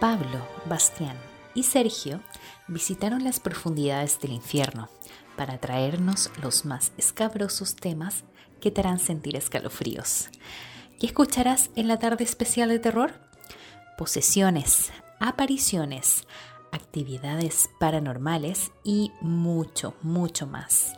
[0.00, 1.16] Pablo, Bastián
[1.54, 2.22] y Sergio
[2.68, 4.88] visitaron las profundidades del infierno
[5.36, 8.24] para traernos los más escabrosos temas
[8.62, 10.30] que te harán sentir escalofríos.
[10.98, 13.12] ¿Qué escucharás en la tarde especial de terror?
[13.98, 16.26] Posesiones, apariciones,
[16.72, 20.94] actividades paranormales y mucho, mucho más.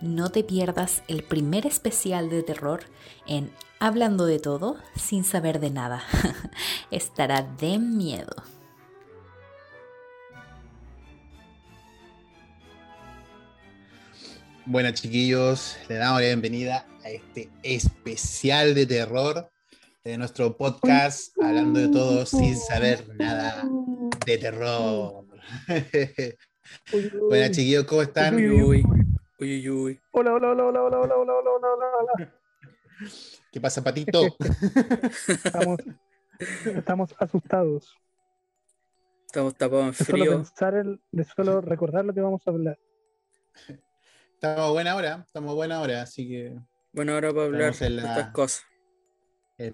[0.00, 2.80] No te pierdas el primer especial de terror
[3.28, 3.52] en
[3.82, 6.02] Hablando de todo sin saber de nada.
[6.90, 8.30] Estará de miedo.
[14.66, 19.50] Bueno, chiquillos, le damos la bienvenida a este especial de terror
[20.04, 23.66] de nuestro podcast, hablando de todo sin saber nada
[24.26, 25.24] de terror.
[27.30, 28.34] bueno, chiquillos, ¿cómo están?
[28.34, 28.84] Uy,
[29.38, 30.00] uy, uy.
[30.10, 31.86] Hola, hola, hola, hola, hola, hola, hola, hola, hola,
[32.18, 32.39] hola.
[33.52, 34.36] ¿Qué pasa, Patito?
[35.44, 35.78] Estamos,
[36.64, 37.96] estamos asustados.
[39.26, 40.36] Estamos tapados en De solo frío.
[40.36, 42.78] pensar, el- de solo recordar lo que vamos a hablar.
[44.34, 46.58] Estamos a buena hora, estamos a buena hora, así que
[46.92, 48.64] Bueno, ahora para hablar de estas cosas.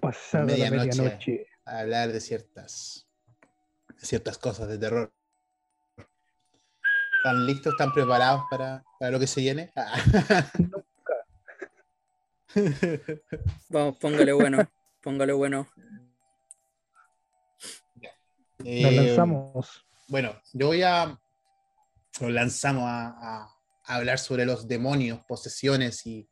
[0.01, 1.47] Pasada medianoche medianoche.
[1.65, 3.07] a hablar de ciertas,
[3.99, 5.13] de ciertas cosas de terror.
[7.17, 7.73] ¿Están listos?
[7.73, 9.71] ¿Están preparados para, para lo que se viene?
[13.69, 14.69] Vamos, póngale bueno.
[15.01, 15.67] Póngale bueno.
[18.59, 19.85] Nos Eh, lanzamos.
[20.07, 21.19] Bueno, yo voy a.
[22.19, 23.53] Nos lanzamos a, a-
[23.89, 26.27] a hablar sobre los demonios, posesiones y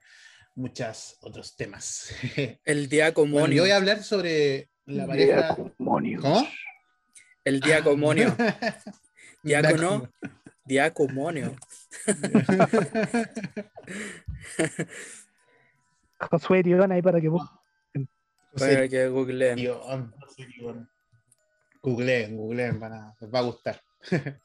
[0.55, 2.09] muchos otros temas.
[2.65, 3.39] El diacomonio.
[3.39, 5.55] Bueno, yo voy a hablar sobre la pareja.
[5.77, 6.21] Demonios.
[6.21, 6.45] ¿Cómo?
[7.45, 8.35] El diacomonio.
[9.43, 10.09] Diácono.
[10.65, 11.55] Diacomonio.
[16.19, 17.43] Josué Irión ahí para que vos.
[18.57, 19.57] Para que googleen.
[21.81, 23.81] Googleen, googleen, van a- les va a gustar.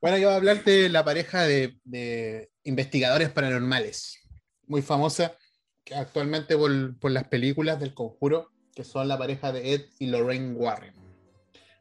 [0.00, 4.18] bueno, yo voy a hablar de la pareja de, de investigadores paranormales,
[4.66, 5.36] muy famosa,
[5.84, 10.06] que actualmente por, por las películas del conjuro, que son la pareja de Ed y
[10.06, 10.94] Lorraine Warren.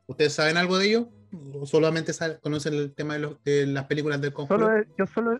[0.07, 1.07] ¿Ustedes saben algo de ellos?
[1.53, 4.65] ¿O solamente saben- conocen el tema de, los- de las películas del conjuro?
[4.67, 5.39] Solo he- yo solo,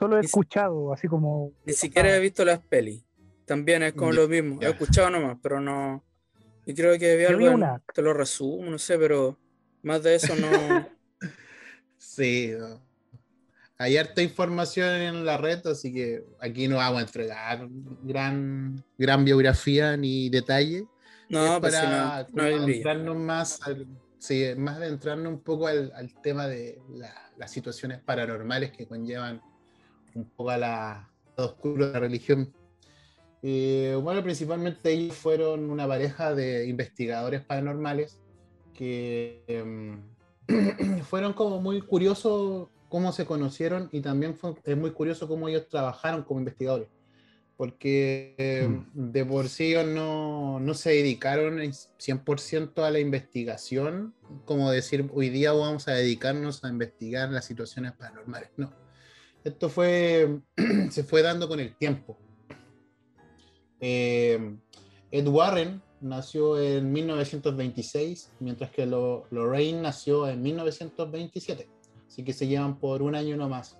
[0.00, 1.52] solo he escuchado, así como.
[1.64, 3.04] Ni siquiera he visto las pelis.
[3.44, 4.58] También es como lo mismo.
[4.60, 6.02] He escuchado nomás, pero no.
[6.66, 7.38] Y creo que vi Yo algo.
[7.38, 7.80] vi en- una.
[7.94, 9.38] Te lo resumo, no sé, pero
[9.82, 10.48] más de eso no.
[11.98, 12.52] Sí.
[12.58, 12.80] no.
[13.78, 17.66] Hay harta información en la red, así que aquí no vamos a entregar
[18.02, 20.84] gran, gran biografía ni detalle.
[21.30, 22.56] No, Es pues si para no, no lío.
[22.62, 23.86] adentrarnos más, al,
[24.18, 29.40] sí, más adentrarnos un poco al, al tema de la- las situaciones paranormales que conllevan
[30.14, 32.52] un poco a la lado oscuro de la religión.
[33.42, 38.20] Eh, bueno, principalmente ellos fueron una pareja de investigadores paranormales
[38.74, 40.02] que em,
[41.04, 45.68] fueron como muy curiosos cómo se conocieron y también fue, es muy curioso cómo ellos
[45.68, 46.88] trabajaron como investigadores
[47.60, 49.12] porque eh, Mm.
[49.12, 54.14] de por sí ellos no, no se dedicaron en 100% a la investigación,
[54.46, 58.48] como decir, hoy día vamos a dedicarnos a investigar las situaciones paranormales.
[58.56, 58.72] No,
[59.44, 60.38] esto fue,
[60.90, 62.16] se fue dando con el tiempo.
[63.80, 64.56] Eh,
[65.10, 71.68] Ed Warren nació en 1926, mientras que Lo- Lorraine nació en 1927,
[72.06, 73.76] así que se llevan por un año nomás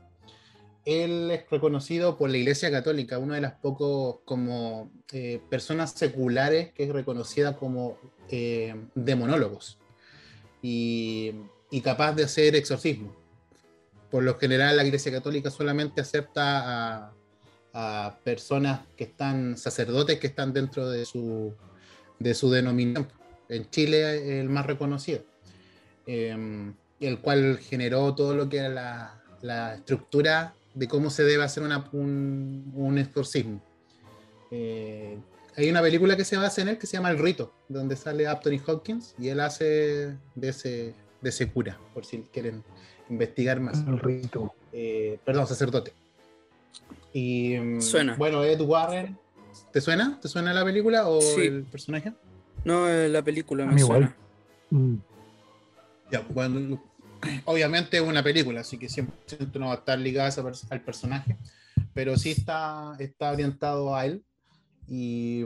[0.86, 6.72] él es reconocido por la Iglesia Católica, una de las pocos como eh, personas seculares
[6.72, 7.98] que es reconocida como
[8.30, 9.78] eh, demonólogos
[10.62, 11.32] y,
[11.70, 13.14] y capaz de hacer exorcismo.
[14.10, 17.12] Por lo general la Iglesia Católica solamente acepta
[17.72, 21.54] a, personas que están, sacerdotes que están dentro de su,
[22.18, 23.08] de su denominación.
[23.48, 25.22] En Chile el más reconocido,
[26.06, 31.44] eh, el cual generó todo lo que era la, la estructura de cómo se debe
[31.44, 33.62] hacer un, un exorcismo.
[34.50, 35.18] Eh,
[35.56, 38.26] hay una película que se basa en él que se llama El Rito, donde sale
[38.26, 42.64] Anthony Hopkins y él hace de ese, de ese cura, por si quieren
[43.10, 43.78] investigar más.
[43.86, 44.54] El rito.
[44.72, 45.92] Eh, perdón, sacerdote.
[47.12, 48.14] Y mm, Suena.
[48.16, 49.18] bueno, Ed Warren,
[49.72, 50.18] ¿te suena?
[50.22, 51.42] ¿Te suena la película o Sí.
[51.42, 52.12] el personaje?
[52.64, 54.06] No, eh, la película me suena.
[54.06, 54.14] igual.
[54.70, 54.96] Mm.
[56.12, 56.82] Ya, bueno,
[57.46, 59.16] obviamente es una película, así que siempre
[59.58, 61.36] no va a estar ligada a esa pers- al personaje,
[61.94, 64.22] pero sí está, está orientado a él.
[64.88, 65.44] Y,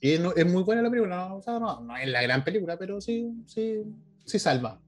[0.00, 1.36] y no- es muy buena la película, ¿no?
[1.36, 3.82] O sea, no, no es la gran película, pero sí, sí,
[4.24, 4.78] sí salva.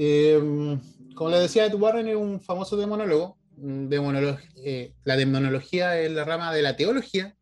[0.00, 0.78] Eh,
[1.16, 3.36] como le decía, Ed Warren es un famoso demonólogo.
[3.56, 7.34] Demonolo- eh, la demonología es la rama de la teología,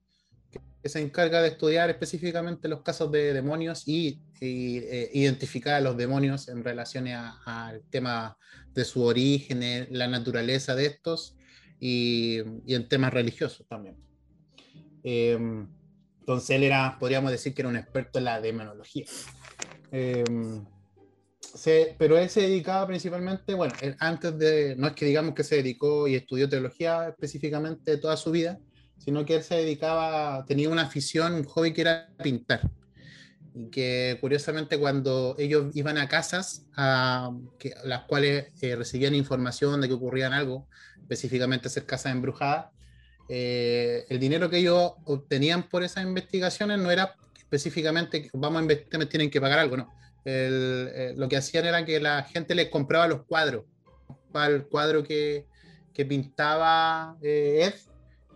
[0.83, 5.81] que se encarga de estudiar específicamente los casos de demonios y, y, eh, identificar a
[5.81, 8.39] los demonios en relación al tema
[8.73, 11.37] de su origen, eh, la naturaleza de estos
[11.79, 13.97] y, y en temas religiosos también.
[15.05, 15.39] Eh,
[16.21, 19.05] entonces él era, podríamos decir que era un experto en la demonología.
[21.55, 25.57] Se- pero él se dedicaba principalmente, bueno, antes de, no es que digamos que se
[25.57, 28.59] dedicó y estudió teología específicamente toda su vida,
[28.99, 32.61] sino que él se dedicaba, tenía una afición, un hobby que era pintar.
[33.55, 39.81] Y que curiosamente cuando ellos iban a casas a que, las cuales eh, recibían información
[39.81, 40.69] de que ocurrían algo,
[41.01, 42.67] específicamente ser casas embrujadas,
[43.29, 49.07] eh, el dinero que ellos obtenían por esas investigaciones no era específicamente vamos a investigar,
[49.07, 49.93] tienen que pagar algo, no.
[50.29, 53.65] Eh, lo que hacían era que la gente les compraba los cuadros,
[54.33, 55.47] para el cuadro que,
[55.95, 57.75] que pintaba eh, Ed,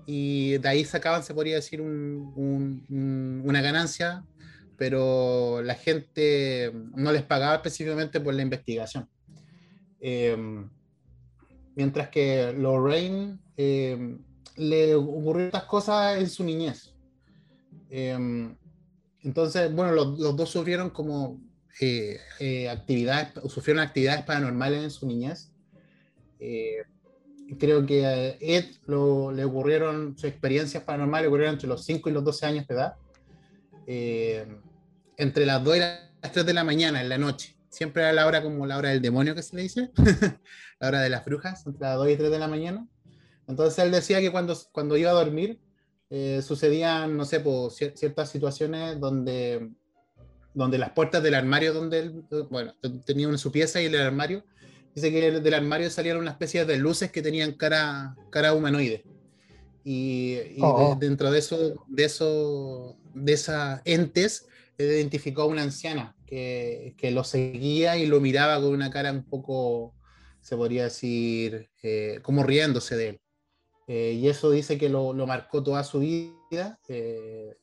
[0.06, 4.24] y de ahí sacaban, se podría decir, un- un- un- una ganancia,
[4.76, 9.08] pero la gente no les pagaba específicamente por la investigación.
[10.00, 10.36] Eh,
[11.74, 14.16] mientras que Lorraine eh,
[14.56, 16.94] le ocurrieron estas cosas en su niñez.
[17.90, 18.16] Eh,
[19.22, 21.40] entonces, bueno, los, los dos sufrieron como
[21.80, 25.52] eh, eh, actividades, sufrieron actividades paranormales en su niñez.
[26.38, 26.82] Eh,
[27.58, 32.08] creo que a Ed lo- le ocurrieron, sus experiencias paranormales le ocurrieron entre los 5
[32.08, 32.94] y los 12 años de edad.
[33.86, 34.46] Eh,
[35.16, 37.56] entre las 2 y las 3 de la mañana, en la noche.
[37.68, 39.90] Siempre era la hora como la hora del demonio que se le dice,
[40.80, 42.86] la hora de las brujas, entre las 2 y 3 de la mañana.
[43.46, 45.60] Entonces él decía que cuando, cuando iba a dormir
[46.08, 49.70] eh, sucedían, no sé, cier- ciertas situaciones donde,
[50.54, 52.74] donde las puertas del armario donde él, bueno,
[53.04, 54.44] tenía en su pieza y el armario,
[54.94, 59.04] dice que del armario salían una especie de luces que tenían cara, cara humanoide.
[59.84, 60.94] Y, y Oh.
[60.98, 64.46] de- dentro de eso, de eso, de esas entes,
[64.78, 69.24] identificó a una anciana que, que lo seguía y lo miraba con una cara un
[69.24, 69.94] poco,
[70.40, 73.20] se podría decir, eh, como riéndose de él.
[73.88, 76.78] Eh, y eso dice que lo, lo marcó toda su vida.
[76.88, 77.56] Eh,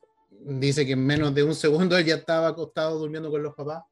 [0.45, 3.83] dice que en menos de un segundo él ya estaba acostado durmiendo con los papás,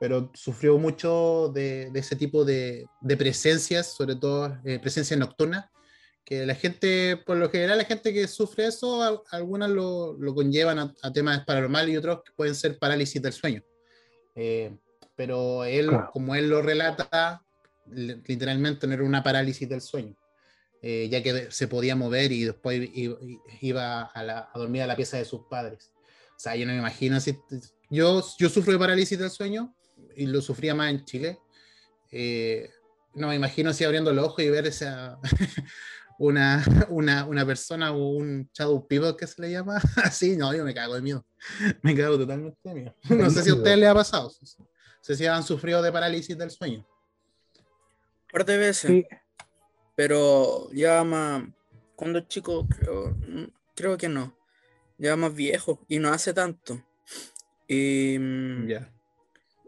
[0.00, 5.66] pero sufrió mucho de, de ese tipo de, de presencias, sobre todo eh, presencias nocturnas,
[6.24, 10.34] que la gente, por lo general, la gente que sufre eso, a- algunas lo, lo
[10.34, 13.62] conllevan a, a temas paranormales y otros que pueden ser parálisis del sueño.
[14.34, 14.76] Eh,
[15.16, 16.10] pero él, Claro.
[16.12, 17.44] como él lo relata,
[17.86, 20.14] li- literalmente no era una parálisis del sueño,
[20.82, 22.90] eh, ya que se podía mover y después
[23.60, 25.92] iba a, la- a dormir a la pieza de sus padres.
[26.36, 27.38] O sea, yo no me imagino si...
[27.88, 29.74] Yo, yo sufro de parálisis del sueño
[30.16, 31.38] y lo sufría más en Chile.
[32.10, 32.68] Eh,
[33.14, 35.18] no me imagino así abriendo los ojos y ver esa...
[36.18, 40.62] Una, una, una persona o un shadow people que se le llama así, no, yo
[40.62, 41.26] me cago de miedo.
[41.82, 42.94] Me cago totalmente de miedo.
[43.08, 44.30] No sé si a ustedes les ha pasado.
[44.30, 44.64] No
[45.00, 46.86] sé si han sufrido de parálisis del sueño.
[48.30, 48.88] Par de veces.
[48.90, 49.04] Sí,
[49.96, 51.44] Pero ya más.
[51.96, 54.36] Cuando chico, creo, mm, creo que no.
[54.98, 55.84] Ya más viejo.
[55.88, 56.82] Y no hace tanto.
[57.68, 58.68] Y, mm,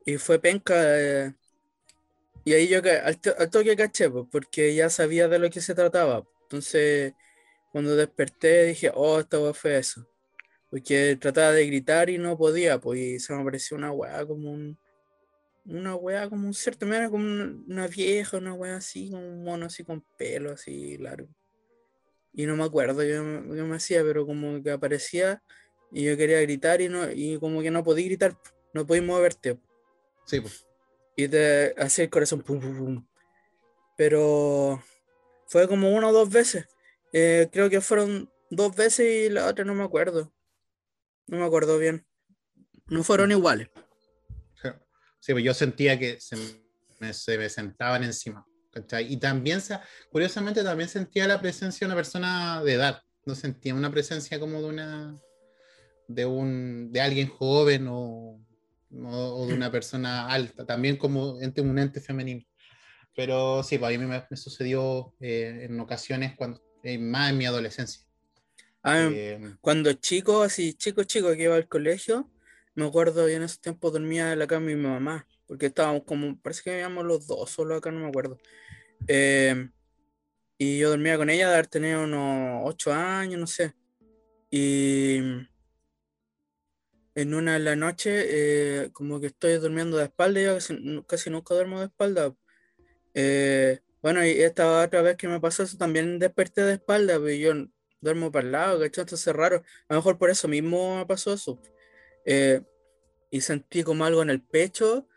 [0.06, 0.74] y fue penca.
[1.00, 1.34] eh,
[2.44, 5.60] y ahí yo al, to- al toque caché, pues, porque ya sabía de lo que
[5.60, 6.24] se trataba.
[6.42, 7.14] Entonces,
[7.72, 10.06] cuando desperté, dije, oh, esta weá fue eso.
[10.70, 14.52] Porque trataba de gritar y no podía, pues, y se me apareció una weá como
[14.52, 14.78] un.
[15.66, 19.66] Una weá como un cierto, era como una, vieja, una weá así, como un mono
[19.66, 21.28] así con pelo así largo.
[22.32, 23.22] Y no me acuerdo yo
[23.54, 25.42] qué me hacía, pero como que aparecía
[25.90, 28.36] y yo quería gritar y no, y como que no podía gritar,
[28.72, 29.58] no podía moverte.
[30.26, 30.66] Sí, pues.
[31.16, 33.06] Y te hacía el corazón pum pum pum.
[33.96, 34.82] Pero
[35.46, 36.66] fue como una o dos veces.
[37.12, 40.32] Eh, creo que fueron dos veces y la otra no me acuerdo.
[41.28, 42.04] No me acuerdo bien.
[42.88, 43.68] No fueron iguales.
[45.24, 46.36] Sí, pues yo sentía que se
[47.00, 48.44] me, se me sentaban encima.
[48.70, 49.10] ¿cachai?
[49.10, 49.58] Y también,
[50.10, 53.00] curiosamente, también sentía la presencia de una persona de edad.
[53.24, 55.16] No sentía una presencia como de una
[56.08, 58.38] de un de alguien joven o,
[58.92, 62.42] o- o de una persona alta, también como ente, un ente femenino.
[63.16, 67.38] Pero sí, pues a mí me, me sucedió eh, en ocasiones cuando, eh, más en
[67.38, 68.02] mi adolescencia.
[68.82, 72.28] Ah, Eh, Cuando chico, así chico, chico, que iba al colegio,
[72.74, 76.04] me acuerdo, yo en ese tiempo dormía en la cama de mi mamá, porque estábamos
[76.04, 78.38] como, parece que vivíamos los dos, solo acá no me acuerdo.
[79.06, 79.68] Eh,
[80.58, 83.74] y yo dormía con ella de haber tenido unos ocho años, no sé.
[84.50, 85.18] Y
[87.14, 88.24] en una de la noche,
[88.84, 92.34] eh, como que estoy durmiendo de espalda, yo casi, casi nunca duermo de espalda.
[93.14, 97.30] Eh, bueno, y esta otra vez que me pasó eso, también desperté de espalda, pero
[97.30, 97.52] yo
[98.00, 99.02] duermo para el lado, ¿cachai?
[99.02, 99.62] Entonces es raro.
[99.88, 101.60] A lo mejor por eso mismo pasó eso.
[102.24, 102.62] Eh,
[103.30, 105.08] y sentí como algo en el pecho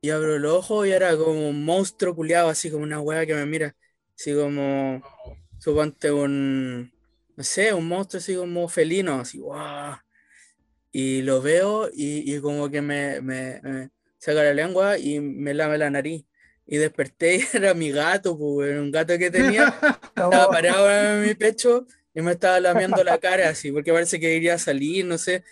[0.00, 3.34] y abro el ojo y era como un monstruo culiado, así como una hueá que
[3.34, 3.76] me mira,
[4.14, 5.00] así como,
[5.58, 6.92] suponte un,
[7.36, 9.96] no sé, un monstruo así como felino, así, wow.
[10.90, 15.88] Y lo veo y, como que me, me, saca la lengua y me lame la
[15.88, 16.24] nariz.
[16.66, 21.34] Y desperté y era mi gato, pues, un gato que tenía, estaba parado en mi
[21.34, 25.16] pecho y me estaba lamiendo la cara así, porque parece que iría a salir, no
[25.16, 25.44] sé.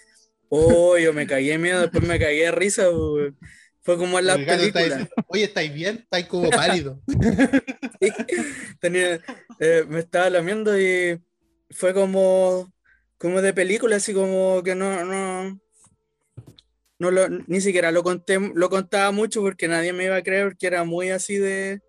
[0.52, 3.33] Oh, yo me caí de miedo, después me caí de risa, pues.
[3.83, 5.09] Fue como en la película.
[5.28, 6.00] Oye, ¿estáis bien?
[6.02, 7.00] ¿Estáis como pálido?
[8.80, 9.21] tenía,
[9.59, 11.21] eh, me estaba lamiendo y
[11.71, 12.71] fue como,
[13.16, 15.61] como de película, así como que no, no,
[16.99, 20.57] no lo, ni siquiera lo conté, lo contaba mucho porque nadie me iba a creer
[20.57, 21.80] que era muy así de,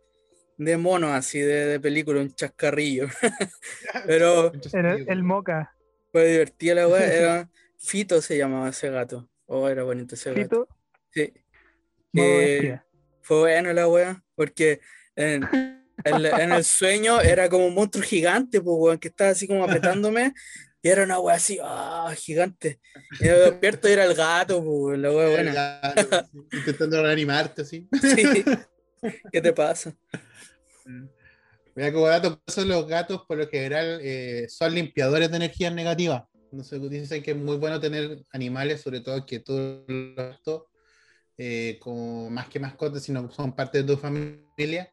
[0.58, 3.08] de mono, así de, de película, un chascarrillo.
[4.06, 5.76] Pero el, el, moca.
[6.12, 7.50] Fue divertida la weá, era
[7.82, 9.30] Fito se llamaba ese gato.
[9.46, 10.62] Oh, era bonito ese ¿Fito?
[10.62, 10.78] gato.
[11.10, 11.34] Sí.
[12.14, 12.80] Eh,
[13.22, 14.82] fue bueno la weá, porque
[15.16, 15.48] en,
[16.04, 20.34] en, el sueño era como un monstruo gigante, pues, que estaba así como apretándome
[20.84, 22.80] y era una wea así, ah, gigante.
[23.20, 25.96] Y me despierto y era el gato, pues, la wea buena.
[26.52, 27.88] intentando reanimarte, así.
[28.02, 28.44] Sí.
[29.32, 29.96] ¿Qué te pasa?
[31.76, 36.24] Mira, como dato, los gatos, por lo general, eh, son limpiadores de energías negativas.
[36.52, 40.68] No sé, dicen que es muy bueno tener animales, sobre todo que todo esto,
[41.38, 44.92] eh, como más que mascotas, sino son parte de tu familia,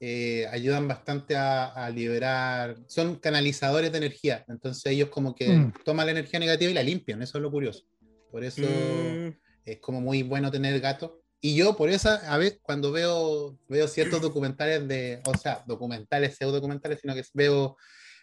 [0.00, 5.72] eh, ayudan bastante a, liberar, son canalizadores de energía, entonces ellos como que mm.
[5.84, 7.84] toman la energía negativa y la limpian, eso es lo curioso.
[8.30, 9.28] Por eso mm.
[9.64, 11.12] es como muy bueno tener gatos.
[11.40, 16.36] Y yo por eso, a veces, cuando veo, veo ciertos documentales de, o sea, documentales,
[16.36, 17.76] pseudo documentales, sino que veo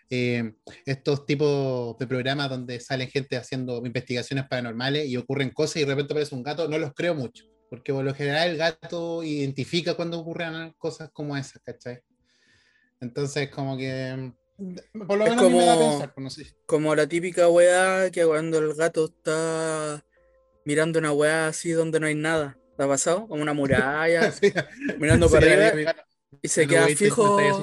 [0.09, 0.53] eh,
[0.85, 5.87] estos tipos de programas donde salen gente haciendo investigaciones paranormales y ocurren cosas y de
[5.87, 7.45] repente aparece un gato, no los creo mucho.
[7.69, 12.01] Porque por lo general el gato identifica cuando ocurren cosas como esas, ¿cachai?
[12.99, 14.33] Entonces, como que.
[15.07, 18.73] Por lo menos como, me da pensar, pues, como la típica weá que cuando el
[18.73, 20.03] gato está
[20.65, 22.57] mirando una weá así donde no hay nada.
[22.75, 23.27] ¿Te ha pasado?
[23.27, 24.33] Como una muralla,
[24.99, 25.95] mirando para arriba.
[26.41, 27.53] Y se queda fijo, eh.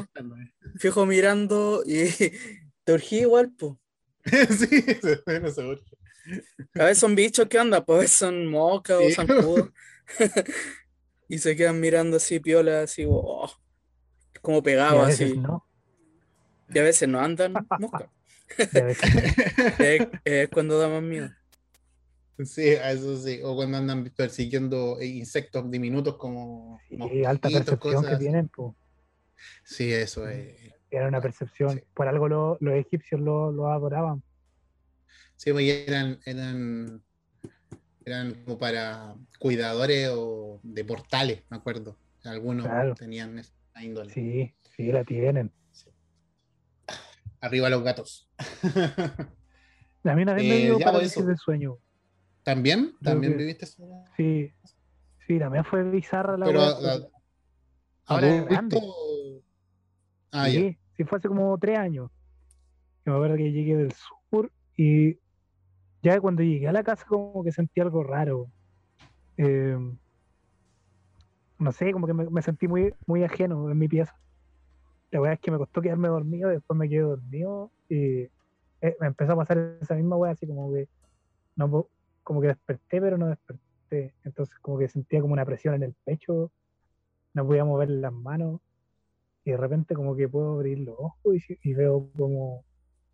[0.76, 2.06] fijo mirando y
[2.84, 3.74] te urgí igual, pues.
[4.58, 4.84] sí,
[5.40, 5.96] no se urge.
[6.74, 7.84] A veces son bichos, ¿qué onda?
[7.84, 9.70] Pues son moscas o zancudos.
[11.28, 13.50] y se quedan mirando así, piola, así, oh,
[14.42, 15.40] como pegado así.
[16.74, 18.10] Y a veces no andan mosca.
[19.78, 21.30] es, cuando da más miedo.
[22.44, 23.40] Sí, eso sí.
[23.42, 26.78] O cuando andan persiguiendo insectos diminutos como.
[26.88, 28.48] Sí, alta percepción que tienen.
[28.48, 28.72] Pues.
[29.64, 30.72] Sí, eso es.
[30.90, 31.82] Era una percepción.
[31.94, 34.22] Por algo los egipcios lo, lo adoraban.
[35.36, 37.02] Sí, pues eran, eran
[38.06, 41.98] eran como para cuidadores o de portales, me acuerdo.
[42.24, 42.66] Algunos
[42.96, 43.52] tenían esa
[43.82, 44.12] índole.
[44.12, 45.52] Sí, sí, la tienen.
[47.40, 48.28] Arriba los gatos.
[50.04, 51.78] A mí una vez me eh, dio parálisis de sueño.
[52.46, 52.94] ¿También?
[53.02, 53.82] ¿También viviste eso?
[54.16, 54.54] Sí,
[55.26, 56.60] sí, también fue bizarra la Pero,
[58.04, 58.80] Ahora es grande.
[60.30, 62.08] Ah, sí, sí, fue hace como tres años.
[63.04, 65.18] me acuerdo que llegué del sur y
[66.02, 68.48] ya cuando llegué a la casa como que sentí algo raro.
[69.36, 69.98] Em,
[71.58, 74.16] no sé, como que me, sentí muy, muy ajeno en mi pieza.
[75.10, 78.20] La verdad es que me costó quedarme dormido, después me quedé dormido y
[78.82, 80.88] eh, me empezó a pasar esa misma weá, así como que
[81.56, 81.88] no
[82.26, 84.12] como que desperté, pero no desperté.
[84.24, 86.50] Entonces como que sentía como una presión en el pecho,
[87.34, 88.60] no podía mover las manos
[89.44, 92.64] y de repente como que puedo abrir los ojos y veo como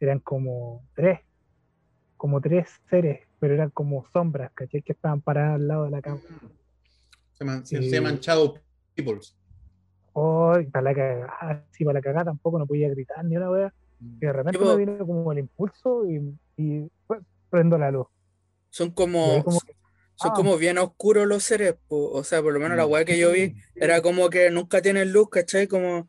[0.01, 1.21] eran como tres
[2.17, 4.81] como tres seres, pero eran como sombras, ¿cachai?
[4.81, 6.21] Que estaban paradas al lado de la cama.
[7.65, 8.55] Se, llaman Shadow
[8.95, 9.37] Peoples.
[10.15, 13.75] Oh, para la cagada, sí, para la cagada tampoco no podía gritar ni una wea.
[13.99, 14.15] Mm.
[14.15, 18.07] Y de repente me vino como el impulso y, y pues, prendo la luz.
[18.73, 19.45] Son como,
[20.15, 20.33] son ah.
[20.35, 23.55] como bien oscuros los seres, o sea, por lo menos la wea que yo vi
[23.75, 25.67] era como que nunca tienen luz, ¿cachai?
[25.67, 26.09] Como,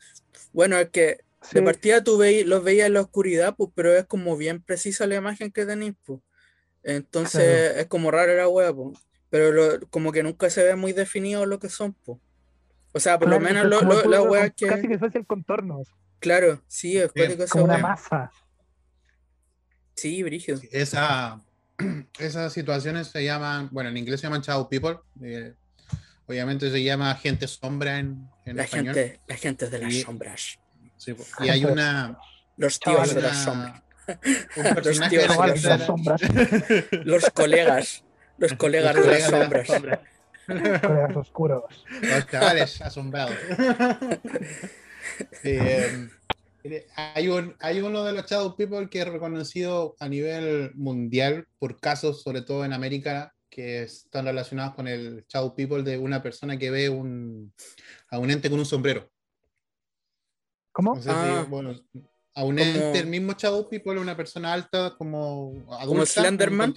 [0.53, 1.17] bueno, es que
[1.51, 5.15] de partida tú los veías en la oscuridad, pues, pero es como bien precisa la
[5.15, 6.21] imagen que tenéis, pues.
[6.83, 8.97] Entonces es como raro la wea, pues.
[9.29, 12.17] Pero como que nunca se ve muy definido lo que son, pues.
[12.93, 14.67] O sea, por lo menos lo, la wea que.
[14.67, 15.81] Casi que es el contorno.
[16.19, 17.11] Claro, sí, es
[17.49, 18.31] como una masa.
[19.95, 20.61] Sí, brígido.
[20.71, 21.43] Esa,
[22.19, 24.97] esas situaciones se llaman, bueno, en inglés se llaman Shadow People.
[25.21, 25.53] Eh,
[26.27, 28.95] obviamente se llama gente sombra en, en la español.
[28.95, 30.59] Gente, la gente de las sombras
[31.39, 32.17] y hay una.
[32.57, 33.83] Los tíos de la sombra.
[34.57, 36.21] Un personaje de las sombras.
[37.03, 38.03] Los colegas.
[38.37, 39.67] Los colegas de las sombras.
[40.45, 41.63] Colegas oscuros.
[42.01, 43.35] Los chavales asombrados.
[45.43, 46.07] Eh,
[46.95, 51.79] hay, un, hay uno de los Shadow People que es reconocido a nivel mundial por
[51.79, 56.57] casos, sobre todo en América, que están relacionados con el Shadow People de una persona
[56.57, 57.53] que ve un,
[58.09, 59.09] a un ente con un sombrero.
[60.71, 60.99] ¿Cómo?
[61.07, 61.45] Ah.
[61.47, 61.79] bueno,
[62.33, 66.73] a un ente, el mismo Shadow People, una persona alta como adulta, como Slenderman.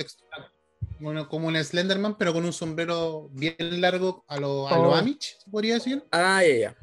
[0.99, 4.95] Bueno, como un Slenderman, pero con un sombrero bien largo a lo, a lo oh.
[4.95, 6.05] Amish, se podría decir.
[6.11, 6.77] Ah, ya, ya.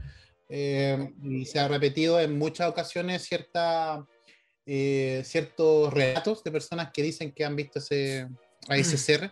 [0.56, 4.06] Eh, y se ha repetido en muchas ocasiones cierta,
[4.68, 8.28] eh, ciertos relatos de personas que dicen que han visto ese,
[8.68, 9.32] a ese ser,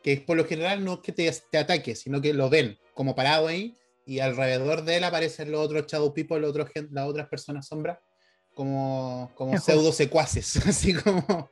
[0.00, 3.16] que por lo general no es que te, te ataque, sino que lo ven como
[3.16, 7.26] parado ahí y alrededor de él aparecen los otros Shadow People, los otros, las otras
[7.26, 7.98] personas sombras,
[8.54, 11.50] como, como pseudo secuaces, así como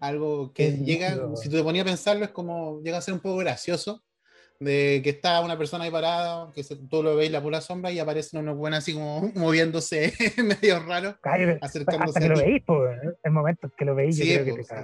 [0.00, 3.20] algo que llega, si tú te ponías a pensarlo, es como llega a ser un
[3.20, 4.02] poco gracioso,
[4.60, 7.98] de que está una persona ahí parada, que tú lo veis la pura sombra y
[7.98, 11.16] aparecen unos buenos así como moviéndose medio raro,
[11.60, 12.18] acercándose.
[12.18, 14.74] Hasta que lo veis, pues, el momento que lo veis, yo creo que te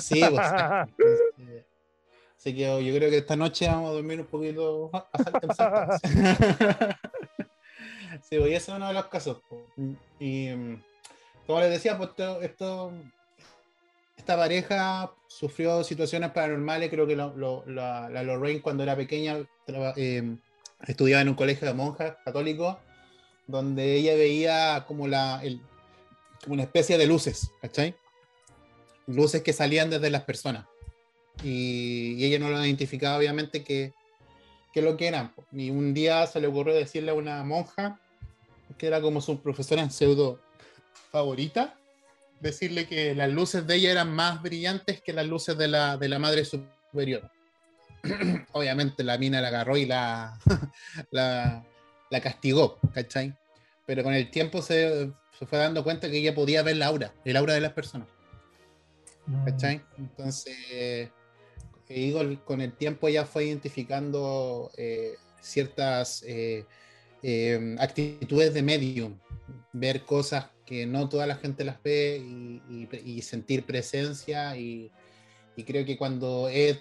[0.00, 0.40] Sí, pues.
[2.36, 5.98] Así que yo creo que esta noche vamos a dormir un poquito a
[8.20, 9.40] Sí, voy a ser uno de los casos.
[10.18, 10.50] Y
[11.46, 12.10] como les decía, pues
[12.42, 12.92] esto,
[14.24, 16.88] esta pareja sufrió situaciones paranormales.
[16.88, 19.36] Creo que la, Lorraine cuando era pequeña
[19.96, 20.38] em,
[20.86, 22.78] estudiaba en un colegio de monjas católicos
[23.46, 25.42] donde ella veía como, la,
[26.42, 27.94] como una especie de luces, ¿cachai?
[29.06, 30.64] Luces que salían desde las personas
[31.42, 33.92] y, ella no lo identificaba obviamente que,
[34.72, 35.34] que lo que eran.
[35.52, 38.00] Y un día se le ocurrió decirle a una monja,
[38.78, 40.40] que era como su profesora en pseudo
[41.10, 41.78] favorita,
[42.44, 46.08] decirle que las luces de ella eran más brillantes que las luces de la, de
[46.08, 47.30] la madre superior.
[48.52, 50.38] Obviamente la mina la agarró y la,
[51.10, 51.64] la,
[52.10, 53.34] la, castigó, ¿cachai?
[53.86, 57.14] Pero con el tiempo se, se, fue dando cuenta que ella podía ver la aura,
[57.24, 58.08] el aura de las personas.
[59.46, 59.78] ¿Cachai?
[59.78, 59.82] Mm.
[59.98, 61.10] Entonces,
[61.88, 66.66] Eagle con el tiempo ya fue identificando eh, ciertas eh,
[67.22, 69.18] eh, actitudes de medium,
[69.72, 72.22] ver cosas que no toda la gente las ve
[72.68, 74.90] y, sentir presencia y,
[75.66, 76.78] creo que cuando Ed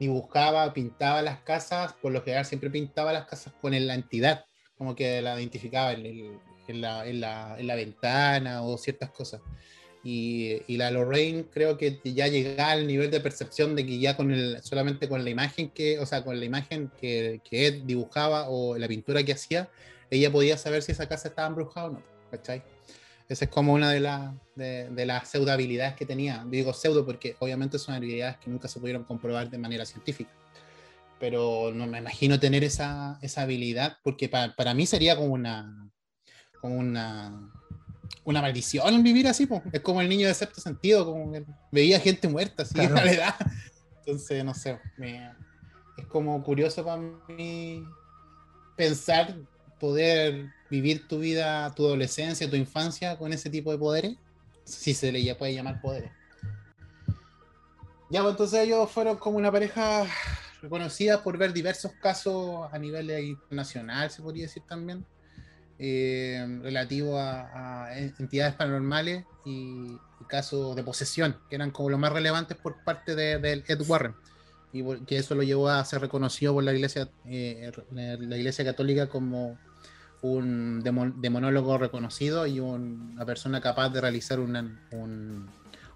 [0.00, 4.44] dibujaba, pintaba las casas, por lo general siempre pintaba las casas con la entidad,
[4.76, 7.20] como que la identificaba en, la, en
[7.66, 9.40] la ventana o ciertas cosas.
[10.08, 14.30] Y, la Lorraine creo que ya llega al nivel de percepción de que ya con
[14.30, 18.48] el, solamente con la imagen que, o sea, con la imagen que, que Ed dibujaba
[18.48, 19.68] o la pintura que hacía,
[20.08, 22.62] ella podía saber si esa casa estaba embrujada o no, ¿cachai?
[23.28, 26.44] Esa es como una de, las de, de, las pseudo habilidades que tenía.
[26.48, 30.30] Digo pseudo porque obviamente son habilidades que nunca se pudieron comprobar de manera científica.
[31.18, 35.90] Pero no me imagino tener esa, esa habilidad porque para, para mí sería como una,
[36.60, 37.50] como una,
[38.24, 42.28] una maldición vivir así, es como el niño de sexto sentido, como que veía gente
[42.28, 43.34] muerta así la edad.
[44.00, 44.78] Entonces, no sé,
[45.96, 47.84] es como curioso para mí
[48.76, 49.34] pensar
[49.80, 54.16] poder vivir tu vida, tu adolescencia, tu infancia con ese tipo de poderes,
[54.64, 56.10] si se le puede llamar poderes.
[58.08, 60.06] Ya, pues entonces ellos fueron como una pareja
[60.62, 65.04] reconocida por ver diversos casos a nivel internacional, se podría decir también
[65.78, 69.98] eh, relativo a, entidades paranormales y,
[70.28, 74.16] casos de posesión, que eran como los más relevantes por parte de, Ed Warren,
[74.72, 79.08] y que eso lo llevó a ser reconocido por la Iglesia, eh, la Iglesia Católica
[79.08, 79.56] como
[80.22, 84.78] un demonólogo reconocido y una persona capaz de realizar un,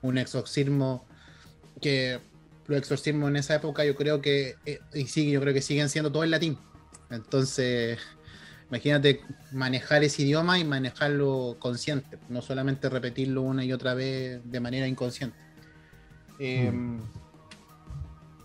[0.03, 1.07] un, exorcismo
[1.81, 2.21] que
[2.67, 6.25] los exorcismos en esa época yo creo que eh, yo creo que siguen siendo todo
[6.25, 6.59] en latín
[7.11, 7.99] entonces
[8.71, 14.61] Imagínate manejar ese idioma y manejarlo consciente, no solamente repetirlo una y otra vez de
[14.61, 15.37] manera inconsciente.
[16.39, 17.01] Em.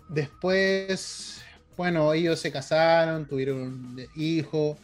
[0.08, 1.42] Después,
[1.76, 4.76] bueno, ellos se casaron, tuvieron hijos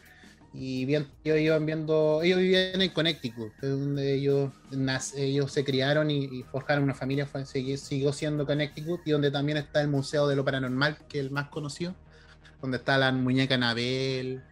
[0.55, 4.53] y ellos iban viendo, ellos vivían en Connecticut, donde ellos,
[5.17, 9.81] ellos se criaron y, forjaron una familia, fue, siguió siendo Connecticut y donde también está
[9.81, 11.95] el Museo de lo Paranormal, que es el más conocido,
[12.61, 14.43] donde está la muñeca Anabel,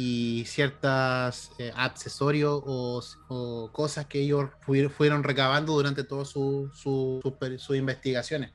[0.00, 4.48] y ciertos eh, accesorios o, cosas que ellos
[4.96, 8.52] fueron recabando durante todas sus su, investigaciones.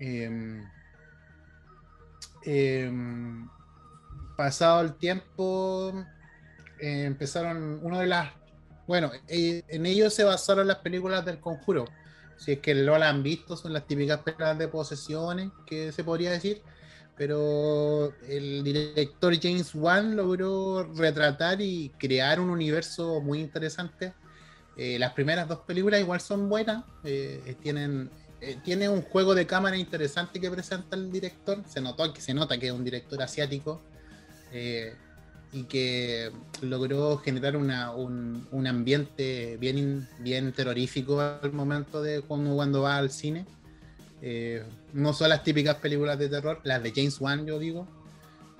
[0.00, 0.64] Em,
[2.44, 3.48] em,
[4.38, 5.92] pasado el tiempo,
[6.78, 8.30] eh, empezaron, una de las
[8.86, 11.86] bueno, eh, en ellos se basaron las películas del conjuro.
[12.38, 16.30] Si es que la han visto, son las típicas películas de posesiones, que se podría
[16.30, 16.62] decir.
[17.16, 24.14] Pero el director James Wan logró retratar y crear un universo muy interesante.
[24.76, 26.84] Eh, las primeras dos películas igual son buenas,
[27.60, 28.08] tienen
[28.62, 31.60] tiene un juego de cámara interesante que presenta el director.
[31.66, 33.82] Se notó que se nota que es un director asiático
[35.52, 36.30] y que
[36.62, 43.46] logró generar un, ambiente bien, bien terrorífico al momento de cuando, cuando va al cine.
[44.20, 47.86] Eh, no son las típicas películas de terror, las de James Wan, yo digo.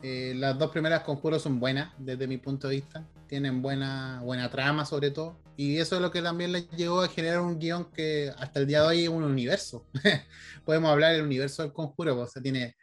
[0.03, 3.05] Eh, las dos primeras conjuros son buenas desde mi punto de vista.
[3.27, 5.37] Tienen buena, buena trama sobre todo.
[5.57, 8.67] Y eso es lo que también les llevó a generar un guion que hasta el
[8.67, 9.85] día de hoy es un universo.
[10.65, 12.77] Podemos hablar del universo del conjuro, pues, o sea, tiene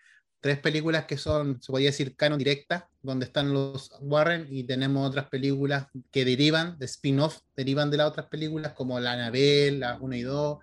[0.46, 5.10] tres películas que son, se podría decir, canon directa, donde están los Warren, y tenemos
[5.10, 9.98] otras películas que derivan, de spin-off, derivan de las otras películas, como La Anabel, la
[10.00, 10.60] 1 y 2,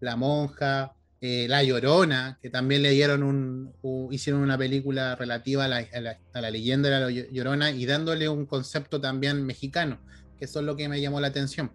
[0.00, 5.68] La Monja, eh, La Llorona, que también le dieron un, hicieron una película relativa a
[5.68, 10.00] la, leyenda de la Llorona y dándole un concepto también mexicano,
[10.38, 11.72] que eso es lo que me llamó la atención.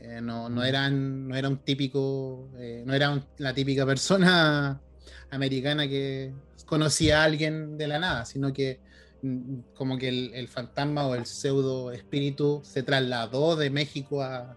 [0.00, 4.80] Eh, no, no, eran, no era un típico, eh, no era la típica persona
[5.30, 6.32] americana que,
[6.68, 8.80] conocía a alguien de la nada, sino que
[9.22, 14.54] mm, como que el, fantasma o el pseudo espíritu se trasladó de México a,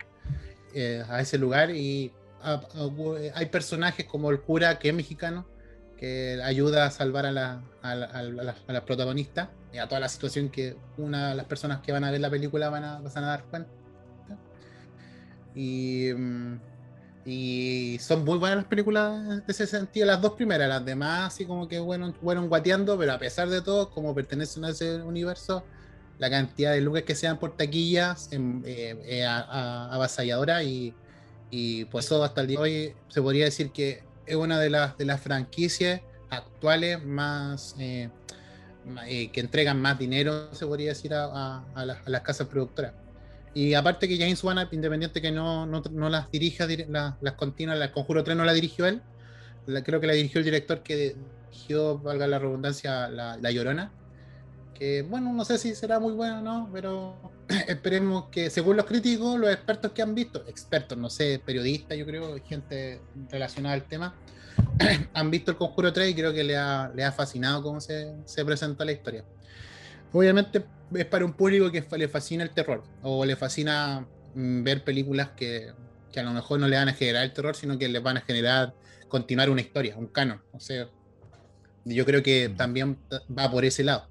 [0.73, 2.11] eh, ese lugar y
[3.35, 5.45] hay personajes como el cura que es mexicano
[5.95, 10.75] que ayuda a salvar a la, a la, protagonista y a toda la situación que
[10.97, 13.43] una de las personas que van a ver la película van a, van a dar
[13.43, 13.69] cuenta.
[15.53, 16.55] Y mm,
[17.25, 21.45] y son muy buenas las películas de ese sentido, las dos primeras, las demás así
[21.45, 25.63] como que bueno, fueron guateando, pero a pesar de todo, como pertenecen a ese universo,
[26.17, 30.93] la cantidad de lucas que sean por taquillas em, eh, eh, avasalladora y,
[31.51, 34.69] y pues eso hasta el día de hoy se podría decir que es una de
[34.69, 38.09] las, de las franquicias actuales más eh,
[39.31, 41.63] que entregan más dinero, se podría decir, a
[42.07, 42.93] las casas productoras.
[43.53, 47.91] Y aparte que James Wan, independiente que no, no, las dirija, las, las continuas, la
[47.91, 49.01] Conjuro 3 no la dirigió él,
[49.83, 51.15] creo que la dirigió el director que
[51.49, 53.91] dirigió, valga la redundancia, la, Llorona.
[54.73, 57.15] Que bueno, no sé si será muy bueno o no, pero
[57.67, 62.05] esperemos que, según los críticos, los expertos que han visto, expertos, no sé, periodistas, yo
[62.05, 64.15] creo, gente relacionada al tema,
[65.13, 68.13] han visto el Conjuro 3 y creo que le ha, le ha fascinado cómo se,
[68.25, 69.23] se presenta la historia.
[70.13, 74.83] Obviamente es para un público que le fascina el terror o le fascina mm, ver
[74.83, 75.71] películas que,
[76.15, 78.21] a lo mejor no le van a generar el terror, sino que le van a
[78.21, 78.73] generar
[79.07, 80.41] continuar una historia, un canon.
[80.51, 80.89] O sea,
[81.85, 82.55] yo creo que mm.
[82.55, 82.97] también
[83.37, 84.07] va por ese lado.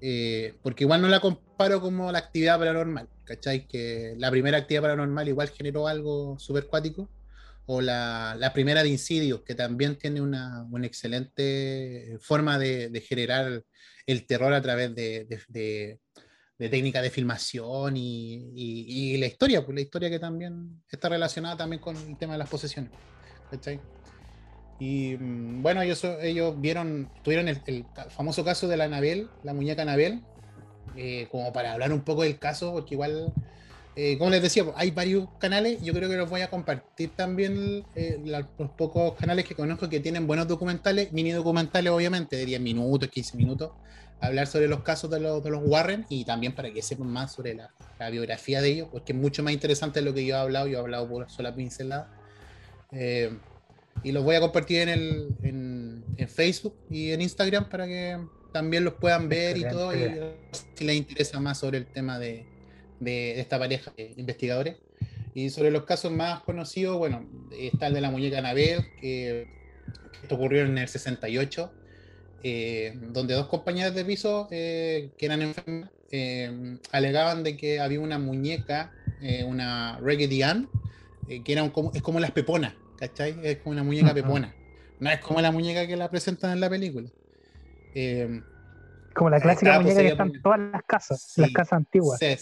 [0.00, 3.66] Eh, porque igual no la comparo como la actividad paranormal, ¿cachai?
[3.66, 7.08] Que la primera actividad paranormal igual generó algo súper cuático.
[7.66, 13.64] O la, primera de Insidious, que también tiene una, excelente forma de, de generar
[14.06, 15.98] el terror a través de, de,
[16.58, 21.80] de, técnicas de filmación y, la historia, pues la historia que también está relacionada también
[21.80, 22.90] con el tema de las posesiones.
[24.80, 29.82] Y mm, bueno, ellos, ellos vieron, tuvieron el, famoso caso de la Anabel, la muñeca
[29.82, 30.22] Anabel,
[30.96, 33.32] eh, como para hablar un poco del caso, porque igual
[33.96, 37.84] eh, como les decía, hay varios canales, yo creo que los voy a compartir también,
[37.94, 42.60] eh, los pocos canales que conozco que tienen buenos documentales, mini documentales obviamente, de 10
[42.60, 43.70] minutos, 15 minutos,
[44.20, 47.32] hablar sobre los casos de los, de los Warren y también para que sepan más
[47.32, 47.70] sobre la,
[48.10, 50.78] biografía de ellos, porque es mucho más interesante de lo que yo he hablado, yo
[50.78, 52.10] he hablado por sola pincelada.
[52.92, 53.30] Eh,
[54.02, 58.18] y los voy a compartir en, el, en, en, Facebook y en Instagram para que
[58.52, 60.10] también los puedan ver y todo, y
[60.74, 62.46] si les interesa más sobre el tema de
[63.04, 64.76] de, esta pareja de investigadores.
[65.34, 69.48] Y sobre los casos más conocidos, bueno, está el de la muñeca Anabel, que
[70.22, 71.72] esto ocurrió en el 68,
[72.42, 78.00] eh, donde dos compañeras de piso eh, que eran enfermas eh, alegaban de que había
[78.00, 78.92] una muñeca,
[79.46, 80.68] una Raggedy Ann,
[81.26, 83.36] que era como, es como las peponas, ¿cachai?
[83.42, 84.54] Es como una muñeca pepona.
[85.00, 87.08] No es como la muñeca que la presentan en la película.
[89.14, 92.18] como la clásica muñeca que está en todas las casas, las casas antiguas.
[92.18, 92.36] Sí,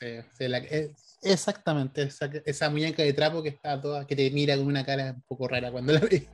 [0.00, 2.08] eh, exactamente,
[2.44, 5.48] esa, muñeca de trapo que está toda, que te mira con una cara un poco
[5.48, 6.24] rara cuando la ves.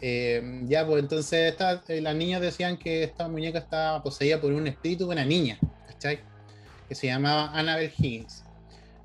[0.00, 1.54] Eh, ya, pues entonces
[1.88, 5.58] eh, las niñas decían que esta muñeca estaba poseída por un espíritu de una niña,
[5.86, 6.20] ¿cachai?
[6.88, 8.44] Que se llamaba Annabel Higgins.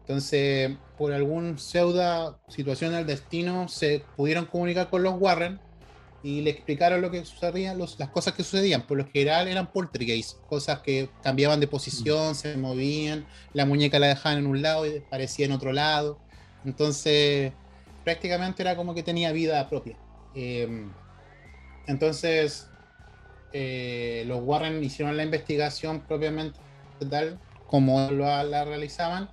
[0.02, 5.60] Entonces, por algún pseudo situación del destino, se pudieron comunicar con los Warren
[6.22, 8.86] y le explicaron lo que sucedía, las cosas que sucedían.
[8.86, 14.08] Por lo general eran poltergeist, cosas que cambiaban de posición, se movían, la muñeca la
[14.08, 16.20] dejaban en un lado y parecía en otro lado.
[16.66, 17.54] Entonces,
[18.04, 19.98] prácticamente era como que tenía vida propia.
[20.36, 20.92] Em,
[21.88, 22.68] entonces,
[23.54, 26.60] eh, los Warren hicieron la investigación propiamente
[27.10, 29.30] tal como la realizaban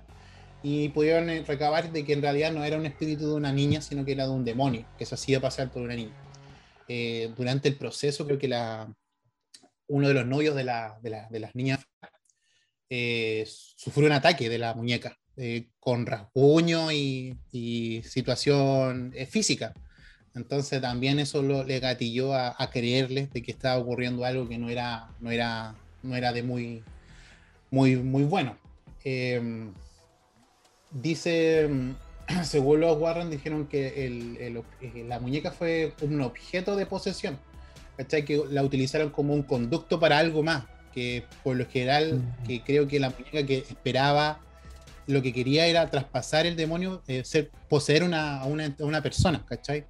[0.63, 4.05] y pudieron recabar de que en realidad no era un espíritu de una niña, sino
[4.05, 6.13] que era de un demonio que se hacía pasar por una niña.
[6.87, 8.91] Eh, durante el proceso, creo que la,
[9.87, 11.85] uno de los novios de, la, de, la, de las niñas
[12.89, 19.73] eh, sufrió un ataque de la muñeca eh, con rasguño y, y situación física.
[20.33, 24.57] Entonces también eso lo, le gatilló a, a, creerle de que estaba ocurriendo algo que
[24.57, 26.83] no era, no era, no era de muy,
[27.71, 28.57] muy, muy bueno.
[30.91, 31.69] dice
[32.43, 34.63] según los Warren dijeron que
[35.07, 37.39] la muñeca fue un objeto de posesión,
[37.95, 38.25] ¿cachai?
[38.25, 42.87] Que la utilizaron como un conducto para algo más, que por lo general, que creo
[42.87, 44.41] que la muñeca que esperaba,
[45.05, 49.85] lo que quería era traspasar el demonio, eh, ser, poseer una, una, una, persona, ¿cachai?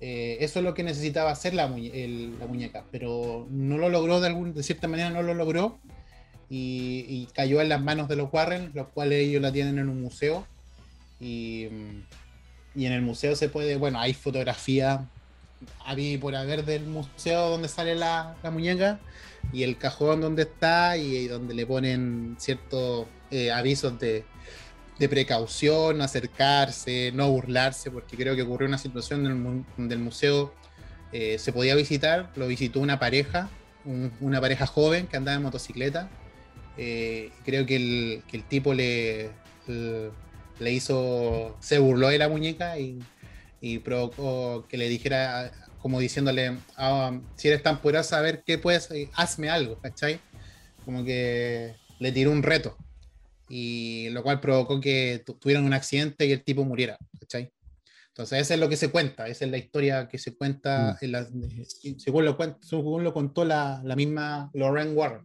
[0.00, 4.28] Eh, eso es lo que necesitaba hacer la, la, muñeca, pero no lo logró de,
[4.28, 5.78] algún, de cierta manera, no lo logró.
[6.50, 9.88] Y, y, cayó en las manos de los Warren, los cuales ellos la tienen en
[9.88, 10.46] un museo
[11.24, 15.08] y, en el museo se puede, bueno, hay fotografía
[15.86, 19.00] a por haber del museo donde sale la, muñeca
[19.52, 24.24] y el cajón donde está y, donde le ponen ciertos eh, avisos de,
[25.08, 30.52] precaución, no acercarse, no burlarse, porque creo que ocurrió una situación donde el museo
[31.12, 33.48] eh, se podía visitar, lo visitó una pareja,
[34.20, 36.08] una pareja joven que andaba en motocicleta.
[36.76, 39.30] Eh, creo que el, que el tipo le
[40.60, 43.00] hizo, se burló de la muñeca y,
[43.82, 48.90] provocó que le dijera, como diciéndole, ah, si eres tan poderosa, a ver qué puedes,
[48.90, 50.20] eh, hazme algo, ¿cachai?
[50.84, 52.76] Como que le tiró un reto.
[53.48, 57.50] Y lo cual provocó que tuvieran un accidente y el tipo muriera, ¿cachai?
[58.08, 61.04] Entonces, eso es lo que se cuenta, esa es la historia que se cuenta, mm.
[61.04, 65.22] en según, lo, según lo contó la, la misma Lorraine Warren.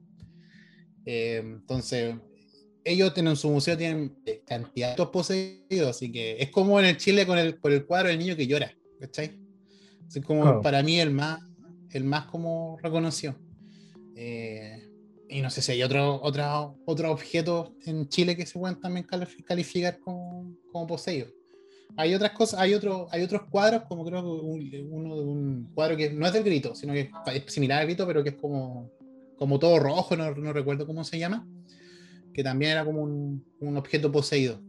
[1.05, 2.15] Eh, entonces,
[2.89, 7.25] ellos en su museo tienen cantidad de poseídos, así que es como en el Chile
[7.25, 9.39] con el, con el cuadro del niño que llora, ¿cachai?
[10.07, 11.39] Es como para mí el más,
[11.91, 13.35] el más como reconocido.
[14.15, 14.89] Eh,
[15.29, 19.05] y no sé si hay otro, otro, otro objeto en Chile que se pueden también
[19.45, 21.27] calificar como, como poseído.
[21.95, 25.95] Hay otras cosas, hay, otro, hay otros cuadros, como creo que uno de un cuadro
[25.95, 28.91] que no es del grito, sino que es similar al grito, pero que es como,
[29.37, 31.47] como todo rojo, no, no recuerdo cómo se llama
[32.39, 34.61] que también era como un, un objeto poseído.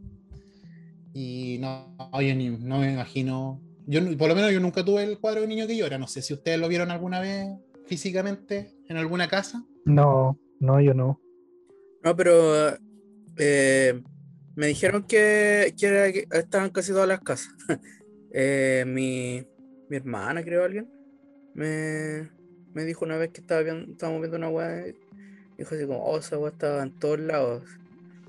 [1.13, 3.61] Y no, yo no me imagino.
[3.87, 5.97] Yo, por lo menos yo nunca tuve el cuadro de niño que llora.
[5.97, 7.47] No sé si ustedes lo vieron alguna vez
[7.85, 9.65] físicamente en alguna casa.
[9.85, 11.21] No, no, yo no.
[12.03, 12.77] No, pero
[13.37, 14.01] eh,
[14.57, 17.55] me dijeron que, que, estaban casi todas las casas.
[18.33, 19.47] eh, mi,
[19.89, 20.91] mi, hermana, creo, alguien,
[21.53, 22.29] me,
[22.73, 24.93] me dijo una vez que estaba viendo, estábamos viendo una web
[25.61, 27.63] dijo así como, oh, esa weá estaba en todos lados.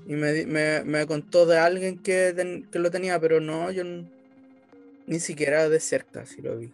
[0.05, 3.83] Y me, me, me contó de alguien que, que, lo tenía, pero no, yo
[5.07, 6.71] ni siquiera de cerca si lo vi.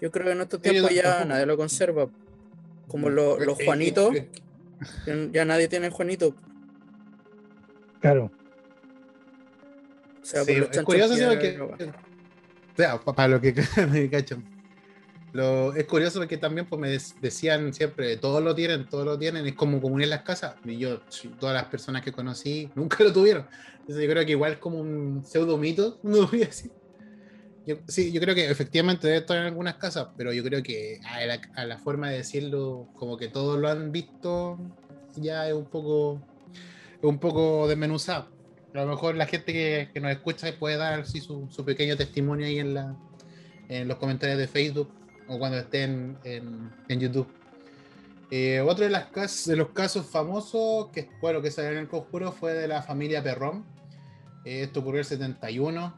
[0.00, 2.08] Yo creo que en estos tiempos ya nadie lo conserva.
[2.88, 4.14] Como los Juanitos,
[5.32, 6.34] ya nadie tiene Juanito.
[8.00, 8.32] Claro.
[10.22, 11.76] O sea, es curioso, que, o
[12.76, 13.54] sea, para lo que
[13.92, 14.59] me cachan
[15.32, 19.46] lo, es curioso porque también pues, me decían siempre, todos lo tienen, todos lo tienen,
[19.46, 20.54] es como común en las casas.
[20.64, 21.00] Y yo,
[21.38, 23.46] todas las personas que conocí nunca lo tuvieron.
[23.80, 26.72] Entonces yo creo que igual es como un pseudo mito, no voy a decir.
[27.66, 31.00] Yo, sí, yo creo que efectivamente debe estar en algunas casas, pero yo creo que
[31.56, 34.58] a la, forma de decirlo, como que todos lo han visto,
[35.16, 36.20] ya es un poco,
[37.02, 38.28] un poco desmenuzado.
[38.74, 41.96] A lo mejor la gente que, que nos escucha puede dar sí, su, su, pequeño
[41.96, 42.96] testimonio ahí en, la,
[43.68, 44.90] en los comentarios de Facebook
[45.30, 47.28] o cuando estén en, YouTube.
[48.32, 52.32] Eh, otro de, las de los casos famosos que, bueno, que salió en el conjuro
[52.32, 53.64] fue de la familia Perrón.
[54.44, 55.94] Eh, esto ocurrió en el 71,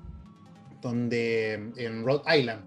[0.82, 2.62] donde en Rhode Island,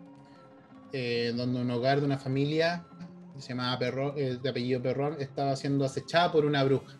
[0.91, 2.84] eh, donde un hogar de una familia
[3.38, 6.97] se llamaba de apellido Perrón, estaba siendo acechada por una bruja.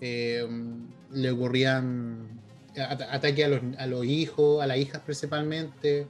[0.00, 2.40] le ocurrían
[2.76, 6.06] ataques a los hijos, a las hijas principalmente,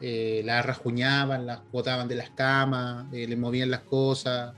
[0.00, 4.54] eh, las rajuñaban, las botaban de las camas, eh, le movían las cosas,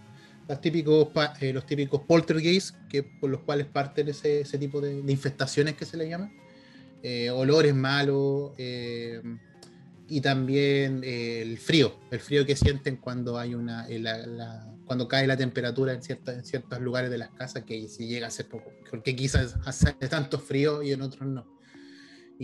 [0.48, 1.08] los típicos,
[1.40, 5.84] eh, los típicos poltergeists, que, por los cuales parten ese, ese tipo de, infestaciones que
[5.84, 6.30] se le llama,
[7.32, 8.52] olores malos,
[10.12, 14.04] y también eh, el frío, el frío que sienten cuando hay una, eh,
[14.84, 18.30] cuando cae la temperatura en, en ciertos lugares de las casas, que si llega a
[18.30, 21.46] ser poco, porque quizás hace tanto frío y en otros no.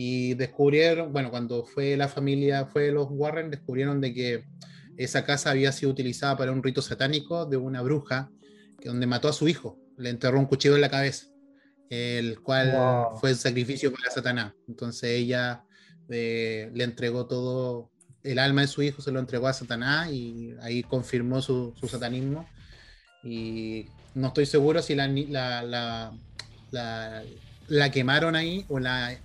[0.01, 4.45] Y descubrieron, bueno, cuando fue la familia, fue los Warren, descubrieron de que
[4.97, 8.31] esa casa había sido utilizada para un rito satánico de una bruja,
[8.81, 11.27] que donde mató a su hijo, le enterró un cuchillo en la cabeza,
[11.91, 14.53] el cual fue el sacrificio para Satanás.
[14.69, 15.65] Entonces ella
[16.07, 17.91] le entregó todo,
[18.23, 22.49] el alma de su hijo se lo entregó a Satanás y ahí confirmó su, satanismo.
[23.25, 26.17] Y no estoy seguro si la, la,
[26.71, 27.25] la,
[27.92, 29.18] quemaron ahí o la,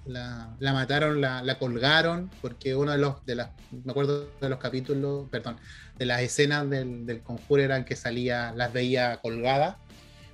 [0.61, 5.57] mataron, la, colgaron, porque uno de los, de las, me acuerdo de los capítulos, perdón,
[5.97, 9.77] de las escenas del, del conjuro eran que salía, las veía colgadas,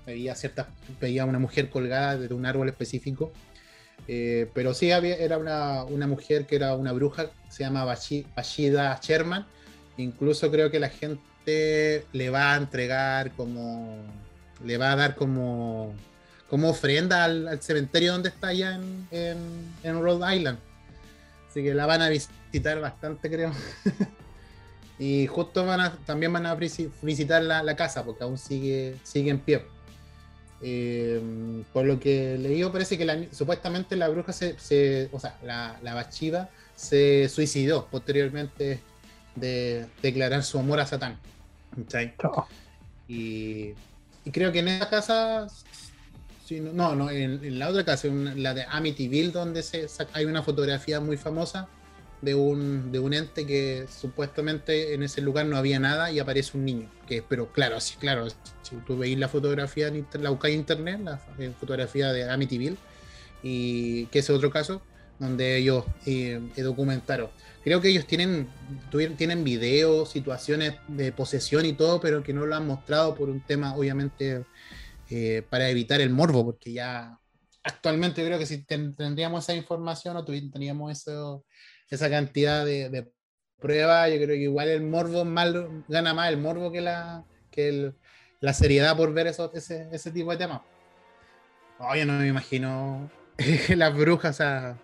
[0.05, 0.67] veía ciertas,
[0.99, 3.31] veía una mujer colgada de un árbol específico
[4.11, 8.99] eh, pero sí había, era una, una, mujer que era una bruja, se llama Bashida
[9.03, 9.45] Sherman.
[9.97, 13.99] Incluso creo que la gente le va a entregar como.
[14.65, 15.93] le va a dar como.
[16.49, 19.07] Como ofrenda al, cementerio donde está allá en,
[19.83, 20.59] en, Rhode Island.
[21.49, 23.51] Así que la van a visitar bastante, creo.
[24.99, 29.29] y justo van a, también van a visitar la, la casa, porque aún sigue, sigue
[29.31, 29.65] en pie.
[30.61, 31.21] Eh,
[31.71, 36.49] por lo que leí, parece que supuestamente la bruja se, o sea, la, la Bachiva
[36.75, 38.81] se suicidó posteriormente
[39.35, 41.17] de declarar su amor a Satán.
[43.07, 43.73] Y,
[44.31, 45.47] creo que en esa casa,
[46.51, 50.99] no, no, en, la otra casa, en la de Amityville, donde se, hay una fotografía
[50.99, 51.67] muy famosa
[52.21, 56.57] de un, de un ente que supuestamente en ese lugar no había nada y aparece
[56.57, 56.89] un niño.
[57.07, 60.99] Que, pero claro, sí, claro, si tú veis la fotografía, en la buscáis en internet,
[61.03, 61.17] la
[61.59, 62.77] fotografía de Amityville,
[63.41, 64.81] y que es otro caso
[65.19, 67.29] donde ellos eh, documentaron.
[67.63, 68.47] Creo que ellos tienen,
[69.17, 73.41] tienen videos, situaciones de posesión y todo, pero que no lo han mostrado por un
[73.41, 74.45] tema, obviamente,
[75.09, 77.19] eh, para evitar el morbo, porque ya
[77.63, 81.45] actualmente creo que si tendríamos esa información o teníamos eso,
[81.89, 83.11] esa cantidad de,
[83.59, 85.25] pruebas, yo creo que igual el morbo
[85.87, 87.25] gana más el morbo que la,
[88.53, 90.61] seriedad por ver eso, ese, ese tipo de temas.
[91.79, 93.09] Oye, no me imagino
[93.75, 94.77] las brujas, o sea,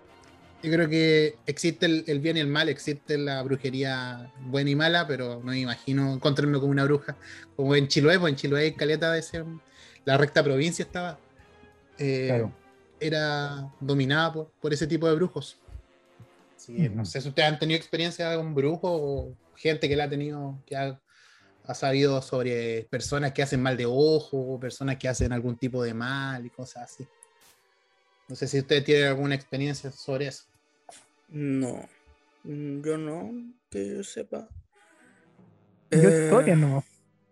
[0.65, 5.05] yo creo que existe el, bien y el mal, existe la brujería buena y mala,
[5.07, 7.15] pero no me imagino encontrarme con una bruja
[7.55, 9.45] como en Chiloé, pues en Chiloé, Caleta, de ser,
[10.05, 11.19] la recta provincia estaba,
[11.97, 12.47] eh,
[12.99, 15.59] era dominada por, por ese tipo de brujos.
[16.67, 20.61] No sé si ustedes han tenido experiencia con brujos o gente que la ha tenido,
[20.65, 20.99] que ha,
[21.73, 26.45] sabido sobre personas que hacen mal de ojo, personas que hacen algún tipo de mal
[26.45, 27.07] y cosas así.
[28.27, 30.45] No sé si ustedes tienen alguna experiencia sobre eso.
[31.27, 31.87] No,
[32.43, 33.31] yo no,
[33.69, 34.47] que yo sepa.
[35.91, 36.83] Yo eh, no.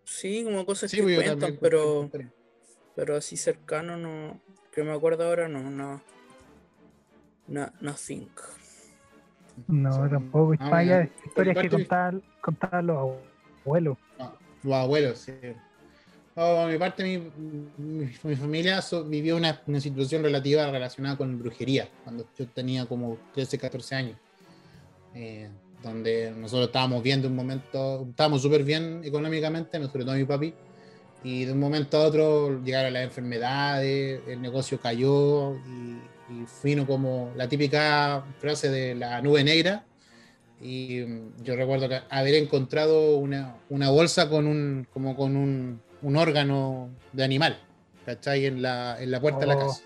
[0.03, 2.09] Sí, como cosas que pues, cuentan, pero,
[2.95, 4.39] pero así cercano no,
[4.71, 6.01] que me acuerdo ahora no, no,
[7.47, 8.31] no, no think.
[9.67, 10.55] No, tampoco.
[10.59, 13.17] Ah, historias que contaban, los
[13.63, 13.97] abuelos.
[14.19, 15.33] Ah, los abuelos, sí.
[16.35, 17.31] a mi parte,
[17.77, 23.95] mi, familia vivió una, situación relativa relacionada con brujería, cuando yo tenía como 13, 14
[23.95, 24.17] años.
[25.13, 25.49] Eh,
[25.83, 30.53] donde nosotros estábamos viendo un momento, estábamos súper bien económicamente, sobre todo mi papi,
[31.23, 35.97] y de un momento a otro llegaron las enfermedades, el negocio cayó y
[36.29, 39.85] y fino como la típica frase de la nube negra.
[40.61, 45.81] Y mm, yo recuerdo que haber encontrado una, una bolsa con un, como con un,
[46.01, 47.59] un, órgano de animal,
[48.05, 48.45] ¿cachai?
[48.45, 49.67] En la, en la puerta de la oh.
[49.67, 49.83] casa.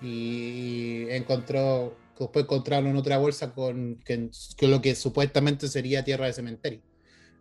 [0.00, 4.30] Y encontró, después encontraron otra bolsa con que,
[4.66, 6.80] lo que supuestamente sería tierra de cementerio.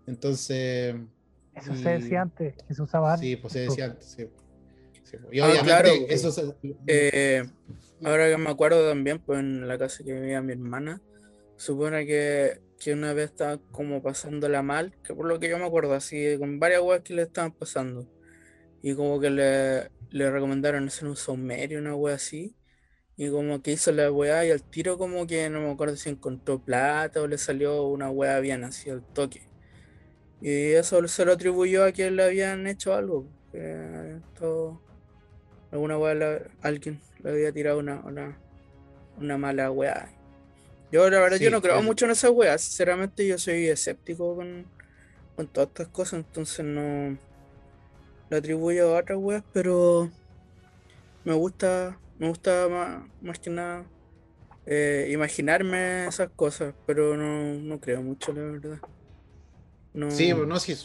[0.06, 0.96] Entonces.
[1.58, 3.28] Eso se decía antes, que se usaba antes.
[3.28, 4.28] Sí, pues se decía antes, sí.
[5.32, 6.52] Y ah, claro, eso
[6.86, 7.44] eh,
[8.04, 11.02] ahora que me acuerdo también, pues en la casa que vivía mi hermana,
[11.56, 15.66] supone que, que una vez estaba como pasándola mal, que por lo que yo me
[15.66, 18.08] acuerdo, así con varias weas que le estaban pasando.
[18.82, 22.56] Y como que le, le recomendaron hacer un saumerio, una wea así.
[23.16, 26.10] Y como que hizo la wea y al tiro como que no me acuerdo si
[26.10, 29.47] encontró plata o le salió una wea bien así al toque.
[30.42, 33.26] Y eso se lo atribuyó a que le habían hecho algo.
[33.52, 34.82] Que todo,
[35.72, 38.36] alguna weá, alguien le había tirado una,
[39.18, 40.10] una, mala weá.
[40.92, 44.66] Yo la verdad yo no creo mucho en esas weas, sinceramente yo soy escéptico con,
[45.36, 47.18] con todas estas cosas, entonces no
[48.30, 50.10] lo atribuyo a otras weas, pero
[51.26, 53.86] me gusta, me gusta más, más que nada
[54.70, 58.80] eh, imaginarme esas cosas, pero no, creo mucho, la verdad.
[60.10, 60.76] Sí, pues no, sí,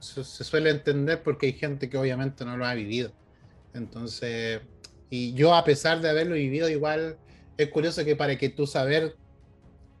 [0.00, 3.12] se suele entender porque hay gente que obviamente no lo ha vivido.
[3.74, 4.60] Entonces,
[5.10, 7.18] y yo a pesar de haberlo vivido, igual
[7.58, 9.16] es curioso que para que tú saber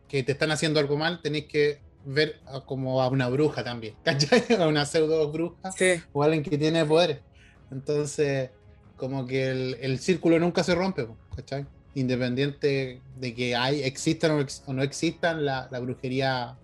[0.08, 4.42] que te están haciendo algo mal, tenés que ver como a una bruja también, ¿cachai?
[4.58, 5.70] A una pseudo bruja
[6.12, 7.18] o alguien que tiene poderes.
[7.70, 8.50] Entonces,
[8.96, 9.50] como que
[9.80, 11.66] el, círculo nunca se rompe, ¿cachai?
[11.94, 16.58] Independiente de que hay, existan o, no existan la, brujería,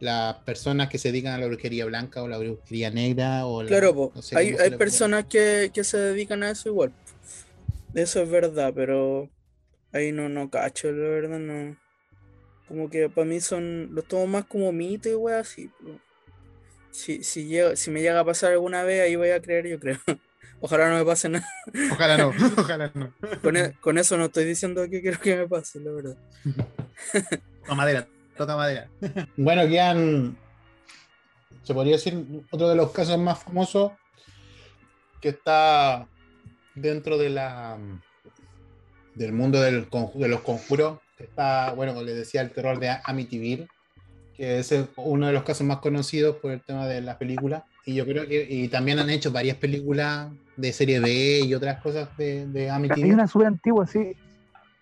[0.00, 3.46] las personas que se dedican a la brujería blanca o la brujería negra.
[3.46, 6.92] O claro, hay, hay personas que, que, se dedican a eso igual.
[7.94, 9.30] Eso es verdad, pero
[9.92, 11.76] ahí no, no cacho, la verdad, no.
[12.68, 13.94] Como que para mí son.
[13.94, 15.70] Los tomo más como mito y wey así.
[16.90, 19.98] Si, si, si me llega a pasar alguna vez, ahí voy a creer, yo creo.
[20.60, 21.46] Ojalá no me pase nada.
[21.92, 23.12] Ojalá no, ojalá no.
[23.54, 26.16] E, con, eso no estoy diciendo que quiero que me pase, la verdad.
[27.60, 28.88] Toca madera, toca madera.
[29.36, 30.36] Bueno, quedan.
[31.62, 33.92] Se podría decir otro de los casos más famosos
[35.20, 36.06] que está
[36.74, 37.78] dentro de la
[39.16, 41.00] del mundo del, de los conjuros.
[41.18, 43.66] Está, bueno, como les decía, el terror de Amityville,
[44.36, 47.64] que es uno de los casos más conocidos por el tema de la película.
[47.84, 51.80] Y yo creo que y también han hecho varias películas de serie B y otras
[51.80, 53.04] cosas de, de Amityville.
[53.04, 54.14] Hay una súper antigua, sí.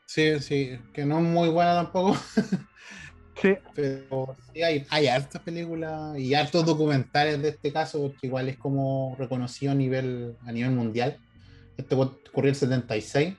[0.07, 2.17] Sí, sí, que no es muy buena tampoco.
[3.41, 3.57] Sí.
[3.75, 8.57] Pero sí, hay, hay hartas películas y hartos documentales de este caso, porque igual es
[8.57, 11.19] como reconocido a nivel, a nivel mundial.
[11.77, 13.35] Esto ocurrió en el 76,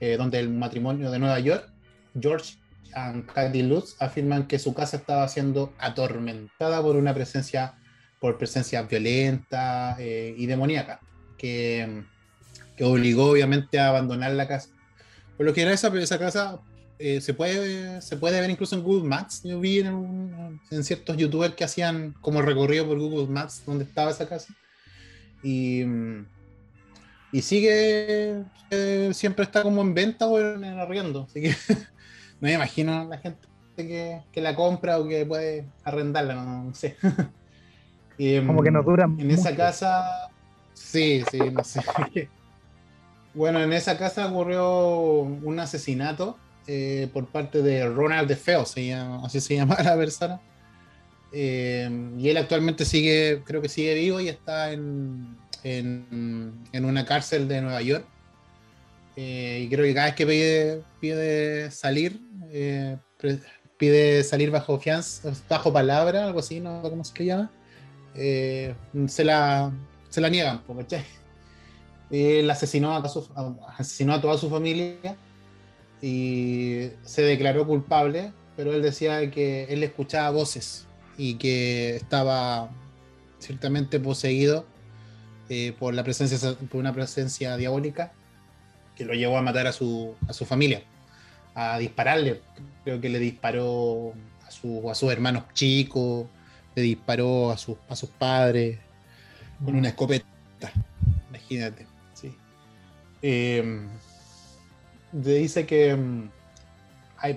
[0.00, 1.70] eh, donde el matrimonio de Nueva York,
[2.18, 2.54] George
[2.84, 7.74] y Kathy Lutz, afirman que su casa estaba siendo atormentada por una presencia,
[8.20, 11.00] por presencia violenta eh, y demoníaca,
[11.38, 12.04] que,
[12.76, 14.70] que, obligó obviamente a abandonar la casa.
[15.36, 16.60] Por lo era esa, esa casa
[16.98, 19.42] eh, se, puede, se puede ver incluso en Google Maps.
[19.42, 24.10] Yo vi en, en, ciertos youtubers que hacían como recorrido por Google Maps donde estaba
[24.10, 24.54] esa casa.
[25.42, 25.82] Y,
[27.32, 31.26] y sigue, eh, siempre está como en venta o en, arriendo.
[31.28, 31.48] Así que
[32.40, 36.96] no me imagino la gente que, que, la compra o que puede arrendarla, no, sé.
[38.46, 40.30] como que no dura En esa casa,
[40.72, 41.82] sí, sí, no sé.
[43.34, 46.38] bueno, en esa casa ocurrió un asesinato
[46.68, 50.40] eh, por parte de Ronald DeFeo, se así se llama la persona.
[51.32, 51.88] Eh,
[52.18, 57.60] y él actualmente sigue, creo que sigue vivo y está en, en, una cárcel de
[57.60, 58.06] Nueva York.
[59.16, 62.20] Eh, y creo que cada vez que pide, pide salir,
[63.78, 67.50] pide salir bajo fianza, bajo palabra, algo así, no cómo se llama,
[68.14, 69.72] se, la,
[70.08, 71.02] se la niegan, porque
[72.10, 72.92] él asesinó
[73.78, 75.16] asesinó a toda su familia
[76.02, 80.86] y se declaró culpable, pero él decía que él escuchaba voces
[81.16, 82.70] y que estaba
[83.38, 84.66] ciertamente poseído
[85.48, 88.12] eh, por la presencia por una presencia diabólica
[88.96, 90.82] que lo llevó a matar a su, a su familia,
[91.54, 92.40] a dispararle.
[92.84, 94.14] Creo que le disparó
[94.46, 96.26] a, su, a sus hermanos chicos,
[96.74, 98.78] le disparó a, sus, a sus padres
[99.64, 100.26] con una escopeta.
[101.28, 101.86] Imagínate.
[102.14, 102.34] Sí.
[103.22, 103.86] Eh,
[105.22, 106.30] dice que mm,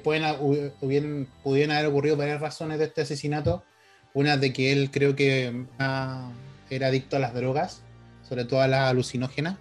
[0.03, 3.63] pueden, pudieron haber ocurrido varias razones de este asesinato.
[4.13, 6.31] Una de que él creo que ah,
[6.69, 7.83] era adicto a las drogas,
[8.27, 9.57] sobre todo a las alucinógenas.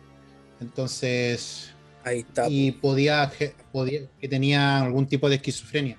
[0.61, 1.73] Entonces.
[2.05, 2.49] Ahí está.
[2.49, 3.31] Y podía,
[3.73, 5.99] podía que tenía algún tipo de esquizofrenia.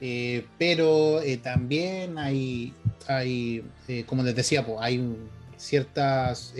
[0.00, 2.72] Eh, pero eh, también hay,
[3.08, 5.16] hay eh, como les decía, pues, hay
[5.56, 6.54] ciertas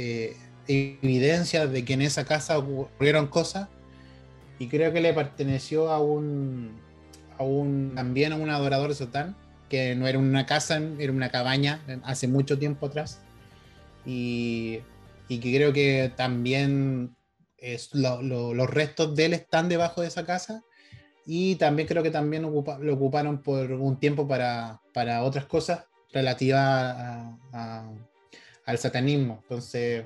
[0.66, 3.68] evidencias de que en esa casa ocurrieron cosas
[4.58, 6.80] y creo que le perteneció a un,
[7.38, 9.36] a un también a un adorador de Satán,
[9.68, 13.20] que no era una casa, era una cabaña hace mucho tiempo atrás.
[14.04, 14.80] Y,
[15.28, 17.14] y que creo que también
[17.58, 20.62] es los restos de él están debajo de esa casa.
[21.26, 27.36] Y también creo que también lo ocuparon por un tiempo para, para otras cosas relativas
[27.52, 29.40] al satanismo.
[29.42, 30.04] Entonces,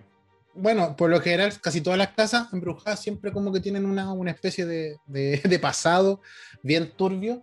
[0.55, 4.67] bueno, por lo general, casi todas las casas embrujadas siempre como que tienen una, especie
[5.07, 6.21] de, pasado
[6.63, 7.43] bien turbio.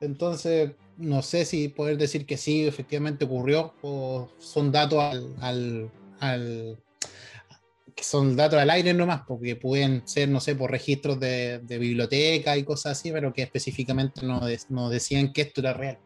[0.00, 5.02] Entonces, no sé si poder decir que sí, efectivamente ocurrió, o son datos
[5.40, 5.90] al,
[7.94, 12.56] que son datos al aire nomás, porque pueden ser, no sé, por registros de, biblioteca
[12.56, 15.98] y cosas así, pero que específicamente no, no decían que esto era real.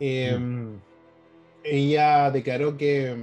[0.00, 0.80] Em,
[1.64, 3.16] ella declaró que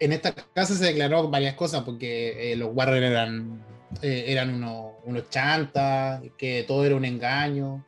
[0.00, 3.64] en esta casa se declaró varias cosas porque eh, los Warren eran
[4.02, 7.84] eh, unos, unos chantas, que todo era un engaño.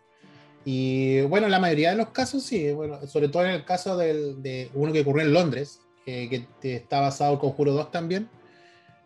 [0.64, 4.70] Y bueno, la mayoría de los casos sí, bueno, sobre todo en el caso de
[4.74, 8.28] uno que ocurrió en Londres, que está basado en Conjuro 2 también,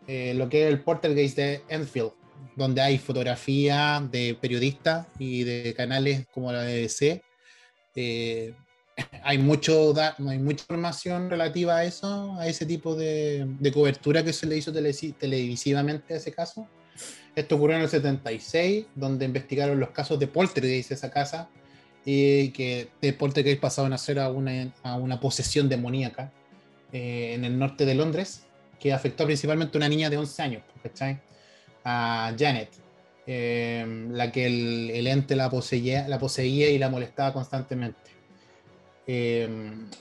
[0.07, 2.11] eh, lo que es el Portergeist de Enfield,
[2.55, 7.21] donde hay fotografía de periodistas y de canales como la BBC.
[9.23, 14.31] Hay, mucho hay mucha información relativa a eso, a ese tipo de, de cobertura que
[14.31, 16.67] se le hizo televisivamente a ese caso.
[17.35, 21.49] Esto ocurrió en el 76, donde investigaron los casos de poltergeist esa casa
[22.05, 26.31] y que de poltergeist pasaron a ser a una, a una posesión demoníaca
[26.93, 28.45] eh, en el norte de Londres,
[28.79, 31.19] que afectó principalmente a una niña de 11 años, ¿cachai?
[31.83, 32.69] A Janet,
[33.27, 38.14] eh, la que el, el, ente la poseía, la poseía y la molestaba constantemente.
[39.07, 39.47] Eh,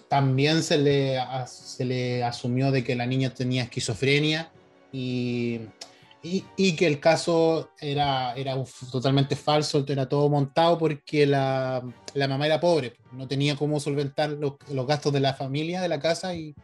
[0.08, 4.50] también se le, se le asumió de que la niña tenía esquizofrenia
[4.92, 5.60] y
[6.56, 8.56] y, que el caso era, era
[8.90, 11.82] totalmente falso, era todo montado porque la,
[12.14, 15.88] la, mamá era pobre, no tenía cómo solventar los, los gastos de la familia, de
[15.88, 16.54] la casa, y,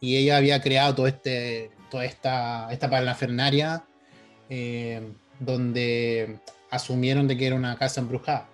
[0.00, 3.18] y, ella había creado todo este, toda esta, esta
[4.48, 6.38] eh, donde
[6.70, 8.48] asumieron de que era una casa embrujada.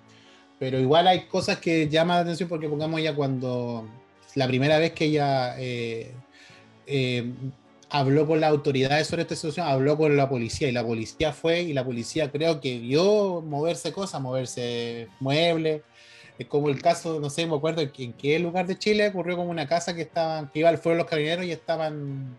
[0.58, 3.86] Pero igual hay cosas que llaman la atención porque pongamos ya cuando
[4.34, 6.12] la primera vez que ella eh,
[6.86, 7.32] eh,
[7.90, 11.62] habló con las autoridades sobre esta situación, habló con la policía y la policía fue
[11.62, 15.82] y la policía creo que vio moverse cosas, moverse muebles.
[16.38, 19.50] Es como el caso, no sé, me acuerdo en qué lugar de Chile ocurrió como
[19.50, 22.38] una casa que estaban, que iba al fuego los carabineros y estaban,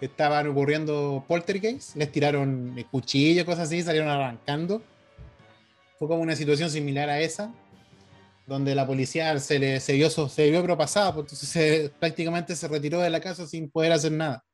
[0.00, 4.82] estaban ocurriendo poltergeist, les tiraron cuchillos, cosas así, salieron arrancando.
[6.04, 7.50] Fue como una situación similar a esa,
[8.46, 13.00] donde la policía se, le, se, vio, se vio propasada, pues, entonces prácticamente se retiró
[13.00, 14.44] de la casa sin poder hacer nada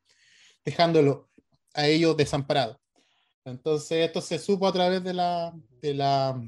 [0.65, 1.29] dejándolo
[1.75, 2.77] a ellos desamparados.
[3.45, 6.41] Entonces esto se supo a través de la, de la,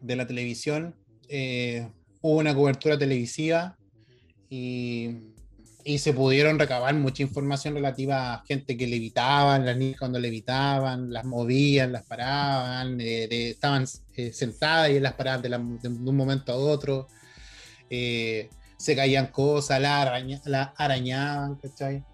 [0.00, 0.94] de la televisión,
[1.28, 1.86] eh,
[2.22, 3.76] hubo una cobertura televisiva
[4.48, 5.10] y,
[5.84, 11.12] y, se pudieron recabar mucha información relativa a gente que levitaban, las niñas cuando levitaban,
[11.12, 13.84] las movían, las paraban, eh, estaban
[14.16, 17.08] eh, sentadas y las paraban de, un momento a otro,
[17.88, 22.04] se caían cosas, la, araña, la arañaban, ¿cachai?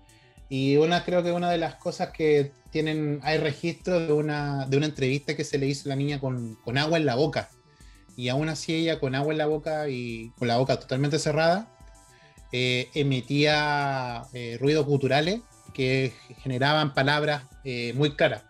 [0.48, 4.76] Y una, creo que una de las cosas que tienen, hay registro de una, de
[4.76, 7.48] una entrevista que se le hizo a la niña con, con agua en la boca.
[8.16, 11.72] Y aún así ella con agua en la boca y con la boca totalmente cerrada,
[12.52, 15.40] eh, emitía eh, ruidos guturales
[15.72, 18.42] que generaban palabras eh, muy claras.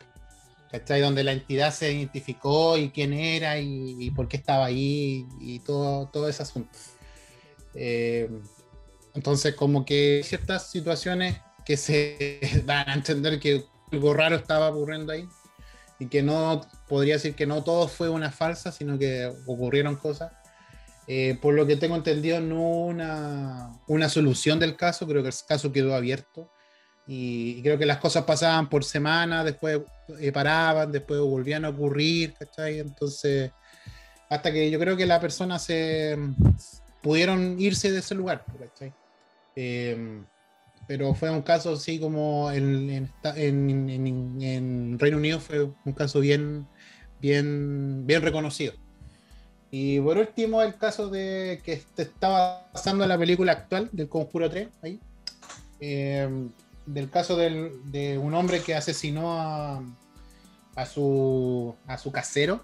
[0.73, 1.03] ¿Cachai?
[1.03, 6.09] Donde la entidad se identificó y quién era y, por qué estaba ahí y todo,
[6.09, 6.79] todo ese asunto.
[9.14, 15.12] entonces, como que ciertas situaciones que se van a entender que algo raro estaba ocurriendo
[15.12, 15.29] ahí
[15.99, 20.33] y que no podría decir que no todo fue una falsa, sino que ocurrieron cosas.
[21.07, 25.35] Eh, por lo que tengo entendido, no una, una solución del caso, creo que el
[25.47, 26.51] caso quedó abierto
[27.07, 29.80] y, creo que las cosas pasaban por semana, después
[30.20, 32.78] eh, paraban, después volvían a ocurrir, ¿cachai?
[32.78, 33.50] Entonces,
[34.28, 36.16] hasta que yo creo que la persona se
[37.03, 38.92] pudieron irse de ese lugar, ¿cachai?
[39.57, 40.22] Eh,
[40.86, 46.66] pero fue un caso así como en, en, Reino Unido fue un caso bien,
[47.20, 48.74] bien, bien reconocido.
[49.70, 54.68] Y por último, el caso de que estaba pasando la película actual del Conjuro 3,
[54.82, 55.00] ahí,
[55.80, 56.28] eh,
[56.87, 59.83] del caso de un hombre que asesinó a,
[60.74, 62.62] a, su, a su casero,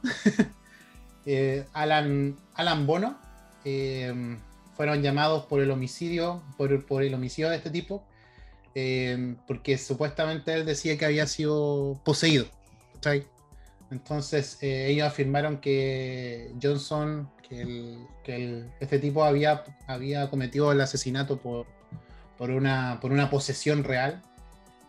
[1.26, 3.18] eh, Alan, Alan Bono.
[3.64, 4.38] Eh,
[4.74, 8.04] fueron llamados por el homicidio, por, por el homicidio de este tipo,
[8.76, 12.46] eh, porque supuestamente él decía que había sido poseído.
[13.90, 21.38] Entonces ellos afirmaron que Johnson, que, el, que este tipo había, había cometido el asesinato
[21.38, 21.66] por,
[22.38, 24.22] por, una, por una posesión real.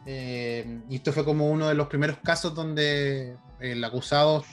[0.06, 4.46] Eh, y esto fue como uno de los primeros casos donde el acusado,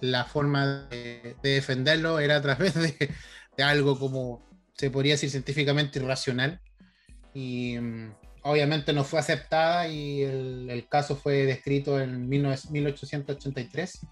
[0.00, 3.10] la forma de, defenderlo era a través de,
[3.62, 4.42] algo como
[4.74, 6.60] se podría decir científicamente irracional.
[7.34, 14.06] Y mm, obviamente no fue aceptada y el, caso fue descrito en 1883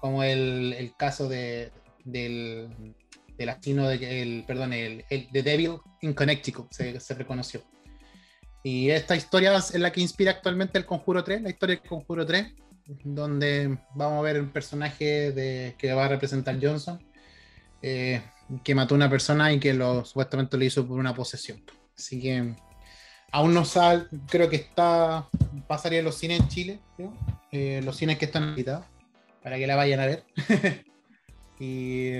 [0.00, 1.72] como el, el caso de,
[2.04, 2.94] del,
[3.36, 7.62] del asesino de, el, perdón, el, el de Devil in Connecticut, se, reconoció.
[8.66, 12.26] Y esta historia es la que inspira actualmente el Conjuro 3, la historia del Conjuro
[12.26, 12.52] 3,
[13.04, 17.00] donde vamos a ver un personaje que va a representar Johnson,
[17.80, 18.20] eh,
[18.64, 21.62] que mató a una persona y que lo, supuestamente lo hizo por una posesión.
[21.96, 22.56] Así que
[23.30, 25.28] aún no sale, creo que está,
[25.68, 26.80] pasaría los cines en Chile,
[27.52, 28.84] eh, los cines que están invitados,
[29.44, 30.24] para que la vayan a ver.
[31.60, 32.16] y,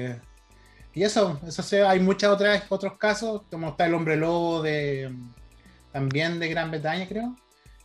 [0.94, 5.10] y, eso, eso hay muchas otras otros casos, como está el hombre lobo de
[5.96, 7.34] también de Gran Bretaña, creo.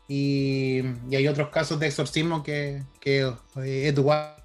[0.10, 0.82] Y,
[1.16, 4.36] hay otros casos de exorcismo que, que eh, Edward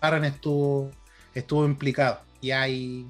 [0.00, 0.92] Warren estuvo,
[1.66, 2.20] implicado.
[2.40, 3.04] Y hay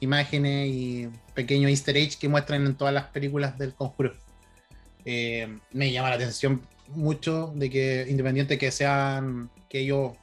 [0.00, 4.14] imágenes y pequeños easter eggs que muestran en todas las películas del conjuro.
[5.04, 10.14] Eh, me llama la atención mucho de que independiente que sean que ellos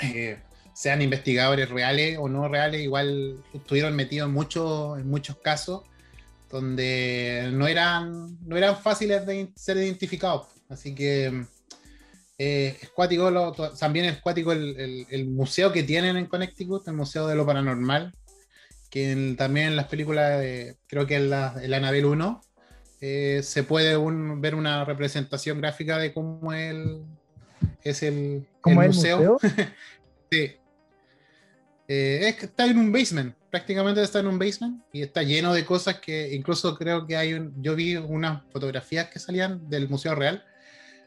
[0.00, 0.36] eh,
[0.74, 5.84] sean investigadores reales o no reales, igual estuvieron metidos en, muchos en muchos casos
[6.50, 10.48] donde no eran, no eran fáciles de ser identificados.
[10.68, 11.44] Así que
[12.38, 17.36] eh, es cuático, también es cuático el, museo que tienen en Connecticut, el Museo de
[17.36, 18.12] lo Paranormal,
[18.90, 20.42] que también en las películas,
[20.86, 22.40] creo que en la, en la Anabel 1,
[23.02, 23.96] eh, se puede
[24.36, 27.02] ver una representación gráfica de cómo el,
[27.82, 29.38] es el, museo.
[30.30, 30.52] sí.
[31.88, 35.52] Eh, es que está en un basement, prácticamente está en un basement y está lleno
[35.52, 39.88] de cosas que incluso creo que hay, un, yo vi unas fotografías que salían del
[39.88, 40.44] Museo Real,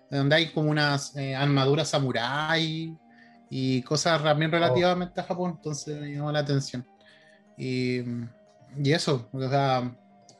[0.09, 2.95] donde hay como unas eh, armaduras samurai
[3.49, 4.55] y cosas también oh.
[4.55, 6.85] relativamente a Japón, entonces me llamó la atención.
[7.57, 8.01] Y,
[8.77, 9.95] y eso, o sea,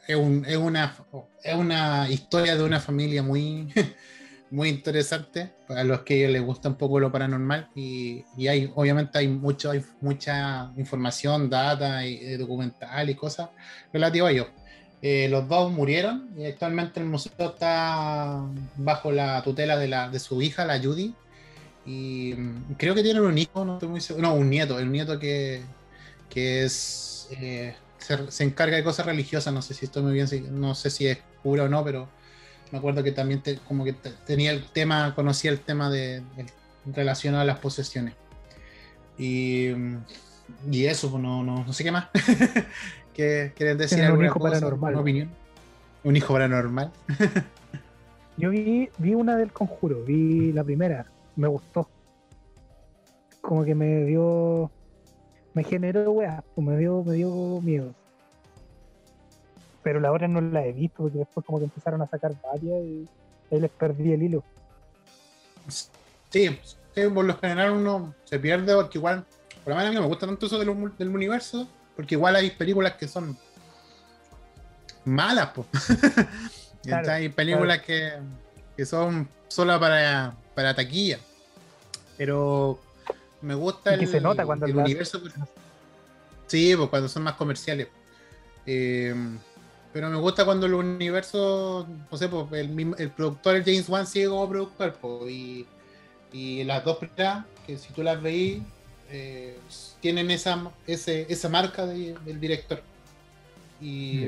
[0.08, 0.94] es, un, es, una,
[1.42, 3.72] es una historia de una familia muy,
[4.54, 9.18] muy interesante para los que les gusta un poco lo paranormal y, y hay obviamente
[9.18, 13.50] hay mucho hay mucha información data y, documental y cosas
[13.92, 14.48] relativas a ellos.
[15.02, 18.42] Eh, los dos murieron y actualmente el museo está
[18.78, 21.14] bajo la tutela de, la, de su hija la Judy
[21.86, 24.90] y mm, creo que tienen un hijo no estoy muy seguro no un nieto el
[24.90, 25.62] nieto que,
[26.30, 27.76] que es eh,
[28.30, 30.28] se, encarga de cosas religiosas, no sé si estoy muy bien,
[30.60, 32.10] no sé si es cura o no, pero
[32.74, 33.94] me acuerdo que también como que
[34.26, 36.24] tenía el tema, conocía el tema de,
[36.88, 38.16] relacionado a las posesiones.
[39.16, 39.68] Y,
[40.72, 42.08] y eso, pues, no, no, no sé qué más.
[43.14, 44.94] ¿Quieren decir un hijo paranormal.
[44.94, 45.30] Una opinión?
[46.04, 46.92] Un hijo paranormal.
[48.38, 51.06] Yo vi, vi una del conjuro, vi la primera,
[51.36, 51.88] me gustó.
[53.40, 54.72] Como que me dio
[55.54, 57.94] me generó weá, pues, me dio, me dio miedo.
[59.84, 62.84] Pero la hora no la he visto porque después como que empezaron a sacar varias
[62.84, 63.08] y
[63.52, 64.44] ahí les perdí el hilo.
[66.30, 66.60] Sí,
[67.14, 69.26] por lo general uno se pierde porque igual,
[69.64, 72.94] por lo menos a mí me gusta tanto eso del, universo, porque igual hay películas
[72.94, 73.38] que son
[75.06, 75.68] malas, pues.
[77.10, 78.14] hay películas que,
[78.76, 81.20] que, son solo para, para taquilla.
[82.18, 82.80] Pero
[83.42, 85.22] me gusta el, se nota cuando el universo.
[86.48, 87.88] Sí, pues cuando son más comerciales.
[88.66, 89.16] Eh,
[89.94, 94.08] pero me gusta cuando el universo, no sé, pues el, el productor, el James Wan,
[94.08, 95.68] sigue como productor, pues, y,
[96.34, 98.64] y las dos primeras, que si tú las veís,
[99.12, 99.56] eh,
[100.02, 102.82] tienen esa, ese, esa marca del director.
[103.80, 104.26] Y,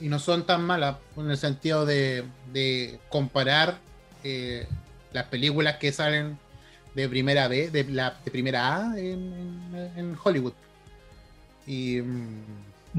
[0.00, 3.78] y, no son tan malas en el sentido de, de comparar
[4.24, 4.66] eh,
[5.12, 6.38] las películas que salen
[6.94, 10.54] de primera B, de, la, de primera A en, Hollywood.
[11.66, 12.00] Y,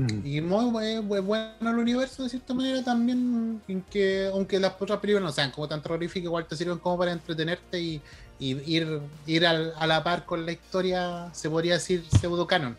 [0.02, 0.26] mm.
[0.26, 5.24] y muy, bueno el universo de cierta manera también, en que aunque las otras películas
[5.24, 8.02] no sean como tan terroríficas, igual te sirven como para entretenerte y,
[8.40, 12.78] ir, ir a la par con la historia, se podría decir pseudo canon.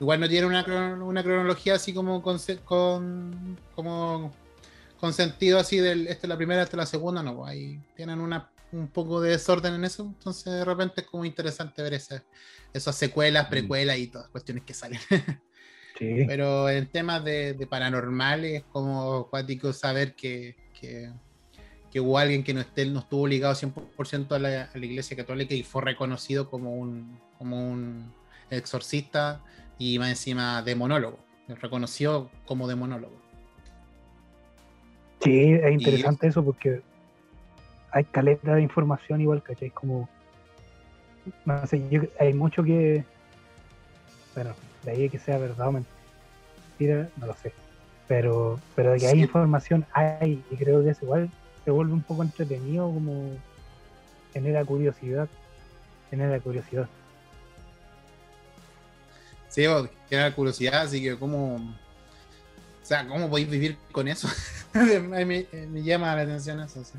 [0.00, 0.64] Igual no tiene una,
[1.02, 4.32] una cronología así como con, con como
[5.00, 7.80] con sentido así del esta es la primera, esta es la segunda, no, pues ahí
[7.94, 11.94] tienen una un poco de desorden en eso, entonces de repente es como interesante ver
[11.94, 13.50] esas secuelas, mm.
[13.50, 15.00] precuelas y todas las cuestiones que salen.
[15.98, 22.84] Pero en temas de, paranormales, como acuático saber que, que, hubo alguien que no, esté,
[22.86, 27.20] no estuvo ligado 100% a la, a la iglesia católica y fue reconocido como un,
[27.38, 28.12] como un
[28.50, 29.40] exorcista
[29.78, 31.18] y más encima demonólogo,
[31.60, 33.22] reconoció como demonólogo.
[35.20, 36.82] Sí, es interesante eso porque
[37.94, 39.70] hay caleta de información igual, ¿cachai?
[39.70, 40.08] Como,
[41.44, 43.04] no sé, hay mucho que,
[44.34, 47.52] bueno, de ahí que sea verdad o mentira, no lo sé.
[48.08, 51.30] Pero, pero de que hay información, hay, y creo que eso igual
[51.64, 53.30] se vuelve un poco entretenido, como
[54.32, 55.28] genera curiosidad,
[56.10, 56.88] genera curiosidad.
[59.48, 59.64] Sí,
[60.10, 61.60] genera curiosidad, así que como, o
[62.82, 64.28] sea, ¿cómo podéis vivir con eso?
[64.74, 66.98] me, me, llama la atención eso, sí.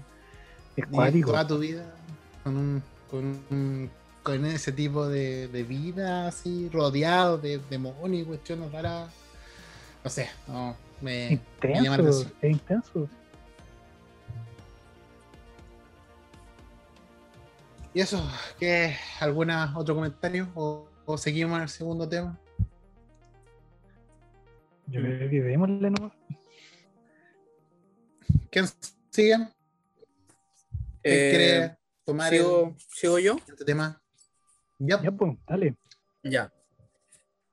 [0.76, 1.86] Es toda tu vida
[2.44, 2.84] con,
[3.50, 3.90] un,
[4.24, 9.14] con, ese tipo de, vida así, rodeado de demonios y cuestiones raras.
[10.04, 13.10] No sé, no, me, intenso, Es intenso.
[17.94, 18.22] ¿Y eso?
[18.60, 18.96] ¿Qué?
[19.22, 20.50] ¿Alguna otro comentario?
[20.54, 22.38] ¿O, seguimos en el segundo tema?
[24.88, 26.12] Yo creo que démosle nomás.
[28.52, 28.66] ¿Quién
[31.08, 33.36] Eh, quiere tomar ¿sigo, ¿Sigo yo?
[33.48, 34.02] Este tema?
[34.80, 35.76] Ya, ya pues, dale.
[36.24, 36.52] Ya.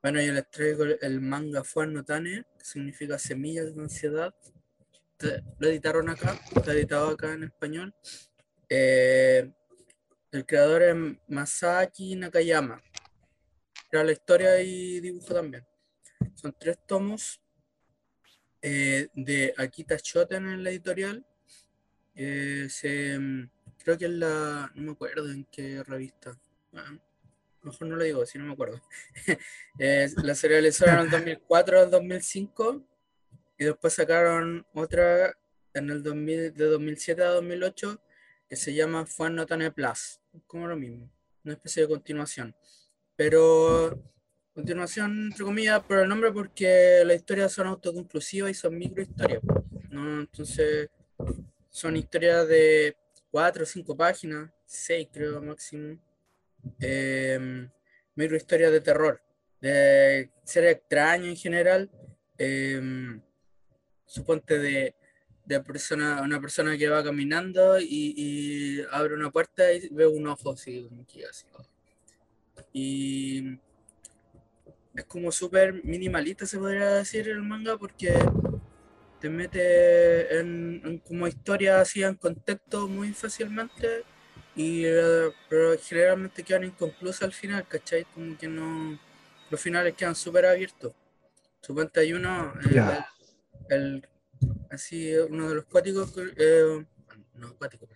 [0.03, 4.35] Bueno, yo les traigo el manga Fuano Tane, que significa Semillas de Ansiedad.
[5.59, 7.95] Lo editaron acá, está editado acá en español.
[8.71, 9.53] Eh,
[10.31, 10.97] el creador es
[11.29, 12.83] Masaki Nakayama.
[13.91, 15.67] Era la historia y dibujo también.
[16.35, 17.39] Son tres tomos
[18.63, 21.27] eh, de Akita Shoten en la editorial.
[22.15, 22.69] Eh,
[23.83, 24.71] creo que es la.
[24.75, 26.39] No me acuerdo en qué revista.
[26.75, 26.99] Ah,
[27.63, 28.81] mejor no lo digo, si no me acuerdo.
[29.79, 32.83] eh, la serializaron en el 2004 al 2005
[33.59, 35.37] y después sacaron otra
[35.75, 38.03] en el 2000, de 2007 a 2008
[38.49, 41.11] que se llama Fun Notane Plus, como lo mismo,
[41.45, 42.55] una especie de continuación.
[43.17, 43.99] Pero
[44.53, 49.43] continuación, entre comillas, por el nombre porque las historias son autoconclusivas y son microhistorias.
[49.89, 50.21] ¿no?
[50.21, 50.91] Entonces,
[51.73, 52.97] son historias de
[53.33, 55.99] cuatro o cinco páginas, seis creo máximo.
[56.81, 57.69] Eh,
[58.15, 59.21] microhistorias de terror,
[59.61, 61.91] de ser extraño en general.
[62.39, 63.21] Eh,
[64.07, 64.95] suponte de
[65.45, 70.53] de persona, una persona que va caminando y, abre una puerta y ve un ojo
[70.53, 70.89] así,
[71.29, 71.47] así.
[72.73, 73.59] Y
[74.95, 78.15] es como súper minimalista, se podría decir, el manga, porque
[79.23, 84.03] te mete en, como historia así en contexto muy fácilmente,
[84.57, 84.83] y,
[85.49, 88.05] pero generalmente quedan inconclusas al final, ¿cachai?
[88.13, 88.99] Como que no.
[89.49, 90.93] Los finales quedan súper abiertos.
[91.61, 92.53] Suponte hay uno,
[93.69, 94.09] el
[94.71, 96.85] así uno de los cuáticos, eh,
[97.35, 97.89] no cuáticos,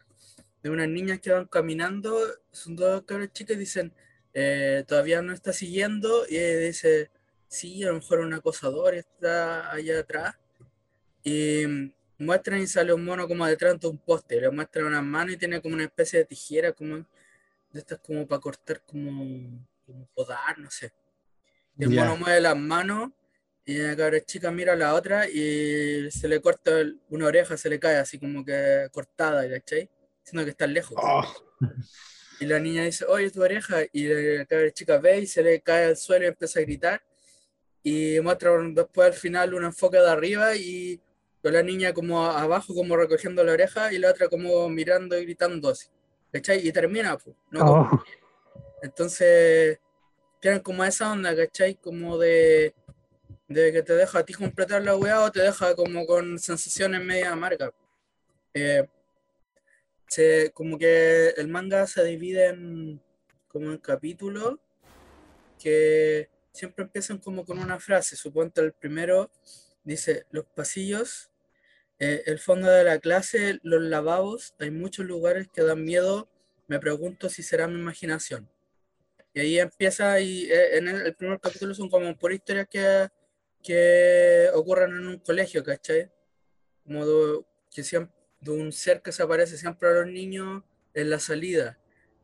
[0.63, 2.17] de unas niñas que van caminando,
[2.53, 3.93] son dos cabras chicas y dicen,
[4.33, 7.11] eh, todavía no está siguiendo, y dice,
[7.49, 10.37] sí, a lo mejor un acosador está allá atrás,
[11.27, 15.33] y muestran y sale un mono como detrás de un poste, le muestran una mano
[15.33, 20.07] y tiene como una especie de tijera, como de estas como para cortar, como, como
[20.15, 20.93] podar, no sé.
[21.81, 23.11] el mono mueve las manos
[23.65, 26.71] y la cabra chica mira a la otra y se le corta
[27.11, 29.91] una oreja, se le cae así como que cortada, ¿cachai?
[30.23, 30.97] Siendo que está lejos.
[31.03, 31.25] Oh.
[32.39, 33.79] Y la niña dice, oye, tu oreja.
[33.93, 37.03] Y la cabra chica ve y se le cae al suelo y empieza a gritar.
[37.83, 41.01] Y muestra después al final un enfoque de arriba y
[41.47, 45.23] con la niña como abajo, como recogiendo la oreja y la otra como mirando y
[45.23, 45.87] gritando así.
[46.33, 46.67] ¿Cachai?
[46.67, 47.37] Y termina, pues.
[47.61, 48.03] Oh.
[48.83, 49.79] Entonces,
[50.41, 51.77] tienen como esa onda, ¿cachai?
[51.77, 52.75] Como de
[53.47, 57.05] de que te deja a ti completar la weá o te deja como con sensaciones
[57.05, 57.71] media amargas.
[58.53, 58.89] Eh,
[60.53, 63.01] como que el manga se divide en
[63.47, 64.59] como en capítulos
[65.63, 68.17] que siempre empiezan como con una frase.
[68.17, 69.31] Suponte el primero
[69.87, 71.31] dice, los pasillos,
[71.99, 76.29] eh, el fondo de la clase, los lavabos, hay muchos lugares que dan miedo,
[76.69, 78.49] me pregunto si será mi imaginación.
[79.35, 83.09] Y ahí empieza, y eh, en el, primer capítulo son como por historias que
[83.67, 86.11] que ocurran en un colegio, ¿cachai?
[86.85, 87.45] Como de,
[87.75, 90.63] que siempre, de un ser que se aparece siempre a los niños
[90.95, 91.79] en la salida,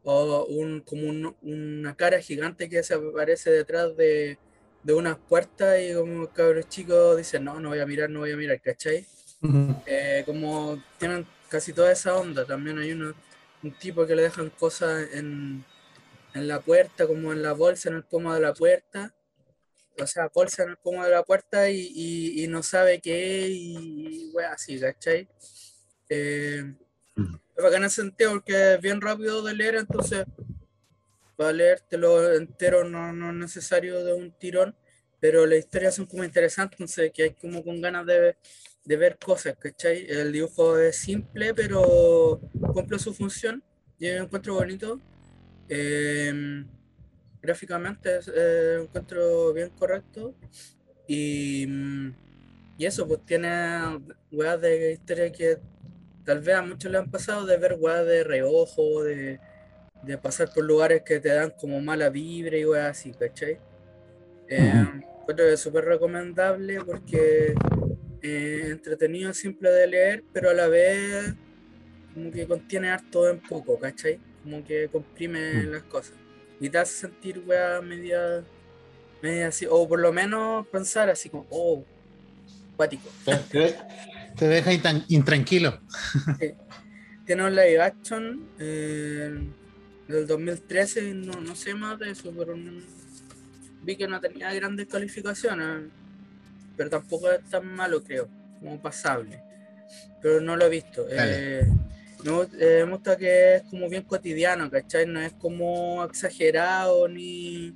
[0.05, 4.39] o un, como una cara gigante que se aparece detrás de,
[4.85, 8.33] de unas puertas y como cabros chicos dicen, no, no voy a mirar, no voy
[8.33, 9.07] a mirar, ¿cachai?
[9.87, 13.13] Eh, como tienen casi toda esa onda, también hay uno,
[13.63, 15.65] un tipo que le dejan cosas en,
[16.35, 19.13] en la puerta, como en la bolsa, en el pomo de la puerta,
[20.01, 24.33] o sea, bolsa en el pomo de la puerta y, y, no sabe qué y,
[24.33, 25.29] y así, ¿cachai?
[26.09, 26.75] Eh,
[27.17, 30.25] es bacán ese sentido porque es bien rápido de leer, entonces
[31.37, 34.75] para leértelo entero no, no es necesario de un tirón,
[35.21, 38.37] pero las historias son como interesantes, entonces que hay como con ganas de,
[38.85, 40.07] de ver cosas, ¿cachai?
[40.09, 42.41] El dibujo es simple, pero
[42.73, 43.63] cumple su función,
[43.99, 45.01] yo encuentro bonito.
[45.69, 46.65] Eh,
[47.43, 50.35] gráficamente eh, encuentro bien correcto.
[51.07, 52.15] Y, mm,
[52.79, 53.49] y, eso, pues tiene
[54.31, 55.59] weas de historia que
[56.25, 59.41] tal vez a muchos le han pasado de ver weas de reojo, de,
[60.03, 63.59] de pasar por lugares que te dan como mala vibra y weas así, ¿cachai?
[64.49, 64.87] Eh,
[65.21, 67.55] encuentro que es súper recomendable porque
[68.23, 71.35] eh, entretenido, simple de leer, pero a la vez
[72.15, 74.19] como que contiene harto en poco, ¿cachai?
[74.43, 75.71] Como que comprime mm.
[75.71, 76.15] las cosas
[76.63, 78.45] y te hace sentir, weá, media,
[79.21, 81.85] media así, o por lo menos pensar así como, oh,
[82.77, 83.11] cuático.
[84.39, 84.73] Te, deja
[85.09, 85.81] intranquilo.
[87.27, 89.41] Tiene un live action, eh,
[90.07, 92.55] del 2013, no, no sé más de eso, pero
[93.83, 95.91] vi que no tenía grandes calificaciones,
[96.77, 98.29] pero tampoco es tan malo, creo,
[98.61, 99.43] como pasable.
[100.21, 101.07] Pero no lo he visto.
[101.11, 101.67] Eh,
[102.25, 105.07] eh, me, gusta que es como bien cotidiano, ¿cachai?
[105.07, 107.75] No es como exagerado ni,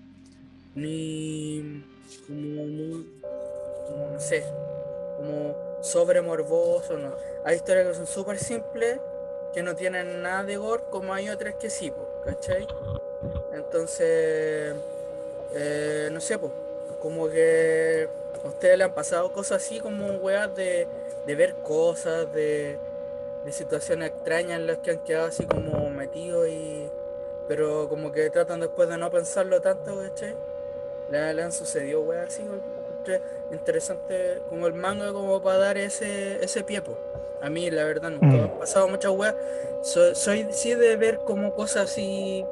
[0.75, 1.85] ni
[2.27, 2.67] como,
[4.13, 4.45] no sé,
[5.17, 7.15] como sobre morboso, no.
[7.45, 9.01] Hay historias que son súper simples,
[9.53, 11.93] que no tienen nada de gore, como hay otras que sí,
[12.25, 12.67] ¿cachai?
[13.53, 14.77] Entonces,
[15.55, 16.53] eh, no sé, pues,
[17.01, 18.09] como que
[18.45, 20.87] a ustedes le han pasado cosas así como weas de,
[21.27, 22.79] de ver cosas, de,
[23.45, 26.89] de, situaciones extrañas en las que han quedado así como metidos y.
[27.49, 30.35] Pero como que tratan después de no pensarlo tanto, ¿cachai?
[31.11, 32.43] Le, le han sucedido weas así,
[33.53, 36.83] interesante como el manga como para dar ese, ese pie,
[37.41, 38.45] A mí la verdad nunca me mm.
[38.45, 39.35] han pasado muchas weas.
[39.83, 42.45] soy sí de ver como cosas así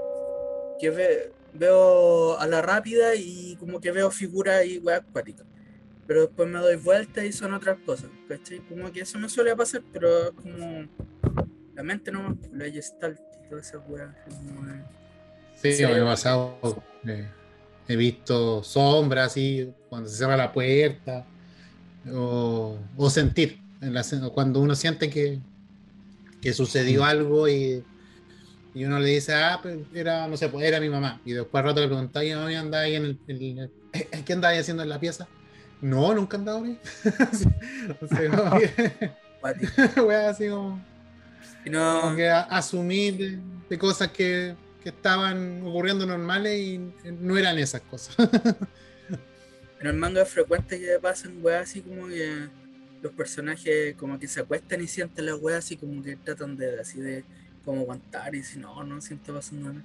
[0.78, 5.46] que ve, veo a la rápida y como que veo figuras y weas acuáticas.
[6.06, 8.58] Pero después me doy vuelta y son otras cosas, ¿cachai?
[8.68, 10.86] Como que eso me suele pasar, pero como
[11.74, 14.14] la mente no la gestalt y todas esas weas.
[15.54, 16.58] Sí, me ha pasado.
[17.06, 17.26] Eh,
[17.88, 21.24] he visto sombras así cuando se cierra la puerta.
[22.12, 25.38] O, o sentir, en la, cuando uno siente que,
[26.42, 27.04] que sucedió mm.
[27.04, 27.82] algo y
[28.74, 31.20] y uno le dice, ah, pues era, no sé, pues era mi mamá.
[31.24, 33.70] Y después al rato le preguntáis, ¿y mamá anda ahí en el, el,
[34.24, 35.28] ¿qué anda ahí haciendo en la pieza?
[35.80, 36.76] No, nunca andaba ahí.
[39.44, 39.54] no
[40.10, 40.84] así como,
[41.66, 42.00] no.
[42.00, 48.16] como que asumir de, cosas que, que, estaban ocurriendo normales y no eran esas cosas.
[49.80, 52.48] en el manga es frecuente que pasen weas así como que
[53.02, 56.80] los personajes como que se acuestan y sienten las weas así como que tratan de
[56.80, 57.24] así de
[57.64, 59.84] como aguantar y si no, no siento pasando nada.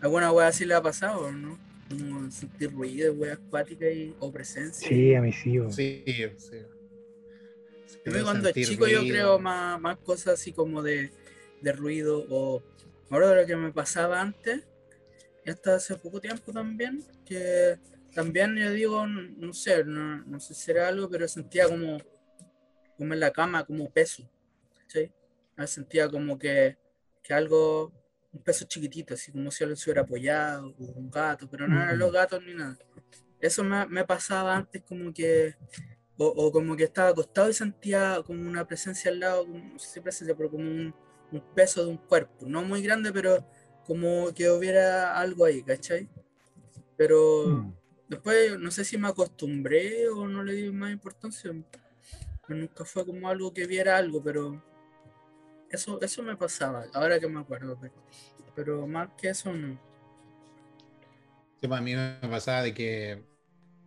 [0.00, 1.58] ¿Alguna wea así le ha pasado, no?
[1.88, 4.88] Como sentir ruido, wea acuática y, o presencia.
[4.88, 5.58] Sí, a mí sí.
[5.70, 6.04] Sí,
[6.38, 8.10] sí.
[8.22, 11.10] cuando es chico yo creo más, más cosas así como de,
[11.60, 12.62] de ruido o
[13.10, 14.62] ahora de lo que me pasaba antes,
[15.44, 17.78] y hasta hace poco tiempo también, que
[18.14, 21.98] también yo digo, no sé, no, no sé si era algo, pero sentía como,
[22.96, 24.28] como en la cama, como peso.
[24.86, 25.10] ¿sí?
[25.66, 26.76] Sentía como que
[27.30, 27.92] que algo,
[28.32, 31.80] un peso chiquitito, así como si alguien se hubiera apoyado, o un gato, pero no
[31.80, 32.76] eran los gatos ni nada.
[33.40, 35.54] Eso me, me pasaba antes como que,
[36.16, 40.00] o, como que estaba acostado y sentía como una presencia al lado, no sé si
[40.00, 40.92] presencia, pero como un,
[41.30, 43.46] un peso de un cuerpo, no muy grande, pero
[43.86, 46.08] como que hubiera algo ahí, ¿cachai?
[46.96, 47.74] Pero mm.
[48.08, 51.52] después no sé si me acostumbré o no le di más importancia.
[52.48, 54.60] Nunca fue como algo que viera algo, pero
[55.70, 57.78] eso, eso me pasaba, ahora que me acuerdo,
[58.54, 59.80] pero, más que eso no.
[61.60, 63.24] Sí, para pues, mí me pasaba de que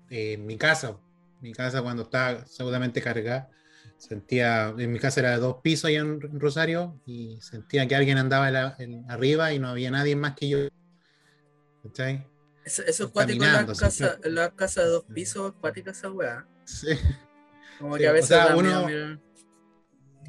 [0.09, 0.97] eh, mi casa,
[1.41, 3.49] mi casa cuando estaba seguramente cargada,
[3.97, 8.17] sentía, en mi casa era de dos pisos allá en, Rosario y sentía que alguien
[8.17, 8.75] andaba
[9.09, 10.57] arriba y no había nadie más que yo.
[11.83, 12.25] ¿Cachai?
[12.63, 16.47] Eso, eso es cuático en la, casa, de dos pisos, cuática esa weá.
[16.63, 16.97] Sí.
[17.77, 18.87] Como que a veces uno,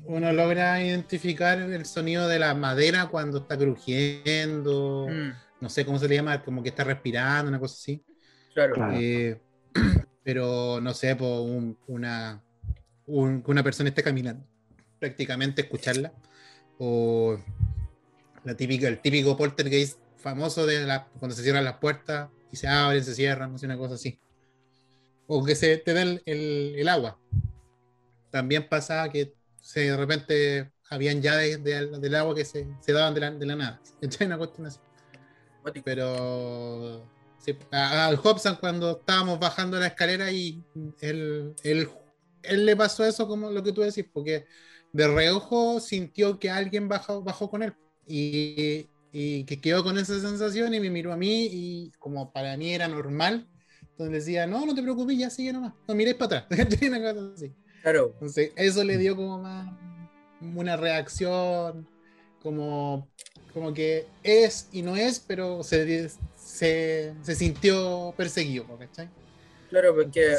[0.06, 5.30] uno logra identificar el sonido de la madera cuando está crujiendo, mm.
[5.60, 8.04] no sé cómo se le llama, como que está respirando, una cosa así.
[8.52, 8.92] Claro.
[8.92, 9.40] Eh,
[10.22, 11.48] pero no sé, por
[11.86, 12.42] una,
[13.06, 14.46] una persona esté caminando,
[14.98, 16.12] prácticamente escucharla.
[16.78, 17.38] O
[18.42, 22.66] la típica, el típico poltergeist famoso de la, cuando se cierran las puertas y se
[22.66, 24.18] abren, se cierran, no sé, una cosa así.
[25.26, 27.18] O que se te den el, el agua.
[28.30, 29.32] También pasa que
[29.64, 33.80] se, de repente habían llaves del agua que se, daban de la, de la nada.
[34.20, 34.78] Una cuestión así.
[35.82, 37.08] Pero
[37.70, 40.62] al Hobson cuando estábamos bajando la escalera y
[41.00, 41.88] él, él,
[42.42, 44.46] él, le pasó eso como lo que tú decís, porque
[44.92, 47.74] de reojo sintió que alguien bajó, bajó con él
[48.06, 52.56] y, y, que quedó con esa sensación y me miró a mí y como para
[52.58, 53.48] mí era normal,
[53.80, 56.60] entonces decía, no, no te preocupes, ya sigue nomás, no mires para atrás.
[57.34, 57.54] así.
[57.84, 58.12] Claro.
[58.14, 59.68] Entonces, eso le dio como más
[60.40, 61.86] una reacción,
[62.42, 63.06] como,
[63.52, 69.10] como que es y no es, pero se, se, sintió perseguido, ¿cachai?
[69.68, 70.34] Claro, porque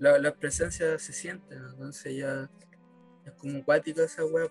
[0.00, 2.50] la, presencia se siente, entonces ya
[3.24, 4.50] es como acuático esa web,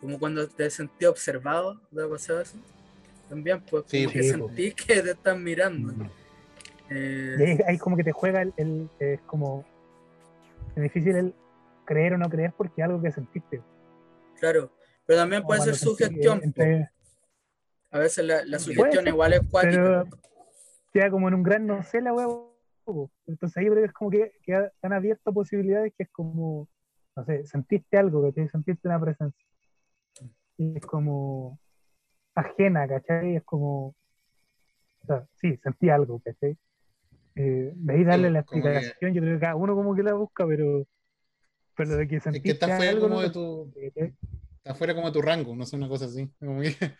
[0.00, 2.58] como, cuando te sentí observado, ¿te ha pasado eso?
[3.30, 5.94] También, pues, como que sentís que te están mirando.
[6.90, 9.64] Eh, ahí como que te juega el, el es como
[10.78, 11.34] es difícil el
[11.84, 13.62] creer o no creer porque es algo que sentiste.
[14.38, 14.70] Claro,
[15.04, 16.40] pero también puede ser su gestión.
[17.90, 20.04] A veces la, la sugestión igual es cuática.
[20.92, 22.54] queda como en un gran no sé la huevo.
[23.26, 26.68] Entonces ahí creo que es como que quedan abiertas posibilidades que es como,
[27.16, 29.46] no sé, sentiste algo, que te sentiste una presencia.
[30.56, 31.58] Y es como
[32.34, 33.36] ajena, ¿cachai?
[33.36, 36.56] Es como, o sea, sí, sentí algo, ¿cachai?
[37.40, 40.84] Eh, veis darle la explicación, yo creo que cada uno como que la busca, pero,
[41.76, 43.72] pero de que sentiste es que está fuera como de tu,
[44.56, 46.28] está fuera como de tu rango, no sé, una cosa así.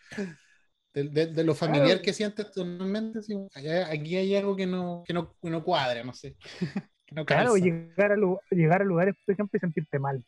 [0.93, 3.19] de, lo familiar que sientes totalmente,
[3.53, 6.37] aquí hay algo que no, que no, no cuadra, no sé.
[7.25, 8.15] claro, llegar a,
[8.51, 10.25] llegar a lugares, por ejemplo, y sentirte mal.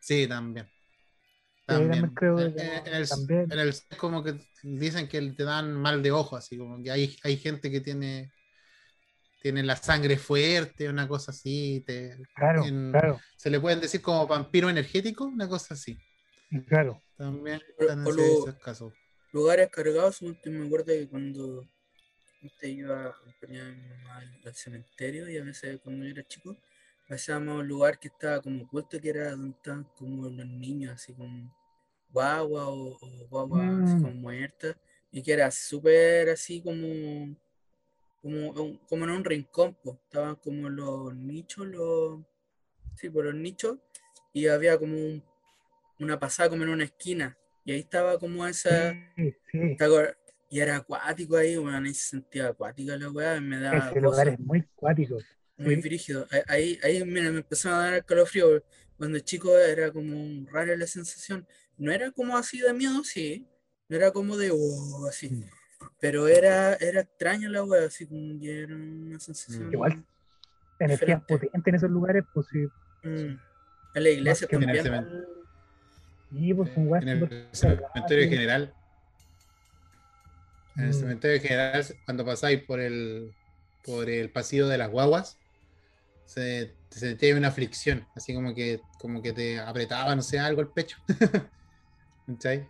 [0.00, 0.66] Sí, también.
[1.64, 2.08] También.
[2.14, 3.52] Creo en, el, también.
[3.52, 7.16] en, el, como que dicen que te dan mal de ojo, así como que hay,
[7.22, 8.32] hay gente que tiene
[9.42, 11.82] tiene la sangre fuerte, una cosa así.
[11.84, 13.20] Te, claro, claro.
[13.36, 15.98] Se le pueden decir como vampiro energético, una cosa así.
[16.68, 17.02] Claro.
[17.16, 18.94] También están en casos.
[19.32, 21.66] Lugares cargados, me acuerdo que cuando
[22.42, 26.22] usted iba a acompañar a mi mamá al cementerio y a veces cuando yo era
[26.24, 26.56] chico,
[27.08, 30.94] pasábamos a un lugar que estaba como oculto, que era donde estaban como los niños,
[30.94, 31.54] así como
[32.10, 32.98] guagua o,
[33.28, 34.02] guagua así mm.
[34.02, 34.76] como muerta,
[35.10, 37.36] y que era súper así como,
[38.20, 42.20] como, como en un rincón, estaban como los nichos, los,
[42.96, 43.78] sí, por los nichos,
[44.32, 45.22] y había como un
[46.02, 47.36] una pasada como en una esquina.
[47.64, 48.94] Y ahí estaba como esa.
[50.50, 53.88] Y era acuático ahí, bueno, ahí se sentía acuática la weá, me daba.
[53.88, 55.16] Ese lugar es muy acuático.
[55.62, 56.26] Muy frígido.
[56.48, 58.62] Ahí, ahí mira, me empezó a dar calofrío.
[58.96, 61.46] Cuando chico era como rara la sensación.
[61.76, 63.48] No era como así de miedo, sí.
[63.88, 65.30] No era como de oh, así.
[65.30, 65.44] Mm.
[66.00, 69.72] Pero era, era extraño la weá, así como que era una sensación.
[69.72, 70.04] Igual,
[70.78, 72.66] energías potentes en esos lugares, pues sí.
[73.02, 73.38] Mm.
[73.94, 74.70] En la iglesia también.
[76.56, 78.74] Pues, en el cementerio general.
[80.76, 80.94] En el mm.
[80.94, 83.34] cementerio general, cuando pasáis por el
[83.84, 85.38] por el pasillo de las guaguas,
[86.26, 90.60] se, te sentía una fricción, así como que, como que te apretaba, no sé, algo
[90.60, 90.98] el pecho.
[92.26, 92.68] ¿Cachai?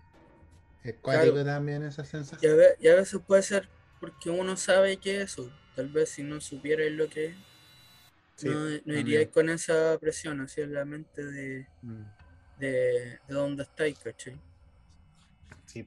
[0.82, 2.56] Es cuático también esa sensación.
[2.80, 3.68] Y a, veces puede ser
[4.00, 7.36] porque uno sabe que eso, tal vez si no supierais lo que es,
[8.42, 12.02] no, no iríais con esa presión hacia la mente de, mm
[12.62, 14.38] de, de dónde estáis, ¿cachai?
[15.66, 15.86] Sí.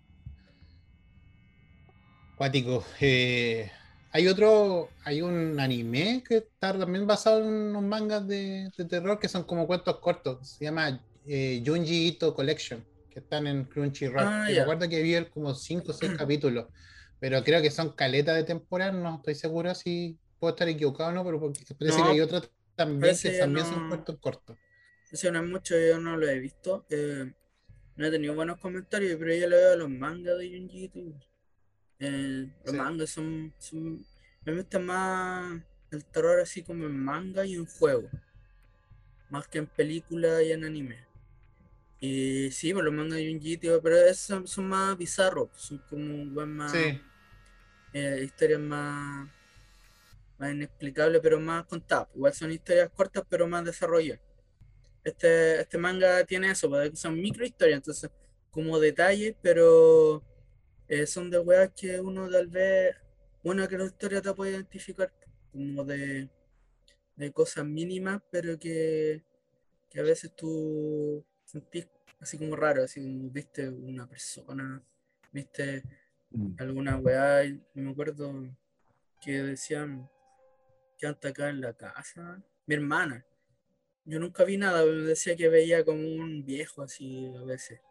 [2.35, 2.85] Cuático.
[2.99, 3.71] Eh,
[4.15, 9.27] hay otro, hay un anime que está también basado en unos mangas de, terror que
[9.27, 10.51] son como cuentos cortos.
[10.51, 14.23] Se llama eh, Junji Ito Collection, que están en Crunchyroll.
[14.25, 16.67] Ah, me acuerdo que vi como 5 o 6 capítulos,
[17.19, 21.11] pero creo que son caletas de temporada, no estoy seguro si puedo estar equivocado o
[21.11, 24.57] no, pero parece que hay otros también que también son cuentos cortos.
[25.11, 26.85] Ese no es mucho, yo no lo he visto.
[26.89, 27.33] Eh,
[27.97, 30.89] no he tenido buenos comentarios, pero yo le veo los mangas de Junji
[32.09, 33.53] los mangas son,
[34.43, 38.09] Me gusta más el terror así como en manga y en juego.
[39.29, 41.05] Más que en película y en anime.
[41.99, 45.49] Y sí, pues los mangas de Junji pero esos son, más bizarros.
[45.55, 46.73] Son como más.
[47.93, 49.29] Eh, historias más.
[50.37, 52.09] Más inexplicables, pero más contadas.
[52.13, 54.19] Igual son historias cortas, pero más desarrolladas
[55.05, 58.09] este, este manga tiene eso, porque son micro historias, entonces
[58.49, 60.23] como detalles, pero
[60.87, 62.95] eh, son de weas que uno tal vez,
[63.43, 65.11] una que la historia te puede identificar
[65.51, 66.29] como de,
[67.15, 69.23] de cosas mínimas, pero que,
[69.89, 71.87] que, a veces tú sentís
[72.19, 74.83] así como raro, así como viste una persona,
[75.31, 75.83] viste
[76.31, 76.55] mm.
[76.59, 78.33] alguna weá, y me acuerdo
[79.21, 80.09] que decían
[80.97, 83.25] que anda acá en la casa, mi hermana,
[84.05, 87.81] yo nunca vi nada, me decía que veía como un viejo así a veces.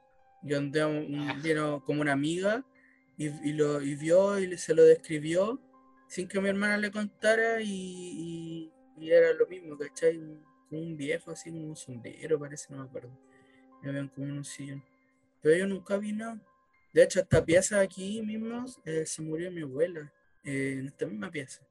[0.42, 1.40] Yo andé un,
[1.84, 2.64] como una amiga
[3.16, 5.60] y, lo y vio y se lo describió
[6.08, 10.16] sin que mi hermana le contara y, era lo mismo, ¿cachai?
[10.68, 13.10] Como un viejo así, como un sombrero parece, no me acuerdo.
[13.82, 14.82] Me ven como un sillón.
[15.42, 16.40] Pero yo nunca vi nada.
[16.92, 20.12] De hecho, esta pieza aquí mismo eh, se murió mi abuela,
[20.44, 21.66] eh, en esta misma pieza.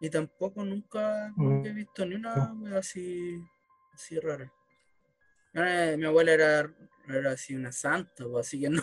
[0.00, 1.66] Y tampoco nunca, mm.
[1.66, 3.38] he visto ni una así,
[3.92, 4.50] así rara.
[5.52, 6.74] Eh, mi abuela era,
[7.06, 8.82] era así una santa, así que no.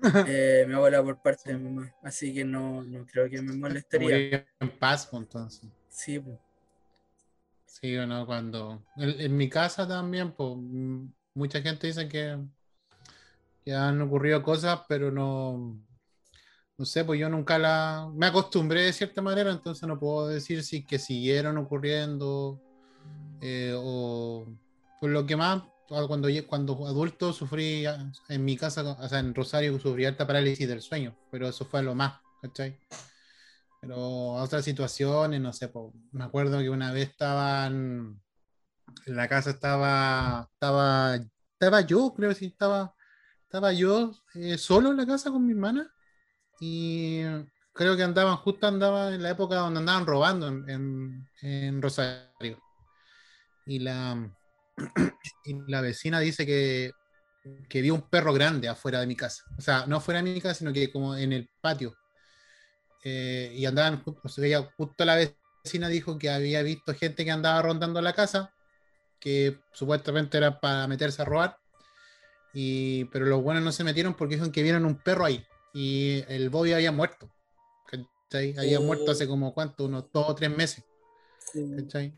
[0.26, 3.52] Eh, mi abuela por parte de mi mamá, así que no, no creo que me
[3.52, 4.46] molestaría.
[4.60, 5.68] en paz, pues, entonces.
[5.88, 6.38] Sí, pues.
[7.66, 8.82] Sí o no, cuando.
[8.96, 10.56] En, mi casa también, pues,
[11.34, 12.38] mucha gente dice que,
[13.64, 15.76] que han ocurrido cosas, pero no
[16.80, 18.10] no sé, pues yo nunca la...
[18.14, 22.58] Me acostumbré de cierta manera, entonces no puedo decir si que siguieron ocurriendo
[23.42, 24.46] eh, o...
[24.98, 27.84] Pues lo que más cuando, cuando adulto sufrí
[28.28, 31.82] en mi casa, o sea, en Rosario sufrí alta parálisis del sueño, pero eso fue
[31.82, 32.78] lo más, ¿cachai?
[33.80, 33.96] Pero
[34.34, 35.70] otras situaciones, no sé,
[36.12, 38.22] me acuerdo que una vez estaban,
[39.06, 41.16] en la casa estaba, estaba,
[41.54, 42.94] estaba yo, creo que sí, estaba,
[43.42, 45.92] estaba yo eh, solo en la casa con mi hermana
[46.60, 47.22] y
[47.72, 52.62] creo que andaban, justo andaba en la época donde andaban robando en, en, Rosario.
[53.66, 54.30] Y la,
[55.44, 56.92] y la vecina dice que,
[57.68, 59.44] que vio un perro grande afuera de mi casa.
[59.58, 61.94] O sea, no afuera de mi casa, sino que como en el patio.
[63.02, 67.62] Eh, y andaban, o sea, justo la vecina dijo que había visto gente que andaba
[67.62, 68.52] rondando la casa,
[69.18, 71.56] que supuestamente era para meterse a robar.
[72.52, 76.24] Y, pero los buenos no se metieron porque dijeron que vieron un perro ahí y
[76.28, 77.30] el Bobby había muerto.
[78.32, 80.84] Había muerto hace como cuánto, unos dos o tres meses.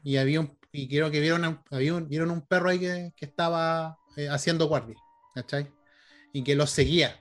[0.02, 3.98] Y había un, y creo que vieron, había un, vieron un perro ahí que, estaba
[4.16, 4.96] eh, haciendo guardia,
[6.32, 7.20] Y que lo seguía,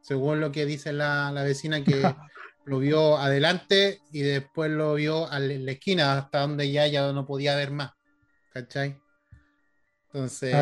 [0.00, 2.02] según lo que dice la, vecina que
[2.64, 7.26] lo vio adelante y después lo vio en la esquina hasta donde ya, ya no
[7.26, 7.92] podía ver más.
[8.52, 8.98] ¿Cachai?
[10.06, 10.54] Entonces,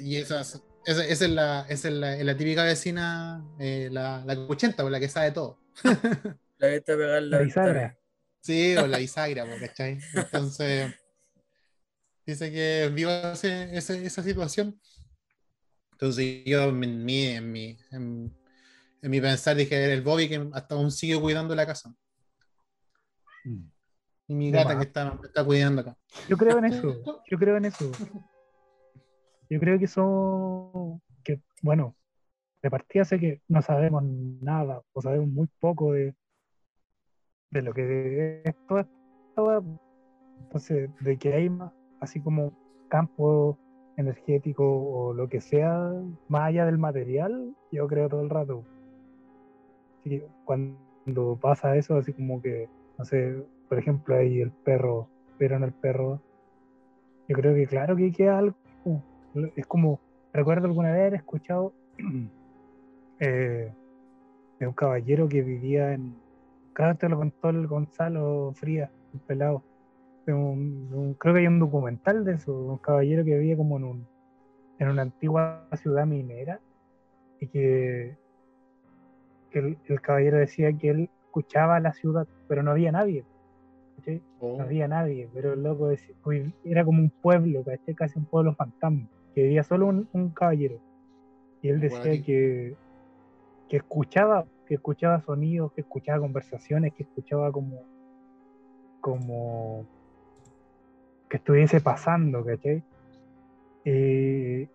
[0.00, 5.10] y, esas, esa, es, la, es la, típica vecina, eh, la, la cuchenta, la que
[5.10, 5.58] sabe todo.
[5.82, 5.92] la
[6.68, 7.98] que está pegada la.
[8.40, 9.98] Sí, o la bisagra, ¿cachai?
[10.14, 10.94] Entonces,
[12.24, 14.80] dice que vio ese, esa situación.
[15.92, 18.32] Entonces, yo en mi, en mi, en,
[19.02, 21.92] mi pensar dije, el Bobby que hasta aún sigue cuidando la casa.
[23.44, 23.68] Mm.
[24.28, 25.96] Y mi gata que está, está cuidando acá.
[26.28, 27.90] Yo creo en eso, yo creo en eso.
[29.50, 31.96] Yo creo que son, que, bueno,
[32.62, 36.14] de partida sé que no sabemos nada, o sabemos muy poco de,
[37.50, 39.62] de lo que es toda esta
[40.42, 42.52] Entonces, de que hay más, así como
[42.88, 43.58] campo
[43.96, 45.92] energético o lo que sea,
[46.28, 48.64] más allá del material, yo creo todo el rato.
[50.00, 52.68] Así cuando pasa eso, así como que,
[52.98, 56.20] no sé, por ejemplo, ahí el perro, pero en el perro,
[57.28, 58.54] yo creo que claro que queda algo
[59.56, 60.00] es como,
[60.32, 61.72] recuerdo alguna vez haber escuchado
[63.20, 63.72] eh,
[64.58, 66.14] de un caballero que vivía en,
[66.78, 69.64] claro, te lo contó el Gonzalo Frías, el pelado.
[70.24, 74.06] creo que hay un documental de eso, un caballero que vivía como en, un,
[74.78, 76.60] en una antigua ciudad minera
[77.40, 78.16] y que,
[79.50, 83.24] el, caballero decía que él escuchaba la ciudad, pero no había nadie.
[84.06, 84.60] No oh.
[84.62, 86.14] había nadie, pero el loco decía,
[86.62, 87.64] era como un pueblo,
[87.96, 90.78] casi un pueblo fantasma que vivía solo un, caballero.
[91.60, 92.76] Y él decía que,
[93.68, 97.82] que escuchaba, que escuchaba sonidos, que escuchaba conversaciones, que escuchaba como,
[99.00, 99.86] como
[101.28, 102.84] que estuviese pasando, ¿cachai?
[103.84, 104.68] Eh,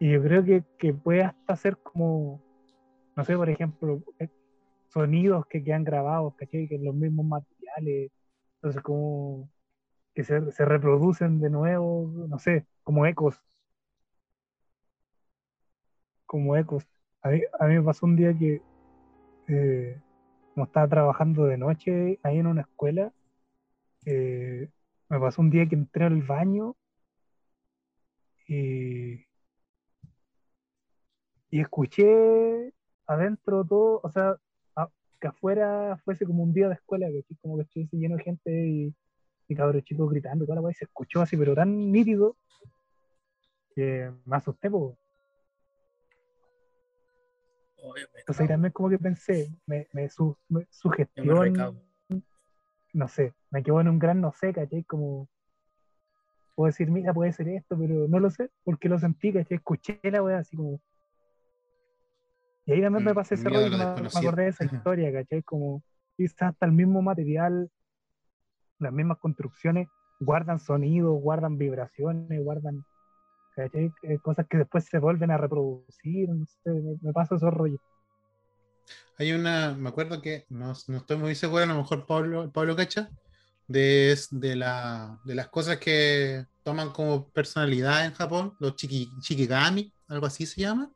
[0.00, 2.42] y yo creo que, que, puede hasta ser como,
[3.16, 4.28] no sé, por ejemplo, eh,
[4.88, 6.66] sonidos que quedan grabados, ¿cachai?
[6.66, 8.10] Que los mismos materiales,
[8.56, 9.48] entonces como
[10.14, 13.40] que se, se reproducen de nuevo, no sé, como ecos,
[16.26, 16.88] como ecos.
[17.22, 18.62] A mí, me pasó un día que,
[19.52, 20.00] eh,
[20.54, 23.12] como estaba trabajando de noche ahí en una escuela,
[24.06, 24.68] eh,
[25.08, 26.76] me pasó un día que entré al baño
[28.48, 29.26] y,
[31.50, 32.72] escuché
[33.06, 34.36] adentro todo, o sea,
[35.20, 38.50] que afuera fuese como un día de escuela, que como que estuviese lleno de gente
[38.50, 38.94] y,
[39.48, 42.36] y cabros chicos gritando, toda la se escuchó así, pero tan nítido
[43.74, 44.70] que me asusté,
[47.82, 47.94] poco.
[48.18, 50.36] Entonces también como que pensé, me, me, su,
[50.70, 51.82] sugestión,
[52.92, 54.84] no sé, me quedo en un gran no sé, ¿cachai?
[54.84, 55.28] Como,
[56.54, 59.56] puedo decir, mira, puede ser esto, pero no lo sé, porque lo sentí, ¿cachai?
[59.56, 60.80] Escuché la weá así como...
[62.64, 65.42] Y ahí también me mm, pasé ese rollo y me, acordé de esa historia, ¿cachai?
[65.42, 65.82] Como
[66.16, 67.70] quizás hasta el mismo material,
[68.78, 69.88] las mismas construcciones,
[70.20, 72.84] guardan sonidos, guardan vibraciones, guardan
[73.56, 76.70] eh, cosas que después se vuelven a reproducir, no sé,
[77.02, 77.80] me, pasa esos rollos.
[79.18, 83.10] Hay una, me acuerdo que, no, estoy muy seguro, a lo mejor Pablo, Pablo Cacha,
[83.68, 89.92] de, de, la, de las cosas que toman como personalidad en Japón, los chiki, shikigami,
[90.08, 90.90] algo así se llama.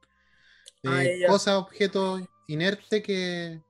[0.84, 3.60] Ah, cosas, objetos inertes que,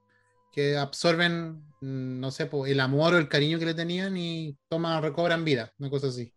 [0.52, 5.02] que absorben, mm, no sé, el amor o el cariño que le tenían y toman,
[5.02, 6.32] recobran vida, una cosa así.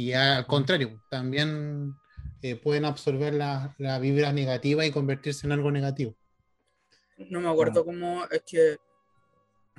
[0.00, 1.94] Y al contrario, también
[2.40, 6.16] eh, pueden absorber la, la, vibra negativa y convertirse en algo negativo.
[7.18, 8.78] No me acuerdo cómo es que,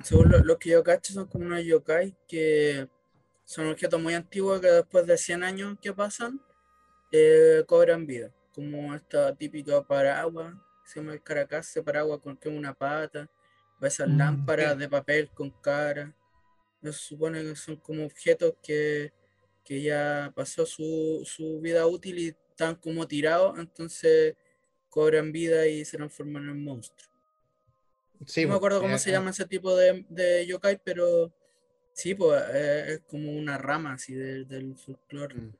[0.00, 2.86] según lo, que yo cacho, son como unos yokai que
[3.44, 6.40] son objetos muy antiguos que después de 100 años que pasan,
[7.10, 10.54] eh, cobran vida, como esta típica paraguas,
[10.84, 13.28] se llama el caracas, paraguas con que una pata,
[13.80, 16.14] o esas mm, lámparas de papel con cara.
[16.80, 19.12] Se supone que son como objetos que,
[19.68, 24.34] ya pasó su, su, vida útil y están como tirados, entonces
[24.88, 27.10] cobran vida y se transforman en monstruos.
[28.18, 31.32] no me acuerdo cómo eh, se llama ese tipo de, de yokai, pero
[31.92, 35.52] sí, pues es como una rama así del folclore mm.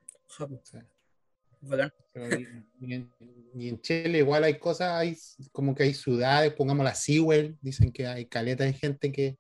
[2.81, 5.17] y, en, Chile igual hay cosas, hay
[5.53, 9.39] como que hay ciudades, pongamos la Sewell, dicen que hay caleta de gente que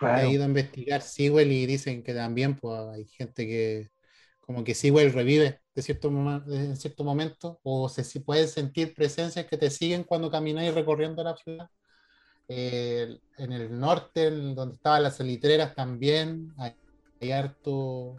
[0.00, 3.90] ha ido a investigar Sewell y dicen que también pues hay gente que
[4.50, 9.46] como que Sewell revive de cierto, en cierto momento o se si puedes sentir presencias
[9.46, 11.70] que te siguen cuando camináis recorriendo la ciudad.
[12.48, 16.74] Eh, en el norte, donde estaban las elitreras también, hay,
[17.20, 18.16] hay harto,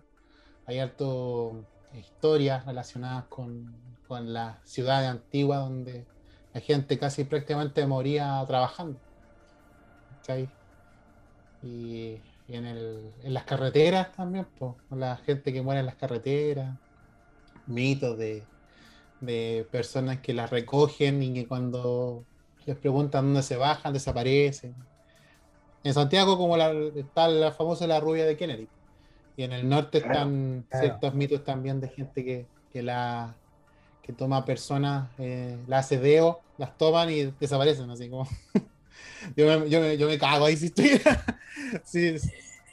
[0.66, 1.66] hay harto
[2.00, 3.76] historias relacionadas con,
[4.08, 6.06] con la ciudad antigua donde
[6.54, 8.98] la gente casi prácticamente moría trabajando.
[11.62, 12.22] Y,
[12.52, 16.78] y en, el, en, las carreteras también, pues, la gente que muere en las carreteras,
[17.66, 18.44] mitos de,
[19.22, 22.26] de personas que las recogen y que cuando
[22.66, 24.76] les preguntan dónde se bajan, desaparecen.
[25.86, 28.68] En Santiago, como la, está la famosa la rubia de Kennedy.
[29.38, 33.34] Y en el norte están ciertos mitos también de gente que, que la
[34.02, 38.28] que toma personas, eh, las hace deo, las toman y desaparecen, así como.
[39.36, 41.24] yo, me, yo, me, yo, me, cago ahí si estuviera.
[41.84, 42.16] si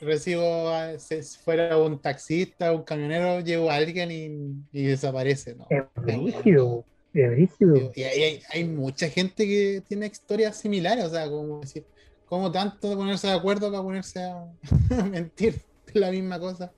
[0.00, 5.66] recibo, si fuera un taxista, un camionero, llevo a alguien y, y desaparece, ¿no?
[5.70, 7.92] Es rígido, es rígido.
[7.94, 11.84] Y, hay, hay, mucha gente que tiene historias similares, o sea, como decir,
[12.26, 14.46] ¿cómo tanto ponerse de acuerdo para ponerse a
[15.10, 15.60] mentir?
[15.94, 16.72] la misma cosa.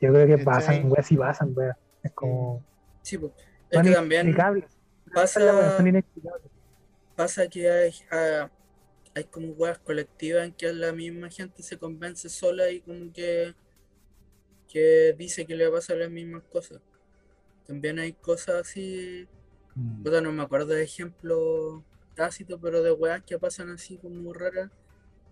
[0.00, 1.76] Yo creo que pasan, weas, sí pasan, weas.
[2.02, 2.62] Es como.
[3.02, 3.32] Sí, pues.
[3.70, 4.34] Es que también
[5.12, 5.40] pasa,
[7.16, 8.48] pasa que hay, ah,
[9.14, 13.54] hay como weas colectivas en que la misma gente se convence sola y como que,
[14.68, 16.80] que dice que le va a pasar las mismas cosas.
[17.66, 19.28] También hay cosas así.
[19.74, 20.04] Mm.
[20.22, 21.82] no me acuerdo de ejemplo
[22.14, 24.70] tácito, pero de weas que pasan así como raras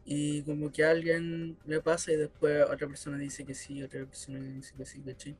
[0.04, 4.04] y como que a alguien le pasa y después otra persona dice que sí, otra
[4.04, 5.36] persona dice que sí, ¿cachai?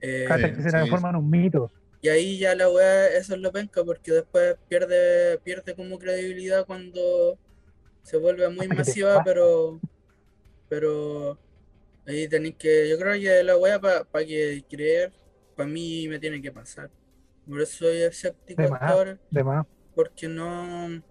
[0.00, 0.26] Eh,
[0.60, 1.70] se transforma un mito.
[2.02, 6.66] Y ahí ya la weá, eso es lo penca, porque después pierde, pierde como credibilidad
[6.66, 7.38] cuando
[8.06, 9.80] se vuelve muy masiva, pero
[10.68, 11.36] pero
[12.06, 15.12] ahí tenéis que, yo creo que la weá para que creer,
[15.56, 16.88] para mí me tiene que pasar.
[17.48, 19.18] Por eso soy escéptico ahora.
[19.96, 21.02] Porque no,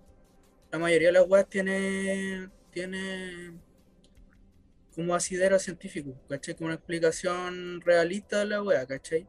[0.72, 3.60] la mayoría de las weas tiene tiene
[4.94, 6.56] como asidero científico, ¿cachai?
[6.56, 9.24] Como una explicación realista de la wea, ¿cachai?
[9.24, 9.28] Mm.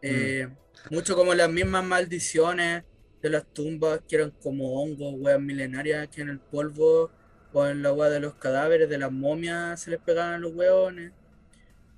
[0.00, 0.48] Eh,
[0.90, 2.84] mucho como las mismas maldiciones
[3.22, 7.10] de las tumbas que eran como hongos, weas milenarias que en el polvo
[7.52, 11.12] o en la wea de los cadáveres de las momias se les pegaban los weones.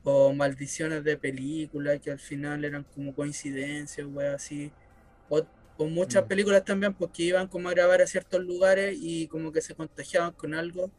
[0.06, 4.70] O maldiciones de películas que al final eran como coincidencias, weas así.
[5.28, 6.28] O muchas mm.
[6.28, 10.32] películas también porque iban como a grabar a ciertos lugares y como que se contagiaban
[10.32, 10.90] con algo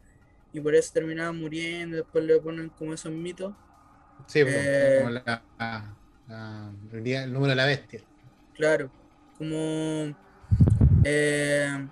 [0.52, 3.54] y por eso terminaban muriendo, después le ponen como esos mitos.
[4.26, 5.10] Sí, pues, eh, como
[6.92, 8.00] el, número de la bestia.
[8.54, 8.90] Claro,
[9.38, 10.14] como
[11.04, 11.88] eh,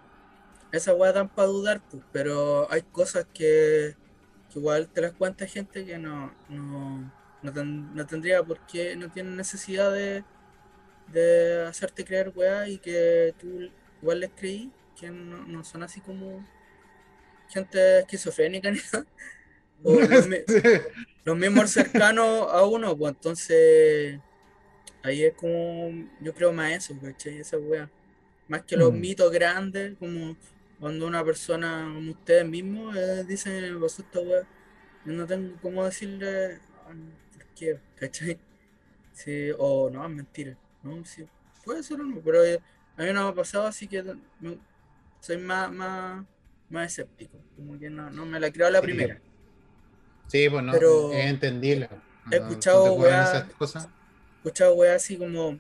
[0.72, 3.96] esa weá dan para dudar, pues, pero hay cosas que,
[4.54, 7.12] igual te las cuenta gente que no, no,
[7.42, 10.24] no, no tendría por qué, no tiene necesidad de
[11.08, 13.70] de hacerte creer weá y que tú
[14.02, 16.46] igual les creí, que no, son así como
[17.48, 19.06] gente esquizofrénica ni nada.
[19.82, 19.98] O
[21.24, 24.20] los, mismos cercanos a uno, pues entonces
[25.04, 27.38] ahí es como, yo creo más eso, ¿cachai?
[27.38, 27.88] Esa weá.
[28.48, 29.00] Más que los mm.
[29.00, 30.36] mitos grandes, como
[30.80, 34.42] cuando una persona como ustedes mismos eh, dicen, vos esta weá,
[35.04, 36.94] yo no tengo cómo decirle, ah,
[37.32, 37.78] ¿por qué?
[37.96, 38.38] ¿cachai?
[39.12, 40.56] Sí, o no, es mentira.
[40.82, 41.24] No, sí,
[41.64, 42.60] puede ser o no, pero eh,
[42.96, 44.02] a mí no me ha pasado, así que
[45.20, 46.24] soy más, más,
[46.68, 47.38] más escéptico.
[47.54, 49.20] Como que no, no me la creo a la primera.
[50.26, 51.88] Sí, pues no, pero es entendible.
[52.28, 53.46] He escuchado weá,
[54.44, 55.58] escuchado weá así como,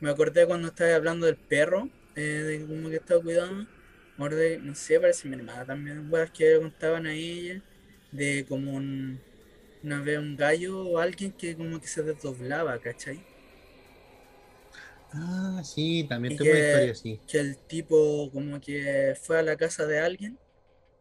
[0.00, 3.68] me acordé cuando estaba hablando del perro, eh, de como que estaba cuidando.
[4.16, 7.62] Morde, no sé, parece mi hermana también, weas que contaban a ella,
[8.12, 9.20] de como un,
[9.82, 13.22] una vez un gallo o alguien que como que se desdoblaba, ¿cachai?
[15.12, 17.20] Ah, sí, también tengo una historia así.
[17.28, 20.38] Que el tipo como que fue a la casa de alguien,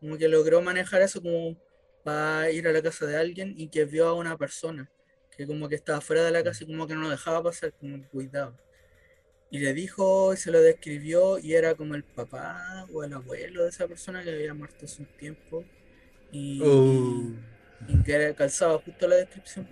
[0.02, 1.56] como que logró manejar eso como
[2.04, 4.92] para ir a la casa de alguien y que vio a una persona
[5.36, 7.74] que como que estaba fuera de la casa y como que no lo dejaba pasar,
[7.74, 8.58] como que cuidaba.
[9.52, 13.64] Y le dijo y se lo describió y era como el papá o el abuelo
[13.64, 15.64] de esa persona que había muerto hace un tiempo.
[16.32, 17.32] Y, oh.
[17.88, 19.68] y que calzaba justo la descripción.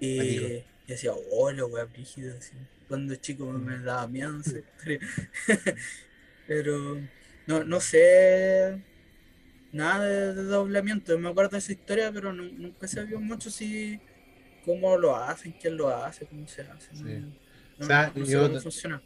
[0.00, 2.34] Y, y decía, oh, la wea brígida.
[2.88, 4.64] Cuando chico me daba miedo, no sé.
[6.46, 7.00] Pero
[7.46, 8.82] no, no sé
[9.72, 11.18] nada de, doblamiento.
[11.18, 14.00] Me acuerdo de esa historia, pero nunca se vio mucho si
[14.64, 16.90] cómo lo hacen, quién lo hace, cómo se hace.
[17.78, 19.02] o sea, cómo funciona.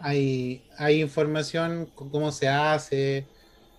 [0.00, 3.26] Hay, hay información con cómo se hace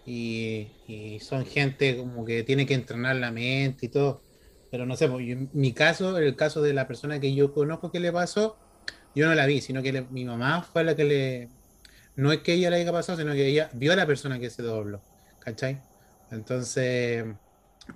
[0.05, 4.21] y, son gente como que tiene que entrenar la mente y todo.
[4.71, 7.91] Pero no sé, pues, en mi caso, el caso de la persona que yo conozco
[7.91, 8.57] que le pasó,
[9.15, 11.49] yo no la vi, sino que mi mamá fue la que le...
[12.15, 14.49] No es que ella le haya pasado, sino que ella vio a la persona que
[14.49, 15.01] se dobló.
[15.39, 15.81] ¿Cachai?
[16.31, 17.25] Entonces,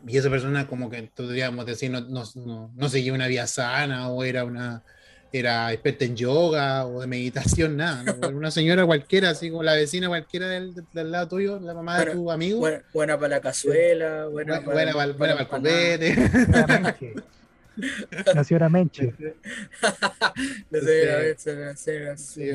[0.08, 4.24] y esa persona como que podríamos decir no, no, no, seguía una vía sana o
[4.24, 4.84] era una
[5.32, 8.04] era experta en yoga o de meditación, nada.
[8.32, 12.12] Una señora cualquiera, así como la vecina cualquiera del, del lado tuyo, la mamá de
[12.12, 12.70] tu amigo.
[12.94, 17.24] Buena, para la cazuela, buena, buena, para, buena, para el copete.
[18.36, 19.16] La señora Menche.
[20.70, 22.52] La señora Menche, sí,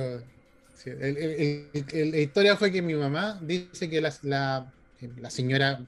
[0.77, 0.91] sí.
[1.93, 4.73] la historia fue que mi mamá dice que la, la,
[5.17, 5.81] la señora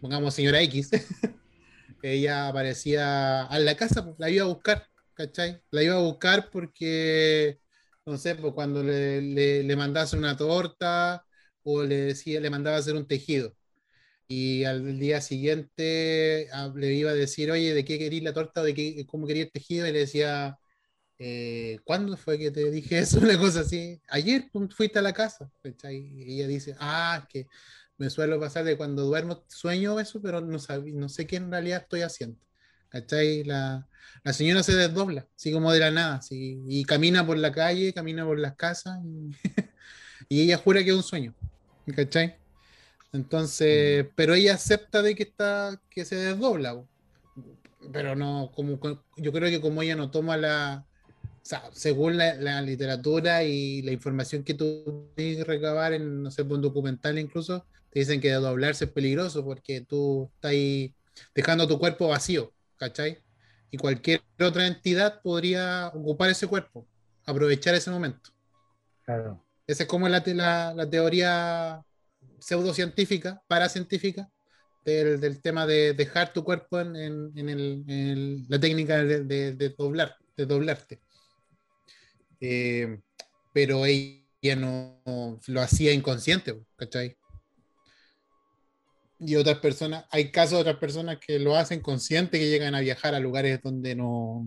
[0.00, 0.90] pongamos señora X,
[2.02, 5.62] ella aparecía a la casa, pues, la iba a buscar, ¿cachai?
[5.70, 7.60] La iba a buscar porque,
[8.06, 11.24] no sé, pues cuando le, le, le una torta
[11.62, 13.54] o le decía, le mandaba hacer un tejido.
[14.28, 18.62] Y al día siguiente ah, le iba a decir, oye, ¿de qué quería la torta
[18.62, 19.86] de qué, cómo quería el tejido?
[19.86, 20.58] Y le decía,
[21.18, 23.18] eh, ¿cuándo fue que te dije eso?
[23.20, 24.00] Una cosa así.
[24.08, 25.50] Ayer pues, fuiste a la casa.
[25.62, 25.96] ¿cachai?
[26.14, 27.46] Y ella dice, ah, que
[27.98, 31.82] me suelo pasar de cuando duermo sueño eso, pero no, no sé qué en realidad
[31.82, 32.38] estoy haciendo.
[32.88, 33.44] ¿Cachai?
[33.44, 33.86] La,
[34.22, 38.24] la señora se desdobla, así como de la nada, y camina por la calle, camina
[38.24, 38.98] por las casas,
[40.28, 41.34] y, ella jura que es un sueño.
[41.94, 42.36] ¿Cachai?
[43.12, 44.08] Entonces, mm.
[44.14, 46.82] pero ella acepta de que está, que se desdobla.
[47.92, 48.80] Pero no, como
[49.16, 50.84] yo creo que como ella no toma la,
[51.24, 56.24] o sea, según la, la, literatura y la información que tú tienes que recabar en,
[56.24, 57.64] no sé, un documental incluso,
[58.00, 60.94] dicen que doblarse es peligroso porque tú estás ahí
[61.34, 63.22] dejando tu cuerpo vacío, ¿cachai?
[63.70, 66.86] Y cualquier otra entidad podría ocupar ese cuerpo,
[67.24, 68.30] aprovechar ese momento.
[69.04, 69.42] Claro.
[69.66, 71.82] Esa es como la, la, la teoría
[72.38, 74.30] pseudocientífica, paracientífica,
[74.84, 80.14] del, del, tema de dejar tu cuerpo en, en, el, la técnica de, de, doblar,
[80.36, 81.00] de doblarte.
[82.40, 83.00] Eh,
[83.52, 85.02] pero ella no
[85.46, 87.16] lo hacía inconsciente, ¿cachai?
[89.18, 92.80] Y otras personas, hay casos de otras personas que lo hacen consciente, que llegan a
[92.80, 94.46] viajar a lugares donde no,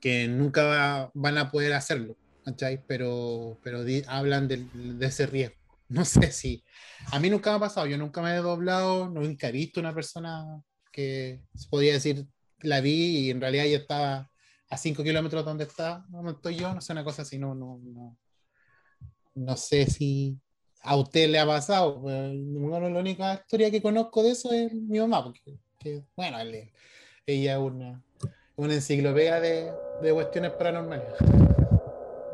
[0.00, 2.84] que nunca van a poder hacerlo, ¿cachai?
[2.86, 4.66] Pero, pero hablan de,
[5.00, 5.56] ese riesgo.
[5.86, 6.64] No sé si,
[7.12, 9.94] a mí nunca me ha pasado, yo nunca me he doblado, nunca he visto una
[9.94, 10.42] persona
[10.90, 12.26] que se podía decir,
[12.60, 14.30] la vi y en realidad ya estaba
[14.70, 17.78] a 5 kilómetros donde está, donde estoy yo, no sé, una cosa así, no, no,
[17.84, 18.18] no,
[19.34, 20.40] no sé si,
[20.84, 22.00] a usted le ha pasado.
[22.00, 25.58] Pues, la única historia que conozco de eso es mi mamá, porque
[26.16, 26.38] bueno,
[27.26, 28.02] ella es una,
[28.56, 31.06] una enciclopedia de, de, cuestiones paranormales.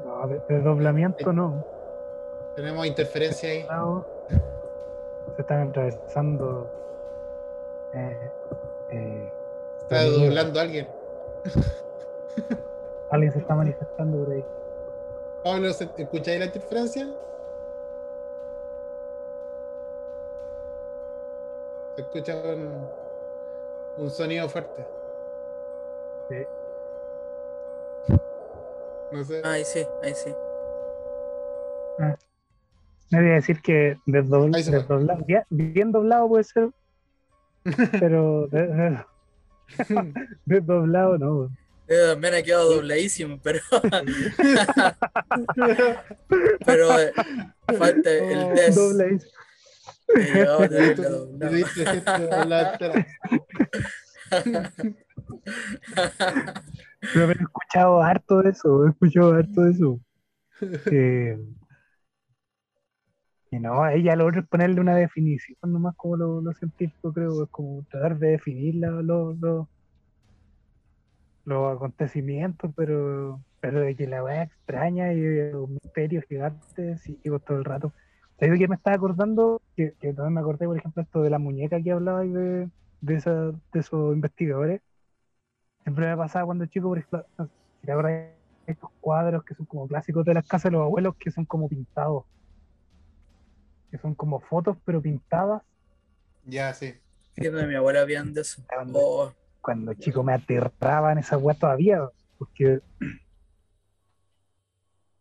[0.05, 1.65] No, de, doblamiento no.
[2.57, 3.67] Tenemos interferencia ahí.
[5.37, 6.71] Se están atravesando.
[7.95, 8.31] Eh,
[8.91, 9.33] eh,
[9.83, 10.89] está doblando a alguien.
[13.11, 14.45] Alguien se está manifestando por ahí.
[15.43, 17.09] Pablo, ¿escucháis la interferencia?
[22.01, 22.35] Se escucha
[23.99, 24.87] un, sonido fuerte.
[26.31, 26.37] Sí.
[29.13, 29.43] No sé.
[29.45, 30.31] Ahí sí, ahí sí.
[31.99, 32.17] Ah.
[33.11, 35.19] Me voy a decir que desdoblado,
[35.51, 36.71] bien, doblado puede ser,
[38.01, 38.49] pero
[40.47, 41.51] desdoblado no.
[41.87, 43.61] también ha quedado dobladísimo, pero.
[46.65, 47.13] pero eh,
[47.77, 48.55] falta el
[50.69, 50.99] test.
[50.99, 51.87] Dobladísimo.
[57.13, 60.01] Pero he escuchado harto de eso, he escuchado harto de eso.
[60.93, 61.39] Eh,
[63.51, 67.45] y no, ella lo otro es ponerle una definición, nomás como lo, lo científico creo,
[67.45, 69.67] es como tratar de definir los
[71.47, 77.59] los acontecimientos, pero, pero de que la weá extraña y un misterio gigante, sigo todo
[77.59, 77.93] el rato.
[78.41, 79.61] ¿Sabes que me estaba acordando?
[79.77, 82.71] Que, también me acordé, por ejemplo, esto de la muñeca que hablaba de,
[83.03, 84.81] de, esa, de esos investigadores.
[85.83, 87.27] siempre me pasaba cuando chico, por ejemplo,
[87.83, 87.91] si
[88.67, 91.69] estos cuadros que son como clásicos de las casas de los abuelos, que son como
[91.69, 92.25] pintados,
[93.91, 95.63] que son como fotos, pero pintadas.
[96.47, 96.95] Ya, sí.
[97.35, 98.63] Sí, de mi abuela habían de eso.
[99.61, 99.95] Cuando, oh.
[99.95, 102.09] chico me aterraban esas weas todavía,
[102.39, 102.81] porque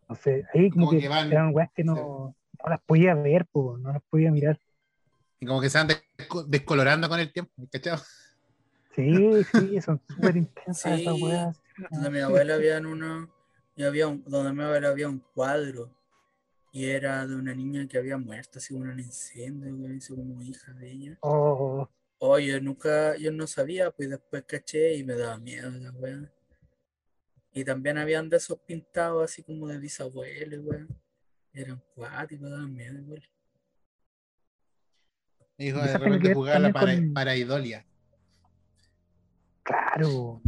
[0.08, 4.04] no sé, ahí como, que, eran weas que no, no, las podía ver, no las
[4.10, 4.60] podía mirar.
[5.40, 5.88] Y como que se van
[6.48, 8.04] descolorando con el tiempo, ¿cachado?
[8.96, 11.62] Sí, sí, son súper intensas esas weas.
[11.90, 13.30] Donde mi abuela había uno,
[13.76, 15.90] y había un, donde mi abuela había un cuadro
[16.72, 19.72] y era de una niña que había muerto así como un incendio,
[20.16, 21.18] como hija de ella.
[21.22, 21.88] Oh.
[22.20, 26.30] Oye, nunca, yo no sabía, pues después caché y me daba miedo la wea.
[27.54, 30.88] Y también habían de esos pintados así como de bisabuelos, weón.
[31.60, 33.22] Eran cuáticos, daban miedo, weón.
[35.58, 37.86] Hijo, de repente jugar para, para idolia.
[39.64, 40.42] Claro,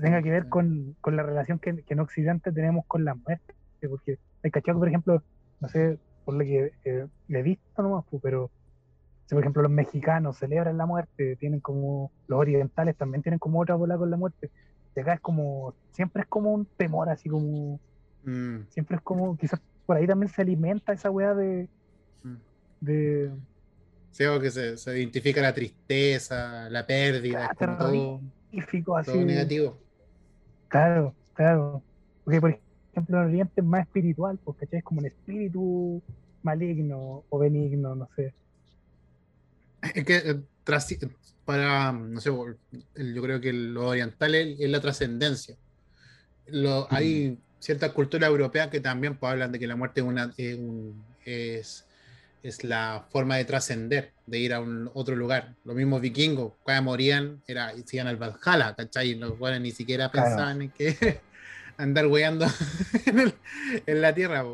[0.00, 3.54] tenga que ver con, la relación que, en Occidente tenemos con la muerte.
[3.88, 5.20] Porque hay cachado, por ejemplo,
[5.60, 8.50] no sé, por lo que eh, le he visto nomás, pues, pero
[9.26, 13.60] si por ejemplo los mexicanos celebran la muerte, tienen como, los orientales también tienen como
[13.60, 14.50] otra bola con la muerte.
[14.94, 17.80] Y acá es como, siempre es como un temor, así como,
[18.24, 18.68] mm.
[18.68, 21.68] siempre es como, quizás por ahí también se alimenta esa weá de,
[22.24, 22.36] mm.
[22.80, 23.30] de
[24.16, 28.20] Sí, que se, se, identifica la tristeza, la pérdida, todo,
[28.96, 29.78] así, negativo.
[30.68, 31.82] Claro, claro.
[32.24, 32.58] Porque, por
[32.92, 36.02] ejemplo, el Oriente es más espiritual, porque es como un espíritu
[36.42, 38.32] maligno o benigno, no sé.
[39.94, 40.40] Es que eh,
[41.44, 45.56] para, no sé, yo creo que lo oriental es, la trascendencia.
[46.88, 51.84] Hay ciertas culturas europeas que también pues, hablan de que la muerte es, una, es,
[52.42, 55.54] es, la forma de trascender, de ir a un otro lugar.
[55.64, 59.14] Los mismos vikingos, cuando morían, era, iban al Valhalla, ¿cachai?
[59.14, 61.20] Los cuales ni siquiera pensaban en que
[61.76, 62.46] andar weando
[63.86, 64.44] en, la tierra.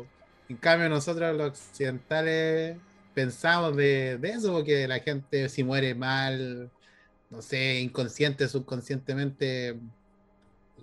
[0.49, 2.77] En cambio, nosotros los occidentales
[3.13, 6.69] pensamos de, eso, porque la gente si muere mal,
[7.29, 9.75] no sé, inconsciente, subconscientemente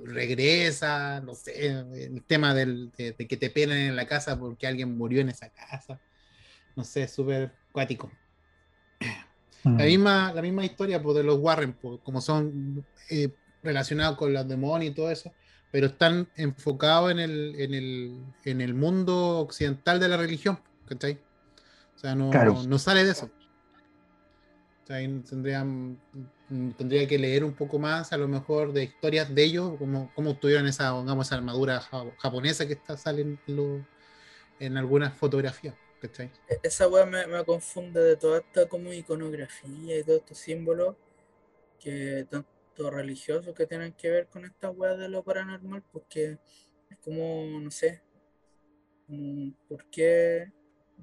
[0.04, 4.96] regresa, no sé, el tema del, de, que te penan en la casa porque alguien
[4.96, 6.00] murió en esa casa,
[6.76, 8.10] no sé, súper cuático.
[9.64, 9.76] La, mm.
[9.76, 13.28] misma, la misma historia pues, de los Warren, pues, como son eh,
[13.62, 15.32] relacionados con los demonios y todo eso,
[15.70, 21.20] pero están enfocados en el, en el, en el mundo occidental de la religión, ¿cachai?
[21.94, 23.30] O sea, no, no, sale de eso.
[24.82, 24.96] O sea,
[25.28, 25.98] tendría, mm,
[26.76, 30.36] tendría que leer un poco más, a lo mejor, de historias de ellos, como cómo
[30.36, 31.80] tuvieron esa, esa armadura
[32.18, 33.38] japonesa que está, sale en,
[34.58, 35.74] en algunas fotografías.
[36.00, 36.30] ¿cachai?
[36.48, 40.96] E-, esa weá me, me, confunde de toda esta como iconografía y todos estos símbolos
[41.78, 46.38] que tanto religiosos que tienen que ver con esta weá de lo paranormal, porque
[46.90, 48.02] es como, no sé,
[49.08, 50.50] mm, ¿por qué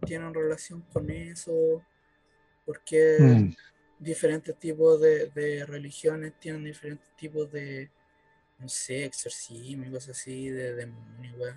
[0.05, 1.81] tienen relación con eso,
[2.65, 3.55] porque mm.
[3.99, 7.89] Diferentes tipos de, religiones tienen diferentes tipos de,
[8.59, 11.55] no sé, exorcismo y cosas así, de demonios,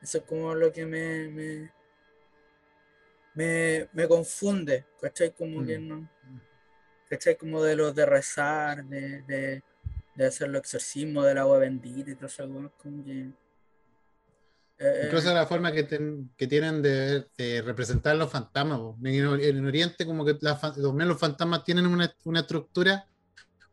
[0.00, 1.28] Eso es como lo que me,
[3.34, 5.32] me, me, confunde, ¿cachai?
[5.32, 5.88] Como que mm.
[5.88, 6.08] no,
[7.08, 7.36] ¿cachai?
[7.36, 9.62] Como de los de rezar, de, de,
[10.14, 13.30] de hacer los exorcismos del agua bendita y todo eso, como que
[14.80, 18.80] eh, Incluso la forma que, tienen de, representar los fantasmas.
[19.04, 23.06] En, Oriente, como que los, fantasmas tienen una, estructura,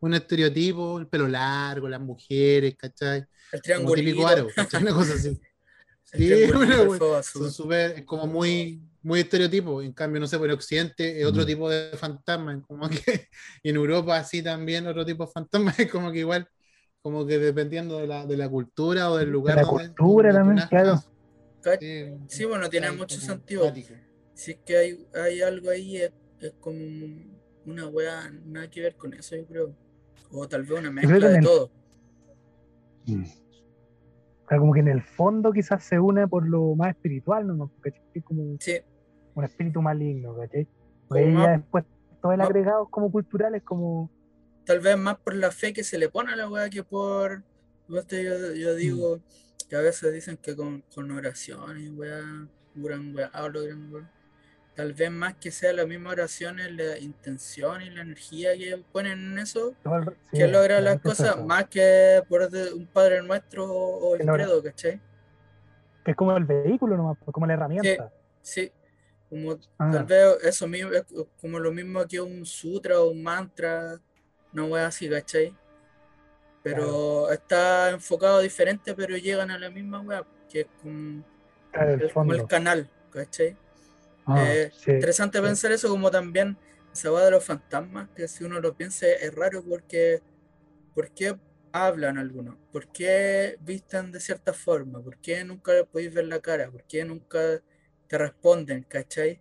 [0.01, 3.25] un estereotipo, el pelo largo, las mujeres, ¿cachai?
[3.53, 4.01] El triángulo.
[4.01, 5.39] Una cosa así.
[6.03, 6.29] sí,
[7.23, 9.81] son super, es como muy, muy estereotipo.
[9.81, 11.45] En cambio, no sé, por Occidente es otro mm.
[11.45, 12.61] tipo de fantasma.
[12.67, 13.29] Como que
[13.63, 15.73] en Europa, así también, otro tipo de fantasma.
[15.77, 16.49] Es como que igual
[17.07, 19.55] como que dependiendo de la, de la cultura o del lugar.
[19.55, 21.01] De la cultura también, claro.
[22.27, 23.73] Sí, bueno, tiene mucho sentido.
[24.33, 26.11] Si es que hay, hay algo ahí, es,
[26.59, 26.81] como
[27.65, 29.75] una wea, nada que ver con eso, yo creo.
[30.33, 31.71] O tal vez una mezcla de todo.
[33.05, 33.23] Mm.
[34.49, 37.71] como que en el fondo quizás se une por lo más espiritual, ¿no?
[37.79, 38.21] ¿Cachai?
[38.21, 38.81] Como sí.
[39.33, 40.67] un espíritu maligno, ¿cachai?
[41.07, 41.85] Porque ya después
[42.21, 44.11] todo el agregado como culturales, como
[44.67, 47.41] tal vez más por la fe que se le pone a la weá que por.
[47.87, 48.03] Yo,
[48.53, 49.21] yo digo
[49.69, 52.21] que a veces dicen que con, con oraciones, weá,
[52.75, 54.11] curan weá, logran weá.
[54.75, 59.31] Tal vez más que sea la misma oración, la intención y la energía que ponen
[59.31, 59.73] en eso,
[60.31, 65.01] que logra las cosas, más que por un Padre Nuestro o el credo, ¿cachai?
[66.05, 68.11] Que es como el vehículo nomás, como la herramienta.
[68.41, 68.71] Sí,
[69.29, 69.89] Como ah.
[69.91, 70.91] tal vez eso mismo,
[71.41, 73.99] como lo mismo que un sutra o un mantra
[74.57, 75.55] no voy así, ¿cachai?
[76.67, 82.89] pero está enfocado diferente, pero llegan a la misma web, que es como, el, canal,
[83.09, 83.55] ¿cachai?
[84.25, 86.57] Ah, eh, interesante pensar eso como también
[86.91, 90.21] se va de los fantasmas, que si uno lo piensa es raro porque
[90.93, 91.37] ¿por qué
[91.71, 92.57] hablan algunos?
[92.73, 95.01] ¿Por qué visten de cierta forma?
[95.01, 96.69] ¿Por qué nunca les podéis ver la cara?
[96.69, 97.61] ¿Por qué nunca
[98.07, 98.83] te responden?
[98.83, 99.39] ¿Cachai?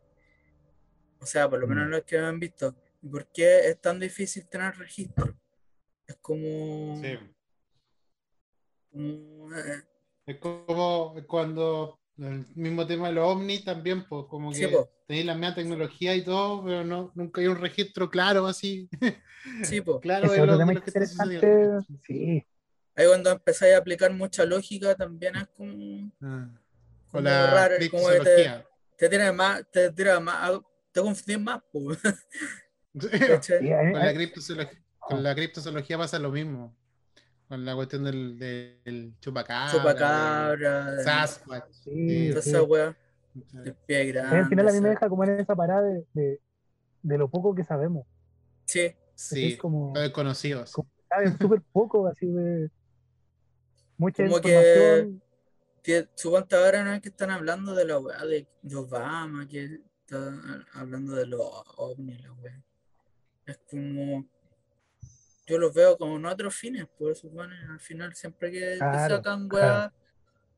[1.18, 1.90] O sea, por lo menos mm.
[1.90, 2.72] los que me han visto.
[3.11, 5.39] ¿Por qué es tan difícil tener registro?
[6.07, 7.01] Es como...
[7.01, 7.19] Sí.
[8.99, 9.83] Eh,
[10.27, 14.74] es como cuando el mismo tema de los ovnis también, pues como que
[15.07, 18.89] tenéis la misma tecnología y todo, pero no, nunca hay un registro claro así.
[19.62, 19.99] Sí, pues.
[20.03, 21.07] claro, de lo, que está
[22.07, 22.45] Sí.
[22.97, 26.11] Ahí cuando empezáis a aplicar mucha lógica también es como.
[26.23, 26.49] Ah.
[27.11, 28.65] Con la raro, como te,
[28.97, 30.61] te tira más, te tira más,
[30.93, 31.99] te confundes más, pues.
[32.98, 36.74] con, la criptozoología, con la criptozoología pasa lo mismo
[37.48, 39.70] con la cuestión del, del chupacabra.
[39.70, 41.02] Chupacabra.
[41.02, 41.70] Sasquatch.
[41.70, 42.97] Sí, esa weá.
[43.64, 44.39] El pie grande.
[44.39, 46.40] Al final a mí me deja como en esa parada de, de,
[47.02, 48.06] de lo poco que sabemos.
[48.64, 48.94] Sí.
[49.14, 50.73] Sí, es como, desconocidos.
[51.09, 52.70] Saben súper poco, así de.
[53.97, 55.23] Mucha como información.
[55.82, 59.81] Que, suponte ahora no es que están hablando de la weá de, de Obama, que
[60.01, 61.40] están hablando de los
[61.77, 62.62] ovnis, la weá.
[63.47, 64.27] Es como
[65.47, 69.93] yo los veo con otros fines, por eso, bueno, al final siempre que, sacan weá,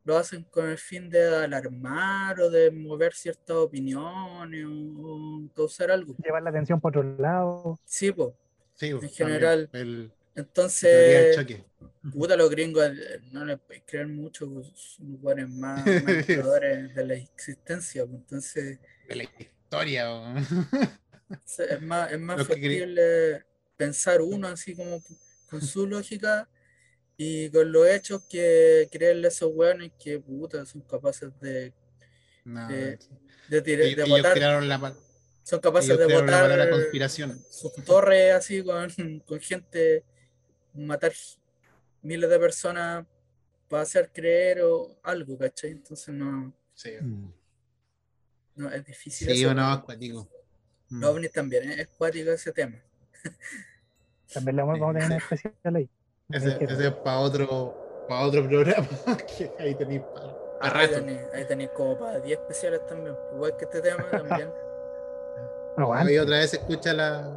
[0.04, 6.14] lo hacen con el fin de alarmar o de mover ciertas opiniones o, causar algo.
[6.24, 7.78] Llevar la atención por otro lado.
[7.84, 8.32] Sí, pues.
[8.74, 9.68] Sí, en general.
[10.34, 11.36] entonces,
[12.10, 17.04] puta, los gringos eh, no les puedes creer mucho, pues, son lugares más, más de
[17.04, 18.78] la existencia, pues, entonces.
[19.06, 20.34] De la historia.
[21.70, 23.44] es más, es más factible
[23.76, 25.02] pensar uno así como
[25.48, 26.48] con su lógica
[27.16, 31.72] y con los hechos que creerle a esos weones que puta son capaces de
[32.44, 32.98] de,
[33.60, 34.94] de, botar
[35.42, 37.38] son capaces de botar la conspiración.
[37.50, 38.90] sus torres así con,
[39.26, 40.04] con gente
[40.74, 41.12] matar
[42.02, 43.06] miles de personas
[43.68, 45.72] para hacer creer o algo, ¿cachai?
[45.72, 46.54] Entonces no.
[46.74, 46.92] Sí.
[48.54, 49.28] No, es difícil.
[49.34, 50.28] Sí, o no, acuático.
[50.90, 51.82] Los ovnis también, ¿eh?
[51.82, 52.76] es acuático ese tema.
[54.32, 55.90] También le vamos, a tener una especial ahí.
[56.30, 58.86] Ese, ese es para otro, para otro programa.
[59.38, 60.02] que ahí tenéis
[60.60, 60.96] para, rato.
[61.34, 63.16] Ahí tenéis como para 10 especiales también.
[63.34, 64.50] Igual que este tema también.
[65.94, 67.30] Ahí otra vez se escucha la,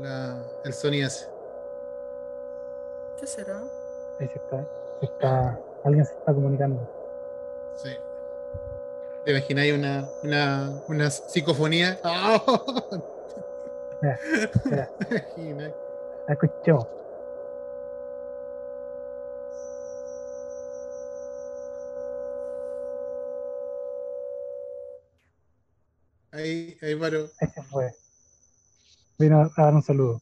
[0.00, 1.28] la, el sonido ese.
[3.20, 3.62] ¿Qué será?
[4.18, 4.68] Ahí se está,
[5.00, 5.60] se está.
[5.84, 6.90] Alguien se está comunicando.
[7.76, 7.90] Sí.
[9.24, 12.00] ¿Te imagináis una, una, una psicofonía?
[14.02, 14.18] Mira,
[15.44, 15.74] mira.
[16.28, 16.86] Escuchemos.
[26.32, 27.30] Ahí, ahí, Maro.
[27.38, 27.94] Ese fue.
[29.18, 30.20] Vino a dar un saludo.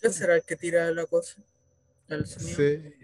[0.00, 1.42] ¿Qué será el que tira la cosa?
[2.08, 2.56] El sonido.
[2.56, 2.94] Sí.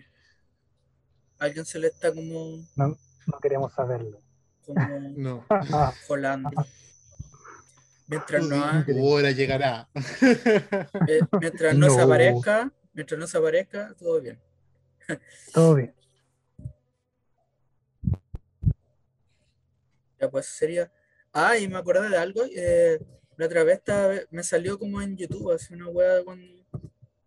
[1.41, 2.65] Alguien se le está como.
[2.77, 2.97] No,
[3.27, 4.24] no queríamos saberlo.
[4.65, 4.99] Como.
[5.17, 5.47] no.
[6.09, 6.51] Volando.
[8.07, 8.63] Mientras no
[9.03, 9.89] hora llegará.
[11.09, 14.41] Eh, mientras no, se aparezca, mientras no se aparezca, todo bien.
[15.53, 15.95] todo bien.
[20.21, 20.91] Ya pues sería.
[21.33, 22.43] Ah, y me acordé de algo.
[22.57, 22.99] Eh,
[23.37, 23.83] la otra vez
[24.31, 26.47] me salió como en YouTube, así una wea cuando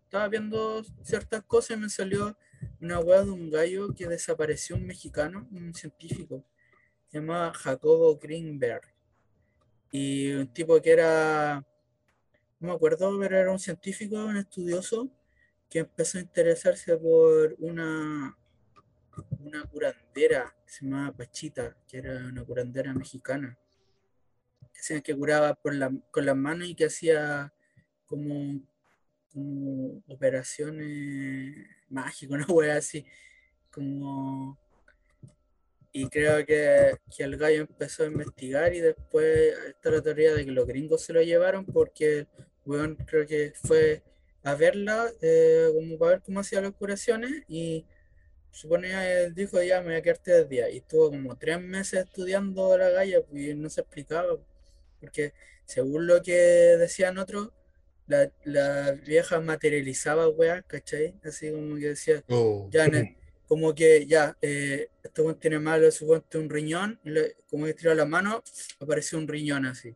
[0.03, 2.37] estaba viendo ciertas cosas y me salió
[2.79, 6.45] una wea de un gallo que desapareció, un mexicano, un científico,
[7.07, 8.83] se llamaba Jacobo Greenberg.
[9.91, 11.65] Y un tipo que era,
[12.59, 15.09] no me acuerdo, pero era un científico, un estudioso,
[15.69, 18.37] que empezó a interesarse por una,
[19.39, 23.57] una curandera que se llamaba Pachita, que era una curandera mexicana,
[24.73, 27.53] que, que curaba por la, con las manos y que hacía
[28.05, 28.61] como,
[29.31, 33.05] como operaciones mágicas, una wea así,
[33.71, 34.57] como
[35.97, 40.45] y creo que, que, el gallo empezó a investigar y después está la teoría de
[40.45, 42.27] que los gringos se lo llevaron porque,
[42.65, 44.03] bueno, creo que fue
[44.43, 47.85] a verla eh, como para ver cómo hacía las curaciones y
[48.51, 52.05] suponía él dijo ya me voy a quedar tres días y estuvo como tres meses
[52.05, 54.37] estudiando la galla y no se explicaba
[54.99, 55.33] porque
[55.65, 57.51] según lo que decían otros
[58.07, 61.13] la, la vieja materializaba weá, ¿cachai?
[61.25, 62.87] Así como que decía, oh, ya
[63.47, 66.99] como que ya, eh, este tiene malo, suponte un riñón,
[67.49, 68.43] como que tiró la mano,
[68.79, 69.95] apareció un riñón así.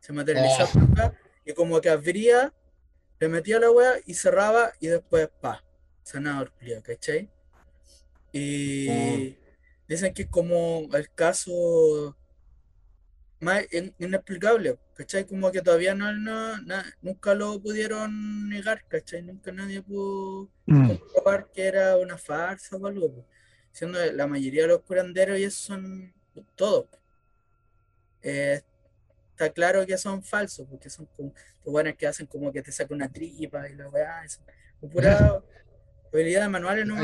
[0.00, 1.12] Se materializó oh.
[1.44, 2.54] y como que abría,
[3.18, 5.62] le metía la weá y cerraba y después pa.
[6.02, 6.52] sanador,
[6.82, 7.28] ¿cachai?
[8.32, 9.36] Y oh.
[9.88, 12.16] dicen que como el caso
[13.40, 13.64] más
[13.98, 15.26] inexplicable, ¿cachai?
[15.26, 16.56] Como que todavía no, no
[17.02, 19.22] nunca lo pudieron negar, ¿cachai?
[19.22, 20.88] Nunca nadie pudo mm.
[20.88, 23.26] comprobar que era una farsa o algo,
[23.72, 26.14] siendo la mayoría de los curanderos y eso son
[26.54, 26.86] todos.
[28.22, 28.62] Eh,
[29.30, 31.32] está claro que son falsos, porque son como
[31.64, 34.24] los buenos que hacen como que te sacan una tripa y la weá,
[34.92, 35.42] pura
[36.12, 36.96] habilidad manuales no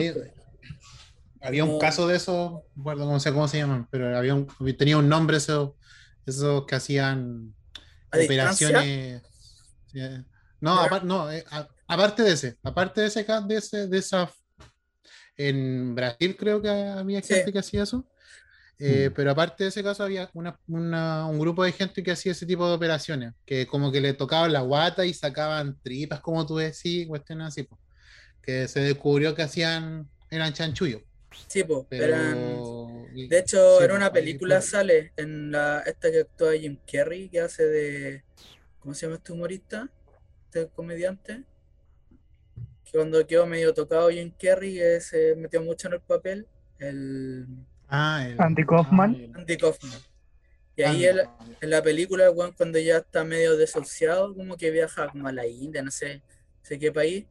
[1.43, 4.49] Había un caso de eso, bueno, no sé cómo se llaman, pero había un,
[4.79, 5.77] tenía un nombre eso
[6.27, 7.55] esos que hacían
[8.13, 9.23] operaciones.
[10.61, 11.45] No, no eh,
[11.89, 14.31] aparte de ese, aparte de ese, de ese, de esa.
[15.37, 18.07] En Brasil creo que había gente que hacía eso.
[18.79, 19.15] Eh, mm.
[19.15, 22.67] Pero aparte de ese caso, había una, un grupo de gente que hacía ese tipo
[22.67, 27.07] de operaciones, que como que le tocaban la guata y sacaban tripas, como tú decís,
[27.07, 27.69] cuestiones así,
[28.43, 31.03] que se descubrió que hacían, eran chanchullos.
[31.47, 37.29] Sí, pues, De hecho, en una película sale, en la esta que actúa Jim Carrey,
[37.29, 38.25] que hace de.
[38.79, 39.89] ¿Cómo se llama este humorista?
[40.47, 41.45] Este comediante.
[42.85, 46.47] Que cuando quedó medio tocado Jim Carrey, se metió mucho en el papel.
[46.79, 47.47] El.
[47.89, 49.33] Ah, Andy Kaufman.
[49.35, 50.01] Ah, Andy Kaufman.
[50.75, 55.33] Y ahí en la película, cuando ya está medio desociado, como que viaja como a
[55.33, 57.27] la India, no sé, no sé qué país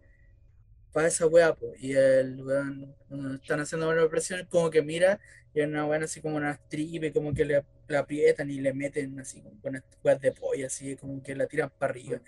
[0.92, 2.96] para esa weá, y el weón,
[3.42, 5.20] están haciendo una operación, como que mira,
[5.54, 7.64] y una weá así como una tripe, como que le,
[7.98, 11.92] aprietan y le meten así con weas de pollo, así como que la tiran para
[11.92, 12.20] arriba.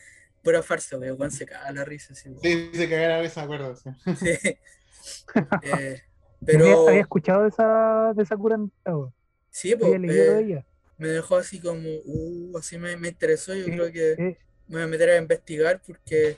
[0.41, 2.13] Pura farsa, weón, se caga la risa.
[2.13, 3.75] Así, sí, se caga la risa, acuerdo.
[3.75, 3.89] Sí.
[5.63, 6.01] eh,
[6.45, 6.87] pero...
[6.89, 8.57] Había escuchado de esa, de esa cura.
[9.49, 9.93] Sí, pues.
[9.93, 10.63] Eh,
[10.97, 13.53] me dejó así como, uh, así me, me interesó.
[13.53, 14.37] Yo creo que
[14.67, 16.37] me voy a meter a investigar porque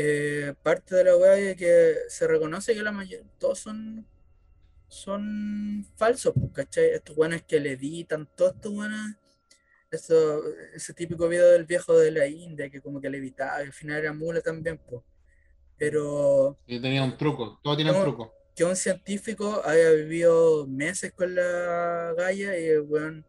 [0.00, 4.06] eh, parte de la weá es que se reconoce que la mayoría, todos son
[4.86, 6.90] son falsos, pues, ¿cachai?
[6.90, 9.16] Estos buenos que le editan, todos estos buenos,
[9.90, 13.98] ese típico video del viejo de la India que como que le evitaba, al final
[13.98, 15.02] era mula también, pues.
[15.76, 16.56] Pero.
[16.66, 18.32] Y tenía un truco, todo tiene un truco.
[18.54, 23.26] Que un científico haya vivido meses con la galla y el weón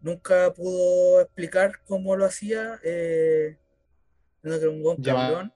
[0.00, 2.78] nunca pudo explicar cómo lo hacía.
[2.84, 3.58] Eh,
[4.42, 5.52] un cabrón.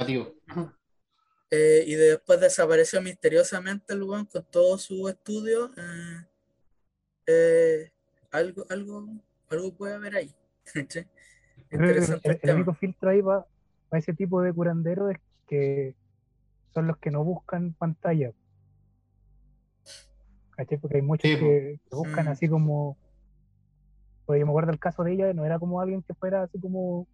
[1.54, 5.70] Eh, y después desapareció misteriosamente el weón con todo su estudio.
[5.76, 6.26] Eh,
[7.26, 7.92] eh,
[8.30, 9.06] algo, algo,
[9.50, 10.34] algo puede haber ahí.
[11.70, 13.46] Interesante el, único filtro ahí para,
[13.92, 15.94] ese tipo de curandero es que
[16.72, 18.32] son los que no buscan pantalla.
[20.80, 22.28] Porque hay muchos que, buscan mm.
[22.28, 22.96] así como.
[24.24, 26.58] Pues yo me acuerdo el caso de ella, no era como alguien que fuera así
[26.58, 27.06] como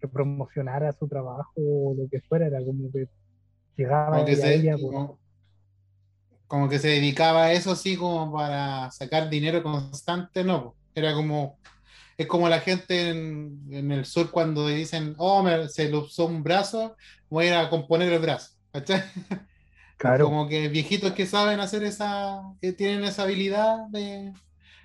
[0.00, 3.08] que promocionara su trabajo o lo que fuera, era como que
[3.76, 4.76] llegaba como que se, ella.
[6.46, 11.58] Como, que se dedicaba a eso así como para sacar dinero constante, no, era como,
[12.16, 16.96] es como la gente en, el sur cuando dicen, oh, se le usó un brazo,
[17.28, 18.54] voy a ir a componer el brazo,
[19.98, 20.26] Claro.
[20.26, 24.32] Como que viejitos que saben hacer esa, que tienen esa habilidad de,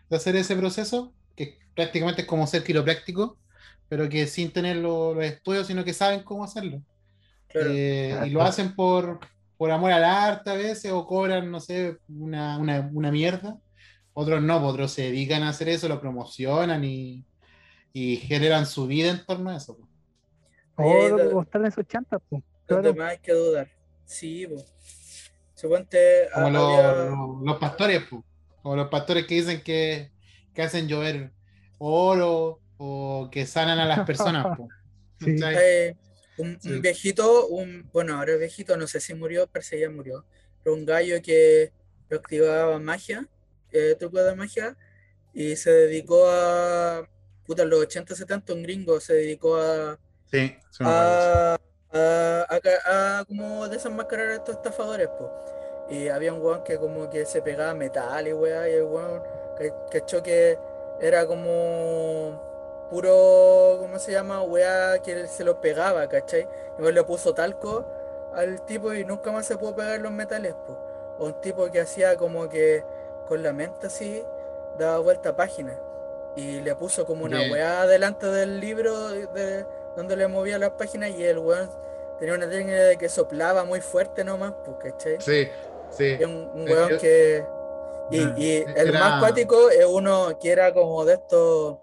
[0.10, 3.38] de hacer ese proceso, que prácticamente es como ser quiropráctico,
[3.90, 6.82] pero que sin tener los, estudios, sino que saben cómo hacerlo.
[7.54, 9.20] Eh, y lo hacen por,
[9.58, 13.58] por amor al arte a veces, o cobran, no sé, una, una, mierda.
[14.14, 17.24] Otros no, pues, otros se dedican a hacer eso, lo promocionan y,
[17.94, 19.78] y generan su vida en torno a eso.
[19.78, 19.90] Pues.
[20.76, 22.42] O están esos chantas, pues.
[22.66, 22.96] Claro.
[23.04, 23.70] hay que dudar.
[24.06, 24.66] Sí, pues.
[26.34, 28.22] Como los, los, pastores, pues.
[28.62, 30.12] Como los pastores que dicen que,
[30.54, 31.32] que hacen llover
[31.78, 34.46] oro, o que sanan a las personas.
[35.26, 35.96] Eh,
[36.38, 40.26] un, viejito, un, bueno, ahora viejito, no sé si murió, pero si ya murió,
[40.62, 41.72] pero un gallo que
[42.10, 43.26] practicaba magia,
[43.72, 44.76] eh, truco de magia,
[45.34, 47.08] y se dedicó a,
[47.46, 49.98] puta, en los 80, 70, un gringo se dedicó a,
[50.30, 51.58] sí, a,
[51.94, 55.32] a, como desenmascarar a estos estafadores, pues.
[55.90, 59.22] Y había un weón que como que se pegaba metal y weá, y el weón
[59.58, 60.58] que, que, que
[61.00, 62.53] era como
[62.90, 64.42] puro, ¿cómo se llama?
[64.44, 66.48] Weá que se lo pegaba, ¿cachai?
[66.78, 67.86] Igual le puso talco
[68.34, 70.78] al tipo y nunca más se pudo pegar los metales, po.
[71.20, 72.84] O un tipo que hacía como que
[73.28, 74.24] con la mente así,
[74.78, 75.80] daba vuelta a página.
[76.36, 79.66] Y le puso como una weá delante del libro de,
[79.96, 81.70] donde le movía las páginas y el weón
[82.18, 85.18] tenía una técnica de que soplaba muy fuerte nomás, pues, ¿cachai?
[85.20, 85.48] Sí,
[85.92, 86.18] sí.
[86.20, 87.46] Y un, weón que...
[88.12, 91.78] Y, y el más cuático es uno que era como de estos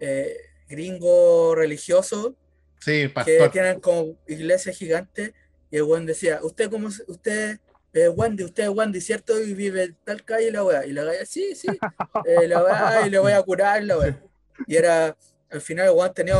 [0.00, 0.36] eh,
[0.68, 2.32] gringos religiosos
[2.80, 5.32] sí, que tienen como iglesias gigantes
[5.70, 7.58] Y el weón decía, usted como usted
[7.92, 9.40] es Wendy, usted es Wendy, ¿cierto?
[9.40, 10.86] Y vive en tal calle la weá.
[10.86, 11.68] Y la weá, sí, sí,
[12.24, 14.22] eh, la weá, y le voy a curar la weá.
[14.66, 15.16] Y era,
[15.50, 16.36] al final el tenía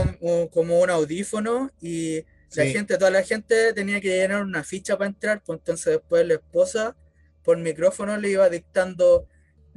[0.50, 2.24] como un audífono y
[2.54, 6.26] la gente, toda la gente tenía que llenar una ficha para entrar, pues entonces después
[6.26, 6.96] la esposa
[7.42, 9.26] por micrófono le iba dictando,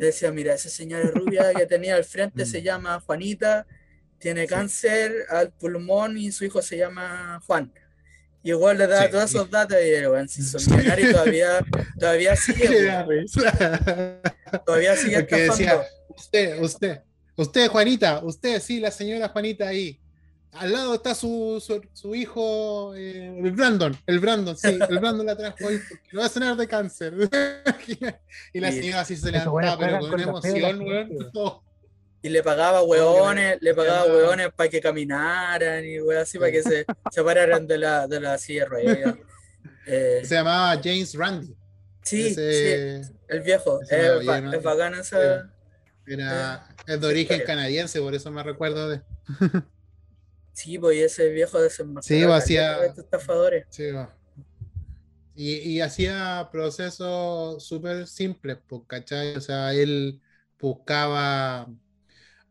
[0.01, 2.63] le decía, mira, esa señora rubia que tenía al frente se mm.
[2.63, 3.67] llama Juanita,
[4.17, 7.71] tiene cáncer al pulmón y su hijo se llama Juan.
[8.41, 11.63] Y igual le daba todos esos datos y era, bueno, si son millonarios todavía,
[11.99, 12.91] todavía sigue.
[14.65, 17.01] todavía sigue Porque decía, usted, usted,
[17.35, 19.99] usted, Juanita, usted, sí, la señora Juanita ahí.
[20.53, 21.63] Al lado está su,
[21.93, 26.19] su, hijo, eh, el Brandon, el Brandon, sí, el Brandon la trajo hoy porque lo
[26.19, 27.13] va a sanar de cáncer.
[28.53, 30.83] y la señora así se levantaba, pero con emoción,
[32.23, 36.61] y le pagaba hueones, le pagaba hueones para que caminaran y weón así, para que
[36.61, 39.17] se, se pararan de la, de la silla rueda.
[39.87, 41.55] Eh, se llamaba James Randy.
[42.03, 42.41] Sí, sí,
[43.27, 43.81] el viejo.
[43.81, 45.51] Es, es, bacán esa.
[46.05, 49.01] Era, es de origen canadiense, por eso me recuerdo de.
[50.61, 52.85] sí, pues ese viejo de Sí, pues hacía.
[52.85, 53.65] Estafadores.
[53.69, 53.85] Sí,
[55.33, 59.35] y, y, hacía procesos súper simples, pues, ¿cachai?
[59.35, 60.21] O sea, él
[60.59, 61.67] buscaba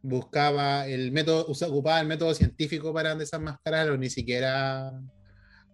[0.03, 4.93] buscaba el método, ocupaba el método científico para desenmascararlo, ni siquiera,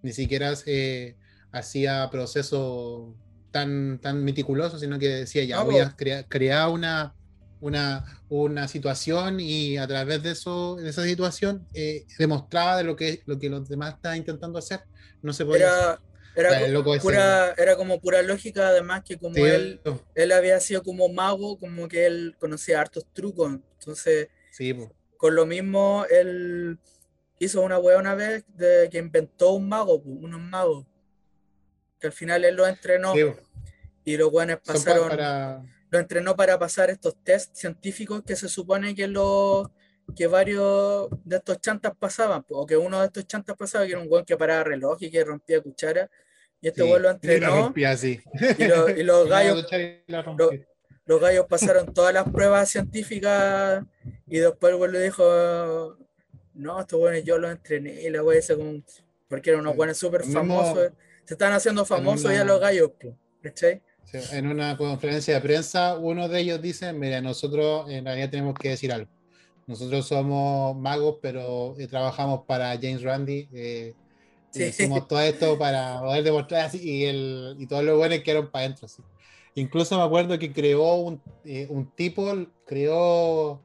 [0.03, 1.17] ni siquiera eh,
[1.53, 3.15] hacía procesos
[3.51, 7.15] tan, tan meticulosos, sino que decía, ya voy a crear, una,
[7.61, 12.97] una, una, situación y a través de, eso, de esa situación eh, demostraba de lo
[12.97, 14.81] que, lo que los demás estaban intentando hacer.
[15.23, 16.01] No se podía...
[16.37, 19.81] Era, como pura, era como pura lógica, además que como él,
[20.15, 24.29] él había sido como mago, como que él conocía hartos trucos, entonces
[25.17, 26.79] con lo mismo él
[27.39, 30.87] hizo una hueá una vez de que inventó un mago, unos magos,
[31.99, 33.15] que al final él lo entrenó.
[34.05, 39.07] Y los buenos pasaron, lo entrenó para pasar estos test científicos que se supone que
[39.09, 39.69] los
[40.15, 44.01] que varios de estos chantas pasaban, o que uno de estos chantas pasaba, que era
[44.01, 46.09] un buen que paraba reloj y que rompía cuchara,
[46.61, 47.75] y este sí, lo entrenó.
[47.75, 49.67] Y, y, los gallos.
[51.07, 53.85] los, gallos pasaron todas las pruebas científicas
[54.27, 55.99] y después el le dijo:
[56.55, 58.03] No, estos buenos yo los entrené.
[58.03, 58.83] Y la wea como.
[59.29, 60.93] Porque eran unos buenos súper famosos.
[61.25, 62.93] Se están haciendo famosos ya los gallos,
[63.43, 63.83] ¿cachai?
[64.13, 68.71] En una conferencia de prensa, uno de ellos dice: Mira, nosotros en realidad tenemos que
[68.71, 69.11] decir algo.
[69.67, 73.49] Nosotros somos magos, pero eh, trabajamos para James Randi.
[73.53, 73.95] Eh,
[74.55, 78.67] Hicimos todo esto para poder demostrar así y, el, y todos los buenos quedaron para
[78.67, 78.89] adentro.
[79.55, 82.33] Incluso me acuerdo que creó un, eh, un, tipo,
[82.65, 83.61] creó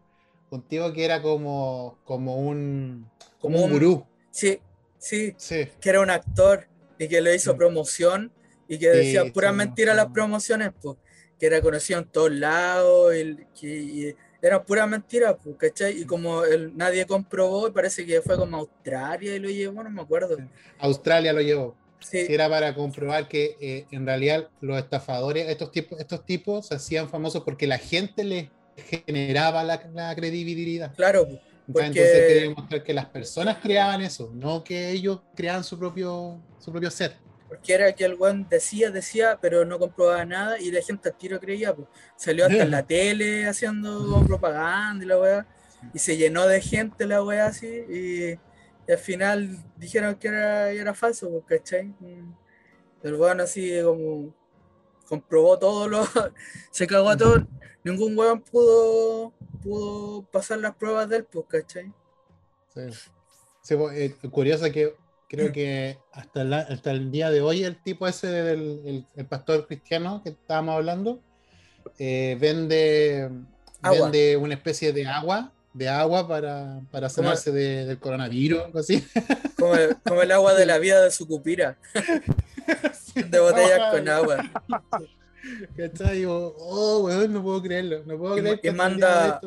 [0.49, 3.09] un tipo que era como, como un,
[3.39, 4.05] como un gurú.
[4.31, 4.59] Sí,
[4.97, 8.31] sí, sí, que era un actor y que le hizo promoción
[8.71, 10.95] y que decía pura mentira las promociones, pues,
[11.37, 16.01] que era conocido en todos lados y, que, era pura mentira, pues, ¿cachai?
[16.01, 20.01] Y como el, nadie comprobó, parece que fue como Australia y lo llevó, no me
[20.01, 20.37] acuerdo.
[20.79, 21.75] Australia lo llevó.
[21.99, 22.19] Sí.
[22.29, 27.09] Era para comprobar que eh, en realidad los estafadores, estos tipos, estos tipos se hacían
[27.09, 30.95] famosos porque la gente les generaba la, credibilidad.
[30.95, 31.27] Claro,
[31.67, 31.87] porque...
[31.87, 36.71] Entonces quería demostrar que las personas creaban eso, no que ellos creaban su propio, su
[36.71, 37.17] propio ser
[37.51, 41.17] porque era que el weón decía, decía, pero no comprobaba nada y la gente al
[41.17, 41.85] tiro creía, pues.
[42.15, 45.45] Salió hasta en la tele haciendo propaganda y la weá,
[45.93, 48.39] y se llenó de gente la weá así, y,
[48.89, 51.93] al final dijeron que era, era falso, pues, ¿cachai?
[53.03, 54.33] El weón así como
[55.09, 56.07] comprobó todo lo,
[56.71, 57.45] se cagó a todo,
[57.83, 61.91] ningún weón pudo, pudo pasar las pruebas de él, pues, ¿cachai?
[62.73, 62.81] Sí.
[63.61, 64.95] sí pues, eh, curioso que
[65.31, 70.21] Creo que hasta, hasta el día de hoy el tipo ese del el, pastor cristiano
[70.21, 71.21] que estábamos hablando
[71.97, 73.31] eh, vende,
[73.81, 79.01] vende una especie de agua de agua para, para sanarse del coronavirus, algo así.
[79.57, 81.77] Como el, como el, agua de la vida de su cupira.
[83.15, 84.51] de botellas con agua.
[85.77, 86.25] ¿Cachai?
[86.25, 88.03] oh, weón, no puedo creerlo.
[88.05, 89.39] No puedo creer que manda,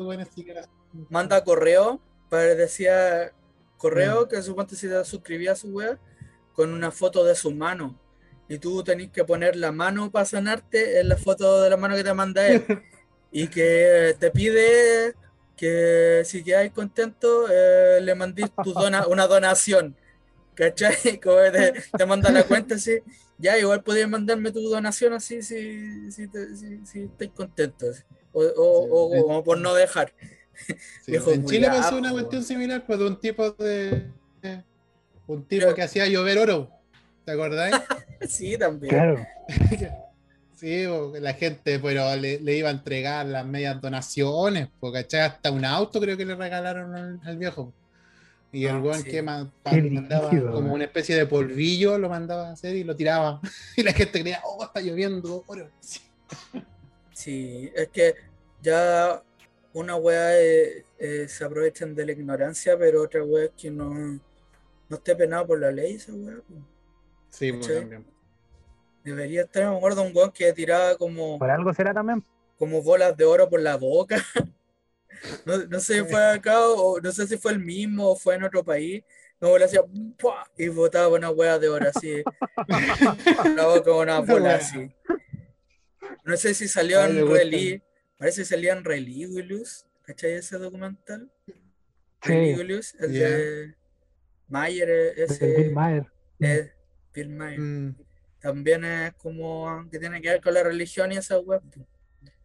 [1.09, 1.99] manda correo
[2.29, 3.31] para decía
[3.77, 4.29] correo mm.
[4.29, 5.97] que suponte si te suscribías a su web
[6.53, 7.99] con una foto de su mano.
[8.47, 11.95] Y tú tenés que poner la mano para sanarte en la foto de la mano
[11.95, 12.63] que te manda él.
[13.31, 15.15] y que te pide
[15.57, 19.95] que si quedáis contento, eh, le mandéis tu dona, una donación.
[20.53, 21.19] ¿Cachai?
[21.23, 22.99] Como te, te, manda la cuenta así.
[23.37, 28.05] Ya, igual podéis mandarme tu donación así si, si, si, si estáis contentos.
[28.31, 30.13] O, o, o, por no dejar
[31.07, 34.07] en Chile pasó una cuestión similar, pues un tipo de.
[35.27, 36.69] Un tipo que hacía llover oro.
[37.25, 37.75] ¿Te acordáis?
[38.29, 38.93] sí, también.
[38.93, 39.27] Claro.
[40.55, 40.85] Sí,
[41.19, 46.15] la gente pero le, iba a entregar las medias donaciones, porque hasta un auto creo
[46.15, 47.73] que le regalaron al, viejo.
[48.53, 52.85] Y el ah, que mandaba como una especie de polvillo, lo mandaba a hacer y
[52.85, 53.41] lo tiraba.
[53.75, 55.69] Y la gente creía, oh, está lloviendo oro.
[57.11, 57.69] Sí.
[57.75, 58.15] es que
[58.61, 59.21] ya
[59.75, 60.31] una wea
[61.27, 63.89] se aprovechan de la ignorancia, pero otra wea es que no,
[64.89, 66.37] no esté penado por la ley esa wea.
[67.29, 68.05] Sí, pues también.
[69.03, 71.37] Debería estar, me acuerdo, un weón que tiraba como.
[71.37, 72.23] Por algo será también.
[72.57, 74.23] Como bolas de oro por la boca.
[75.45, 78.35] no, no, sé si fue acá o no sé si fue el mismo o fue
[78.35, 79.03] en otro país.
[79.39, 79.81] No, le hacía
[80.57, 82.23] y botaba una hueá de oro así.
[83.55, 84.89] la boca una bola así.
[86.23, 87.81] No sé si salió en Relí.
[88.17, 89.85] Parece que salía en Relí, Willius.
[90.03, 91.31] ¿Cachai ese documental?
[91.47, 91.53] Sí.
[92.29, 93.75] El de
[94.47, 95.55] Mayer, ese.
[95.57, 96.05] Bill Mayer.
[97.13, 97.59] Bill Mayer.
[97.59, 97.95] Mm
[98.45, 101.63] también es como que tiene que ver con la religión y esa web.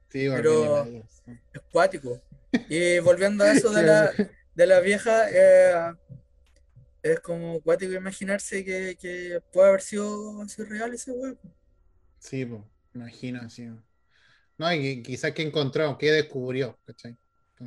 [0.08, 2.22] Sí, pero es cuático.
[2.70, 4.10] Y volviendo a eso de la,
[4.54, 5.94] de la vieja, eh,
[7.02, 11.36] es como cuático imaginarse que, que, puede haber sido así real ese web.
[12.18, 12.62] Sí, pues,
[12.94, 13.68] imagino, sí.
[14.60, 17.16] No, y quizás que encontró, que descubrió, ¿cachai?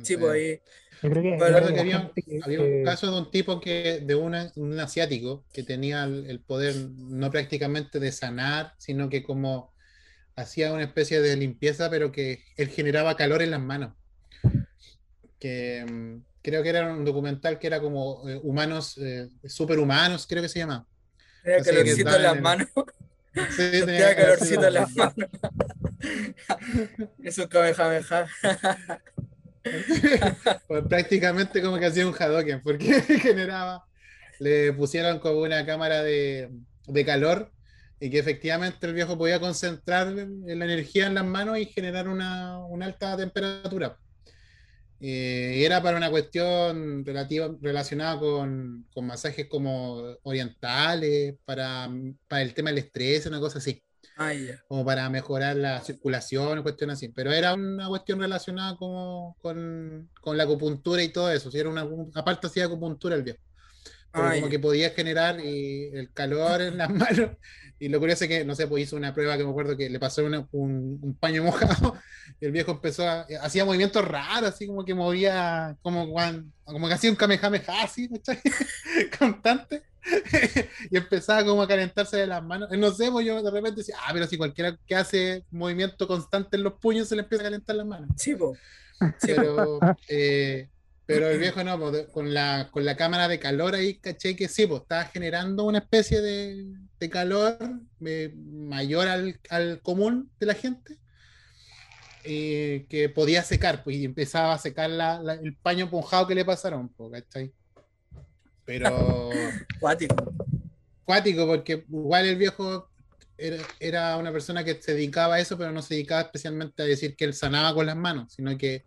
[0.04, 0.60] sí, pues ahí
[1.02, 2.12] había,
[2.60, 7.98] un caso de un tipo que, de un asiático, que tenía el, poder no prácticamente
[7.98, 9.74] de sanar, sino que como
[10.36, 13.92] hacía una especie de limpieza, pero que él generaba calor en las manos.
[15.40, 20.44] Que mm, creo que era un documental que era como eh, humanos, eh, superhumanos, creo
[20.44, 20.86] que se llama.
[21.42, 22.68] Tenía calorcito en las manos.
[23.34, 25.14] Sí, tenía calorcito en las manos.
[27.22, 28.26] Es un kamehameha.
[30.68, 33.84] pues prácticamente como que hacía un Hadoken, porque generaba,
[34.38, 36.50] le pusieron como una cámara de,
[37.06, 37.50] calor
[38.00, 42.58] y que efectivamente el viejo podía concentrar la energía en las manos y generar una,
[42.82, 43.96] alta temperatura.
[45.06, 51.90] Eh, y era para una cuestión relativa, relacionada con, masajes como orientales, para,
[52.26, 53.82] para el tema del estrés, una cosa así.
[54.16, 54.32] Ah,
[54.66, 57.08] como para mejorar la circulación, cuestiones así.
[57.08, 61.50] Pero era una cuestión relacionada con, la acupuntura y todo eso.
[61.50, 63.40] Si era una, aparte hacía acupuntura el viejo.
[64.10, 67.32] Pero ah, como que podía generar el calor en las manos.
[67.78, 69.90] Y lo curioso es que, no sé, pues hizo una prueba que me acuerdo que
[69.90, 71.96] le pasó un, paño mojado
[72.40, 73.26] y el viejo empezó a.
[73.42, 76.14] hacía movimientos raros, así como que movía, como,
[76.64, 78.08] como que hacía un kamehameha así,
[79.18, 79.82] Constante.
[80.90, 82.68] y empezaba como a calentarse de las manos.
[82.70, 86.56] No sé, pues yo de repente decía, ah, pero si cualquiera que hace movimiento constante
[86.56, 88.10] en los puños se le empieza a calentar las manos.
[88.16, 88.58] Sí, pues.
[89.20, 90.68] Pero, eh,
[91.06, 91.78] pero el viejo no,
[92.12, 95.78] con, la, con la cámara de calor ahí, caché que sí, pues estaba generando una
[95.78, 96.66] especie de,
[96.98, 97.58] de calor
[98.04, 100.98] eh, mayor al, al, común de la gente.
[102.26, 106.42] Eh, que podía secar, pues, y empezaba a secar la, el paño ponjado que le
[106.42, 107.52] pasaron, pues, ¿cachai?
[108.64, 109.28] Pero.
[109.80, 110.32] Cuático.
[111.04, 112.88] Cuático, porque igual el viejo
[113.36, 117.16] era, una persona que se dedicaba a eso, pero no se dedicaba especialmente a decir
[117.16, 118.84] que él sanaba con las manos, sino que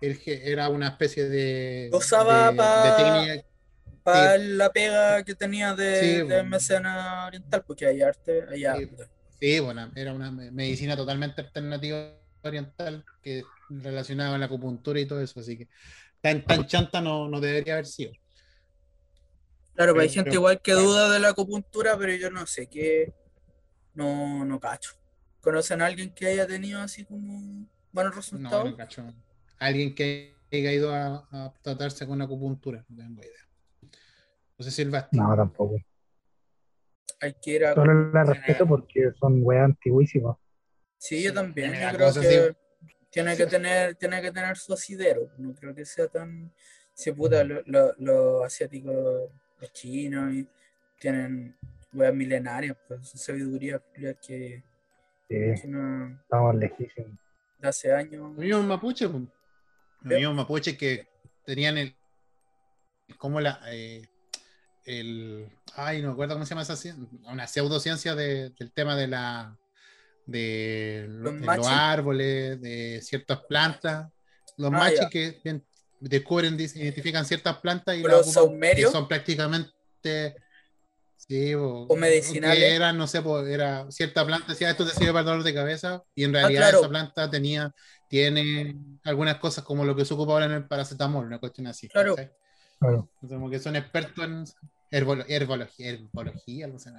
[0.00, 1.90] él era una especie de.
[1.92, 2.52] Usaba
[4.02, 9.06] para la pega que tenía de, de mecena oriental, porque hay arte, hay arte.
[9.38, 12.12] Sí, bueno, era una medicina totalmente alternativa
[12.42, 15.68] oriental que relacionaba con la acupuntura y todo eso, así que
[16.20, 18.12] tan, tan chanta no, no debería haber sido.
[19.74, 23.14] Claro, pues hay gente igual que duda de la acupuntura, pero yo no sé qué.
[23.94, 24.92] No, no cacho.
[25.40, 28.64] ¿Conocen a alguien que haya tenido así como buenos resultados?
[28.64, 29.14] No, no cacho.
[29.60, 33.92] Alguien que haya ido a, tratarse con acupuntura, no tengo idea.
[34.58, 35.18] No sé si el Basti.
[35.18, 35.76] No, tampoco.
[37.20, 37.74] Hay que ir a.
[37.74, 40.36] Solo la respeto porque son weas antiguísimas.
[40.98, 41.72] Sí, yo también.
[41.72, 42.56] Yo creo que
[43.10, 45.30] tiene que tener, tiene que tener su asidero.
[45.38, 46.52] No creo que sea tan.
[46.92, 49.30] Si puta, los lo, lo asiáticos
[49.60, 50.48] los chinos y
[50.98, 51.56] tienen
[51.92, 53.82] weas milenarias, pues sabiduría
[54.22, 54.62] que,
[55.28, 57.18] sí, estamos lejísimos.
[57.58, 58.32] De hace años.
[58.36, 59.08] Los mapuche,
[60.02, 61.08] Los mapuche que
[61.44, 61.96] tenían el
[63.18, 64.06] como la eh,
[64.84, 68.96] el ay no me acuerdo cómo se llama esa ciencia una pseudociencia de, del tema
[68.96, 69.58] de la
[70.26, 74.08] de, los, árboles de ciertas plantas.
[74.56, 75.62] Los ah, machis que
[75.98, 80.36] descubren, identifican ciertas plantas y los que son prácticamente
[81.28, 82.62] sí, o, medicinales.
[82.62, 86.24] Eran, no sé, era cierta planta, decía esto te sirve para dolor de cabeza, y
[86.24, 87.72] en ah, realidad esa planta tenía,
[88.08, 91.88] tiene algunas cosas como lo que se ocupa ahora en el paracetamol, una cuestión así.
[91.88, 92.16] Claro.
[93.20, 94.44] Como que son expertos en.
[94.90, 96.90] herbología, herbología, no sé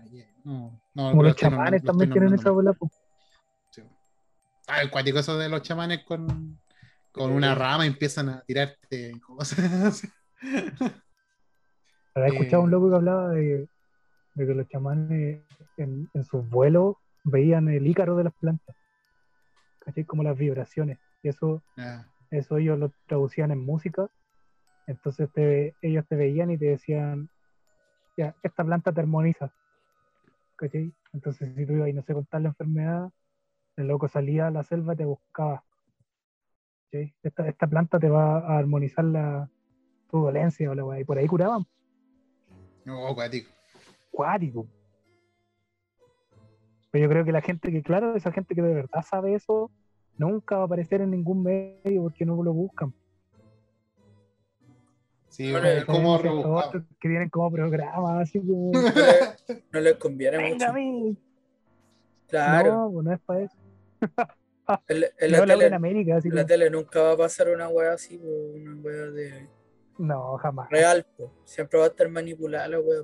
[0.43, 2.77] no, no, Como los chamanes también tienen esa bola.
[3.71, 3.81] Sí.
[4.67, 6.59] Ah, el cuático eso de los chamanes con,
[7.11, 10.07] con una rama empiezan a tirarte cosas.
[12.13, 13.67] Había escuchado un loco que hablaba de,
[14.35, 15.41] de que los chamanes
[15.77, 18.75] en, en sus vuelos veían el ícaro de las plantas.
[19.79, 20.05] ¿Cachai?
[20.05, 20.99] Como las vibraciones.
[21.23, 21.61] Y eso,
[22.29, 24.09] eso ellos lo traducían en música.
[24.87, 25.29] Entonces
[25.81, 27.29] ellos te veían y te decían,
[28.17, 29.53] ya, esta planta te armoniza.
[30.55, 30.93] ¿Cachai?
[31.13, 33.11] Entonces si tú ibas y no sé contar la enfermedad,
[33.77, 35.63] el loco salía a la selva y te buscaba.
[36.91, 39.49] Esta, esta planta te va a armonizar la,
[40.09, 41.65] tu dolencia o la y por ahí curaban.
[42.83, 43.49] No, cuático.
[44.11, 44.67] Cuático.
[46.91, 49.71] Pero yo creo que la gente que, claro, esa gente que de verdad sabe eso,
[50.17, 52.93] nunca va a aparecer en ningún medio porque no lo buscan.
[55.29, 55.53] Sí,
[55.85, 56.21] como
[56.99, 58.71] Que vienen como programas, así como.
[59.71, 61.19] No les conviene Venga mucho.
[62.27, 62.73] Claro.
[62.73, 63.57] No, pues no es para eso.
[64.87, 68.17] En, la, tele, en América, así la tele nunca va a pasar una wea así,
[68.23, 69.49] una wea de.
[69.97, 70.69] No, jamás.
[70.69, 71.05] Real,
[71.43, 73.01] siempre va a estar manipulada la wea.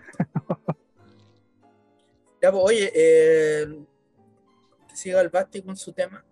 [2.42, 3.66] Ya, pues, oye, eh,
[4.86, 6.22] que siga el Basti con su tema.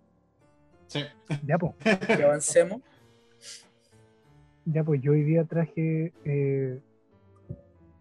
[0.86, 1.02] Sí.
[1.42, 1.72] Ya, pues.
[2.06, 2.82] Que avancemos.
[4.66, 6.82] Ya, pues yo hoy día traje eh,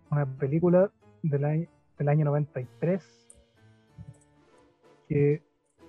[0.09, 0.91] una película
[1.23, 1.67] del año,
[1.97, 3.01] del año 93
[5.07, 5.41] que,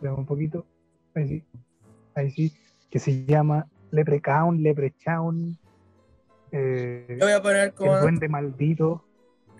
[0.02, 0.64] un poquito,
[1.14, 1.44] ahí sí,
[2.14, 2.52] ahí sí,
[2.90, 5.58] que se llama Leprechaun, Leprechaun.
[6.50, 7.96] Eh, Yo voy a poner como...
[7.96, 9.04] El duende maldito.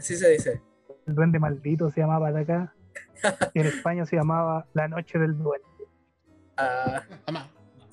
[0.03, 0.61] Así se dice
[1.07, 2.75] el duende maldito se llamaba de acá.
[3.55, 5.67] y en España se llamaba La Noche del Duende.
[6.57, 7.03] Ah.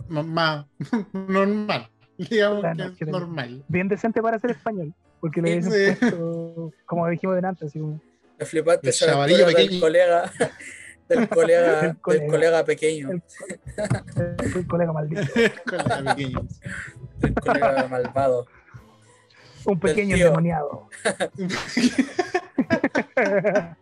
[0.10, 0.66] Más,
[1.14, 1.90] normal.
[2.18, 2.66] Digamos
[2.98, 3.64] que es normal.
[3.68, 4.94] Bien decente para ser español.
[5.22, 8.02] Porque le dicen puesto, como dijimos delante, así como.
[8.38, 10.32] Me flipaste, el del colega.
[11.08, 13.10] Del colega, del colega, pequeño.
[13.12, 15.22] El, colega maldito.
[15.36, 16.48] El colega pequeño.
[17.22, 18.48] El colega malvado.
[19.66, 20.88] Un pequeño endemoniado.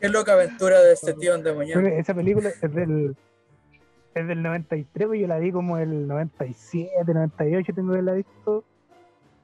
[0.00, 1.86] Qué loca aventura de este tío endemoniado.
[1.86, 3.16] Esa película es del,
[4.14, 8.64] es del 93, pues yo la vi como el 97, 98, tengo que la visto.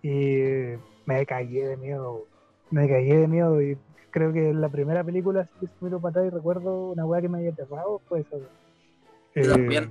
[0.02, 2.27] Y me cagué de miedo.
[2.70, 3.61] Me cagué de miedo.
[3.62, 3.78] Y
[4.11, 7.28] creo que la primera película, si se miro para atrás y recuerdo una weá que
[7.28, 8.48] me había aterrado, pues eso.
[9.35, 9.90] Yo también.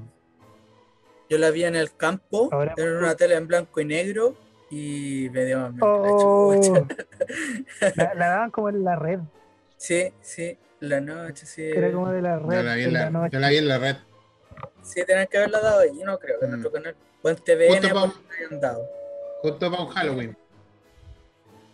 [1.33, 2.47] Yo la vi en el campo,
[2.77, 4.35] en una tele en blanco y negro,
[4.69, 6.53] y me dio oh,
[7.95, 9.17] la, la, daban como en la red.
[9.75, 11.63] Sí, sí, la noche, sí.
[11.63, 12.57] Era como de la red.
[12.57, 13.95] Yo la vi en la, la yo la vi en la red.
[14.83, 16.73] Sí, tenían que haberla dado ahí, no creo que en otro mm.
[16.73, 16.95] canal.
[17.23, 18.89] O en TVN justo para, hayan dado.
[19.41, 20.37] Justo para un Halloween.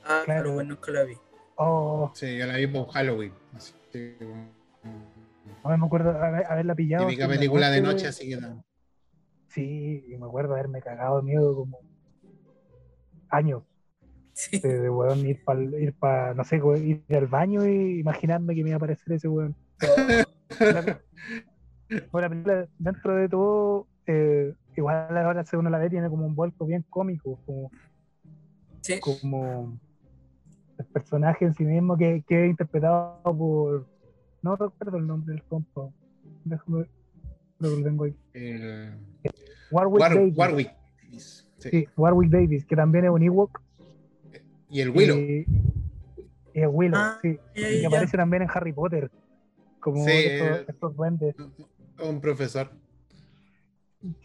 [0.06, 0.44] Ah, claro.
[0.44, 1.18] Halloween nunca la vi.
[1.56, 2.14] Oh.
[2.16, 3.34] Sí, yo la vi por Halloween.
[3.58, 3.74] Así
[5.70, 7.08] no me acuerdo haberla pillado.
[7.08, 8.64] Típica película de noche, así que no.
[9.50, 11.80] Sí, y me acuerdo haberme cagado de miedo como
[13.30, 13.64] años.
[14.34, 14.60] Sí.
[14.60, 18.64] De, de weón ir para, ir pa, no sé, ir al baño y imaginarme que
[18.64, 19.56] me iba a aparecer ese weón.
[22.12, 22.30] bueno,
[22.78, 26.86] dentro de todo, eh, igual ahora se uno la ve, tiene como un vuelco bien
[26.90, 27.72] cómico, como,
[28.82, 29.00] sí.
[29.00, 29.78] como
[30.78, 33.88] el personaje en sí mismo que, que es interpretado por.
[34.42, 35.90] No recuerdo el nombre del compa.
[36.46, 36.86] Déjame.
[37.60, 38.16] Lo tengo ahí.
[38.34, 38.96] Eh,
[39.72, 40.38] Warwick.
[40.38, 40.72] Warwick.
[41.58, 41.88] Sí.
[41.98, 43.62] Warwick Davis, que también es un Ewok.
[44.70, 45.18] Y el Willow.
[45.18, 45.46] Y,
[46.54, 47.40] el Willow, ah, sí.
[47.56, 49.12] Y que aparece también en Harry Potter.
[49.80, 51.36] Como estos, duendes.
[52.02, 52.72] Un profesor.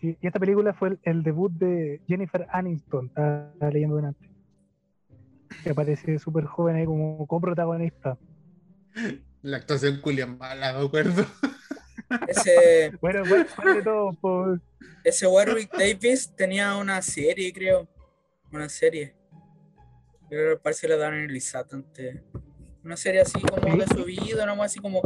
[0.01, 4.31] y esta película fue el, debut de Jennifer Aniston, estaba leyendo delante.
[5.63, 8.19] Que aparece súper joven ahí como coprotagonista.
[9.43, 11.25] La actuación culia mala, ¿de acuerdo?
[12.29, 12.93] Ese...
[13.01, 14.61] bueno, bueno, de todo, pues.
[15.05, 17.87] Ese Warwick Davis tenía una serie, creo.
[18.53, 19.15] Una serie.
[20.29, 22.23] Creo que parece que la dan en el ISAT antes.
[22.83, 25.01] Una serie así como de su vida, nomás así como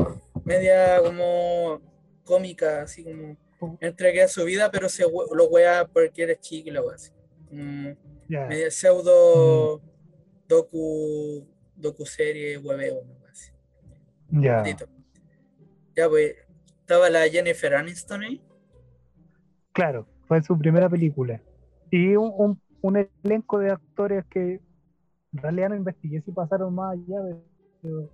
[0.45, 1.81] media como
[2.25, 3.37] cómica, así como
[3.81, 7.13] entre que su vida, pero se lo wea porque eres chico y lo así.
[7.51, 10.49] media pseudo mm.
[10.49, 11.47] docu
[11.77, 13.27] docu serie hueveo, ¿no?
[13.31, 13.53] así.
[14.31, 14.65] Ya.
[15.97, 16.35] Ya pues
[16.89, 18.41] estaba la Jennifer Aniston ahí.
[19.75, 21.39] Claro, fue su primera película.
[21.91, 22.59] Y un,
[23.23, 24.63] elenco de actores que
[25.35, 28.09] en realidad no investigué si pasaron más allá de,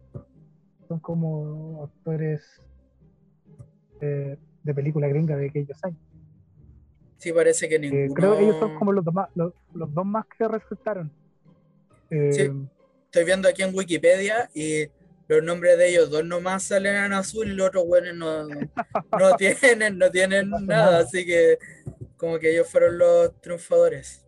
[0.89, 2.61] son como actores
[4.01, 6.01] de, de película gringa de aquellos años.
[7.19, 8.13] Sí, parece que ninguno.
[8.13, 11.13] creo que ellos son como los dos más, los, dos más que resultaron.
[12.11, 12.51] Eh,
[13.05, 14.89] estoy viendo aquí en Wikipedia y
[15.29, 18.45] los nombres de ellos dos nomás salen en azul y los otros buenos no,
[19.19, 21.59] no tienen, no tienen nada, así que
[22.17, 24.25] como que ellos fueron los triunfadores.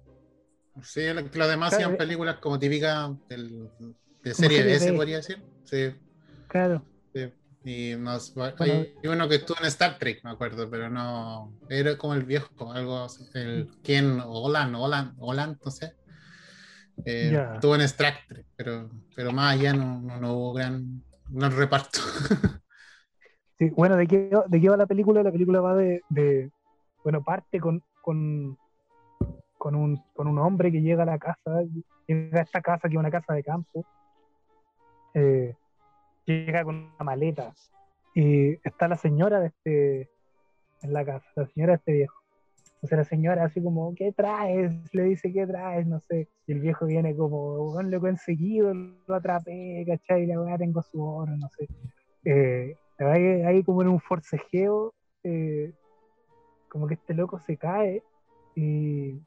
[0.83, 5.43] Sí, los demás sean películas como típicas de serie B, se podría decir.
[5.65, 5.95] Sí.
[6.49, 6.85] Claro.
[7.67, 11.53] Y hay uno que estuvo en Star Trek, me acuerdo, pero no.
[11.69, 15.97] Era como el viejo, algo El Ken Olan, Olan, Olan, no sé.
[17.05, 18.25] Eh, estuvo en Trek,
[18.57, 22.01] pero, pero más allá no, no, hubo gran, gran reparto.
[23.59, 25.23] sí, bueno, ¿de qué, ¿de qué va la película?
[25.23, 26.03] La película va de.
[26.09, 26.51] de
[27.05, 28.59] bueno, parte con, con,
[29.59, 31.63] con, un, con un hombre que llega a la casa,
[32.07, 33.85] llega a esta casa que es una casa de campo.
[35.15, 35.55] Eh,
[36.25, 37.55] llega con una maleta
[38.15, 40.11] y está la señora de este
[40.83, 42.26] en la casa, la señora de este viejo.
[42.77, 44.73] Entonces la señora así como, ¿qué traes?
[44.93, 45.87] Le dice, ¿qué traes?
[45.87, 46.29] No sé.
[46.47, 50.27] Y el viejo viene como, bueno, lo he conseguido, lo atrapé, ¿cachai?
[50.27, 51.69] La weá tengo su oro, no sé.
[52.25, 54.95] Eh, ahí, como en un forcejeo,
[55.25, 55.73] eh,
[56.69, 58.03] como que este loco se cae
[58.55, 59.21] y,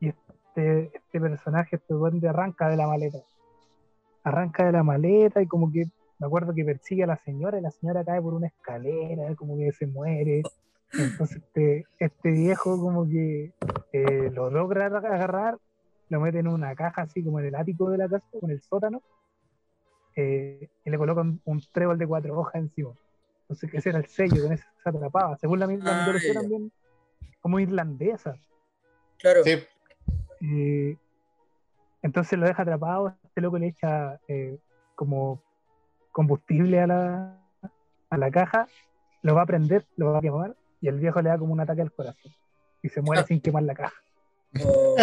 [0.00, 3.18] y este, este personaje, este duende arranca de la maleta
[4.22, 5.84] arranca de la maleta y como que
[6.18, 9.56] me acuerdo que persigue a la señora y la señora cae por una escalera, como
[9.56, 10.42] que se muere.
[10.92, 13.52] Entonces este, este viejo como que
[13.92, 15.58] eh, lo logra agarrar,
[16.08, 18.60] lo mete en una caja así como en el ático de la casa, con el
[18.60, 19.02] sótano,
[20.16, 22.92] eh, y le coloca un, trébol de cuatro hojas encima.
[23.42, 25.36] Entonces ese era el sello, con ese se atrapaba.
[25.38, 26.72] Según la misma ah, mitología también,
[27.40, 28.34] como irlandesa.
[29.18, 29.42] Claro.
[29.44, 30.96] Sí.
[32.02, 34.58] entonces lo deja atrapado este loco le echa eh,
[34.94, 35.42] como
[36.10, 37.38] combustible a la,
[38.08, 38.66] a la caja,
[39.22, 41.60] lo va a prender, lo va a quemar, y el viejo le da como un
[41.60, 42.32] ataque al corazón
[42.82, 44.02] y se muere sin quemar la caja.
[44.64, 44.96] Oh.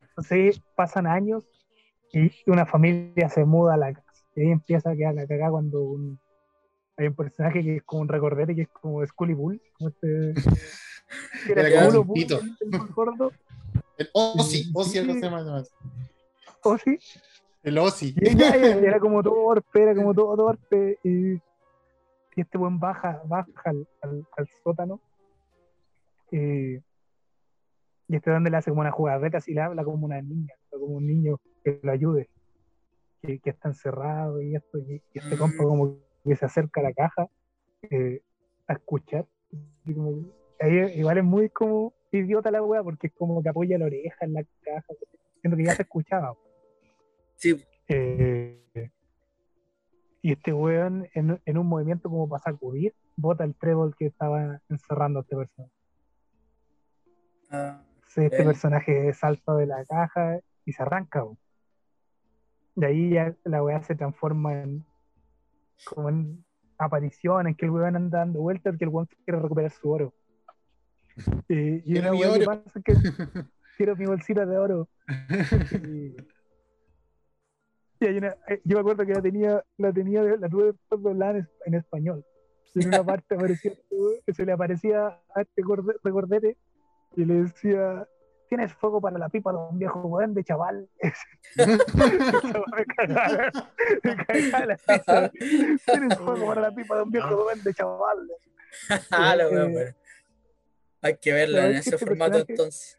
[0.00, 1.44] Entonces pasan años
[2.12, 4.06] y una familia se muda a la casa.
[4.34, 5.96] Y ahí empieza a quedar la cagada cuando
[6.96, 10.34] hay un personaje que es como un recordete que es como Scully Bull, como este.
[11.50, 12.26] era el culo Bull,
[12.60, 13.32] el gordo.
[13.98, 15.64] El Ozzy, Ozzy algo se llama.
[16.62, 16.98] Ozzy.
[17.62, 18.14] El Ozzy.
[18.20, 20.98] era como torpe, era como todo torpe.
[21.02, 21.40] Y,
[22.36, 25.00] y este buen baja, baja al, al, sótano.
[26.30, 26.76] y
[28.08, 31.06] este donde le hace como una jugarreta y le habla como una niña, como un
[31.06, 32.28] niño que lo ayude,
[33.22, 36.92] que, que está encerrado y esto, y, este compa como que se acerca a la
[36.92, 37.26] caja
[37.90, 38.20] eh,
[38.68, 39.26] a escuchar.
[40.60, 44.26] ahí igual es muy como idiota la wea porque es como que apoya la oreja
[44.26, 44.92] en la caja,
[45.40, 46.34] siento que ya se escuchaba.
[47.36, 47.64] Sí.
[47.88, 48.60] Eh,
[50.26, 54.60] y este weón, en, en, un movimiento como para sacudir, bota el trébol que estaba
[54.68, 55.72] encerrando a este personaje.
[57.48, 57.84] Ah,
[58.16, 61.22] este personaje salta de la caja y se arranca.
[62.74, 64.84] Y ahí ya la weá se transforma en
[65.84, 66.44] como en
[66.76, 70.12] aparición, en que el weón anda dando vueltas, que el weón quiere recuperar su oro.
[71.48, 72.94] Y, y una weá que pasa que
[73.76, 74.88] quiero mi bolsita de oro.
[75.88, 76.16] y,
[78.00, 82.24] eh, yo me acuerdo que la tenía, la tenía, la tuve doblada en, en español.
[82.74, 83.72] en una parte aparecía,
[84.34, 85.62] se le aparecía a este
[86.02, 86.56] recordete
[87.16, 88.06] y le decía,
[88.48, 90.88] tienes fuego para la pipa de un viejo weón de chaval.
[95.86, 98.28] Tienes fuego para la pipa de un viejo weón de chaval.
[98.90, 99.94] Eh,
[101.00, 102.98] Hay que verla en ese este formato entonces.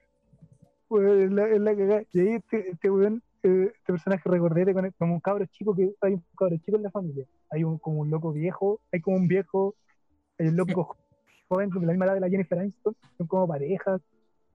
[0.88, 5.46] Pues, la, la Y ahí este, este weón este, personaje recordete con, como un cabro
[5.46, 7.26] chico que hay un cabro chico en la familia.
[7.50, 9.76] Hay un, como un loco viejo, hay como un viejo,
[10.38, 10.98] hay un loco
[11.48, 14.02] joven con la misma edad de la Jennifer Aniston, son como parejas.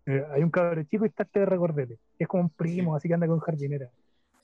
[0.07, 3.09] Eh, hay un cabro chico y está este recordete, que es como un primo, así
[3.09, 3.91] que anda con jardinera.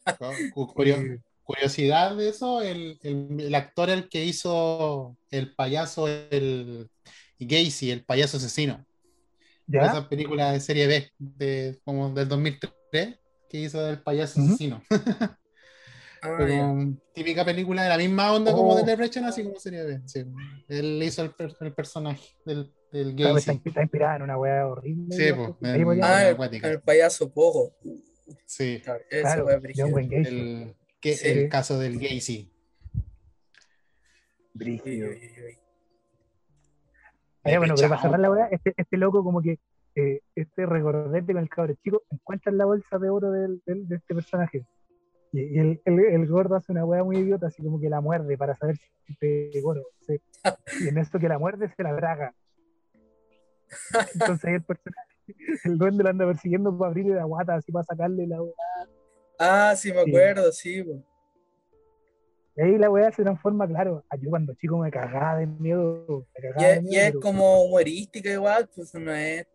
[0.07, 6.89] Eh, curiosidad de eso, el, el, actor el que hizo el payaso, el
[7.39, 8.85] Gacy, el payaso asesino.
[9.67, 9.83] ¿Ya?
[9.83, 13.18] Esa película de serie B, de, como del 2003
[13.49, 14.83] que hizo del payaso asesino.
[16.21, 16.37] Ah,
[17.15, 19.29] típica película de la misma onda como de Depression, oh.
[19.29, 20.05] así como sería bien.
[20.67, 23.37] Él hizo el, el personaje del, del gay.
[23.37, 25.15] está, inspirada en una weá horrible.
[25.15, 26.01] Sí, pues.
[26.03, 27.77] Ah, el, payaso pojo.
[28.47, 28.83] Sí.
[28.83, 32.51] Claro, el, que, el caso del gay, sí.
[34.55, 35.11] Brígido.
[37.45, 39.61] bueno, pero para cerrar la weá, este, este loco como que
[39.99, 44.15] eh, este recordete con el cabro chico encuentra la bolsa de oro del, de este
[44.15, 44.65] personaje.
[45.33, 48.57] Y, el, el, gordo hace una weá muy idiota, así como que la muerde para
[48.57, 49.83] saber si te oro.
[50.81, 52.33] Y en esto que la muerde se la draga.
[54.15, 55.09] Entonces el personaje,
[55.65, 58.39] el duende lo anda persiguiendo para abrirle la guata, así para sacarle la
[59.41, 60.85] Ah, sí, me acuerdo, sí.
[62.57, 66.25] Y ahí la weá se transforma, claro, yo cuando chico me cagaba de miedo.
[66.85, 69.47] y, es como humorística igual, pues no es.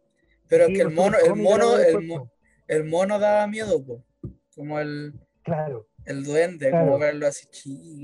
[0.54, 2.22] Pero es que el mono, el mono, el,
[2.68, 4.02] el, mono daba miedo, pues.
[4.56, 5.14] Como el.
[5.42, 5.88] Claro.
[6.06, 7.48] El duende, como verlo así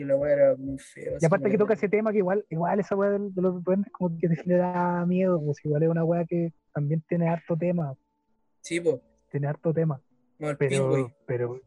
[0.03, 1.17] weá era muy feo.
[1.19, 4.17] Y aparte que toca ese tema que igual, igual esa weá de, los duendes como
[4.17, 7.95] que le da miedo, pues igual es una weá que también tiene harto tema.
[8.61, 8.95] Sí, pues.
[9.29, 10.01] Tiene harto tema.
[10.57, 11.61] pero, pero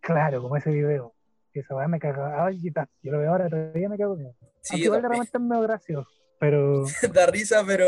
[0.00, 1.14] claro, como ese video
[1.52, 2.46] esa weá me cagaba.
[2.46, 2.60] Ay,
[3.02, 4.34] yo lo veo ahora, todavía me cago miedo.
[4.62, 6.10] Sí, igual de repente es medio gracioso,
[6.40, 6.84] pero.
[7.14, 7.86] da risa, pero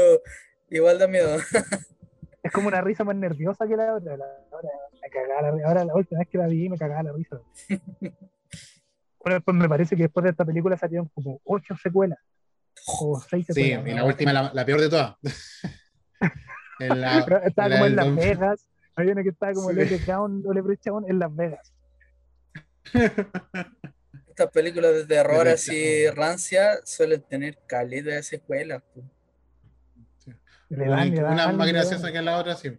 [0.70, 1.36] igual da miedo.
[2.42, 4.16] es como una risa más nerviosa que la otra.
[4.16, 7.40] La, ahora, la, ahora la última vez que la vi me cagaba la risa.
[9.18, 12.18] bueno, después me parece que después de esta película salieron como ocho secuelas.
[12.86, 13.84] O seis secuelas.
[13.84, 15.16] Sí, y la última, la, la peor de todas.
[16.78, 18.66] estaba como en Las Vegas.
[18.96, 21.72] Hay una que estaba como el Leprechaun, en Las Vegas.
[24.28, 28.82] Estas películas de terror así rancia suelen tener calidad de secuelas.
[30.76, 32.70] Una más graciosa que la otra, sí.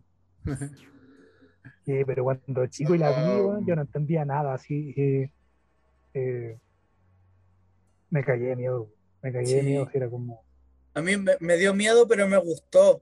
[1.86, 4.94] sí, pero cuando chico y la vi, yo no entendía nada, así.
[4.98, 5.32] Eh,
[6.14, 6.58] eh,
[8.10, 8.90] me caí de miedo.
[9.22, 10.44] Me caí de miedo, era como.
[10.94, 13.02] A mí me, dio miedo, pero me gustó.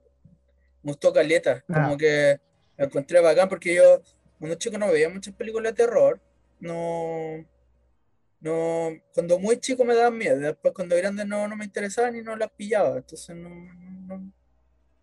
[0.82, 1.62] Me gustó Caleta.
[1.62, 1.96] Como ah.
[1.96, 2.40] que
[2.76, 4.02] me encontré bacán porque yo,
[4.38, 6.20] cuando chico no veía muchas películas de terror
[6.64, 7.44] no,
[8.40, 12.22] no, cuando muy chico me daban miedo, después cuando grande no, no me interesaban y
[12.22, 14.32] no las pillaba, entonces no, no,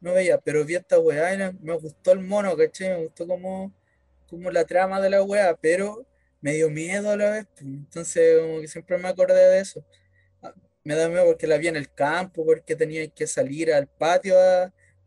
[0.01, 2.89] veía, pero vi esta weá y me gustó el mono, ¿caché?
[2.89, 3.71] Me gustó como,
[4.27, 6.05] como la trama de la weá, pero
[6.41, 9.85] me dio miedo a la vez, pues, entonces como que siempre me acordé de eso.
[10.41, 10.53] Ah,
[10.83, 14.35] me da miedo porque la vi en el campo, porque tenía que salir al patio,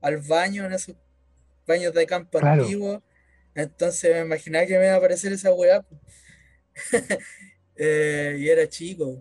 [0.00, 0.94] al baño, en esos
[1.66, 3.02] baños de campo antiguos.
[3.54, 5.82] Entonces me imaginaba que me iba a aparecer esa weá.
[5.82, 6.00] Pues.
[7.76, 9.20] Eh, y era chico.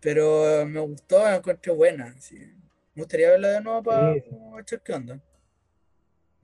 [0.00, 2.12] Pero me gustó, me encontré buena.
[2.94, 4.14] Me gustaría verla de nuevo para
[4.60, 5.20] echar qué onda.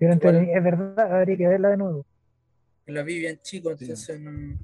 [0.00, 2.06] es verdad, habría que verla de nuevo.
[2.86, 4.58] La vi bien chico, entonces no...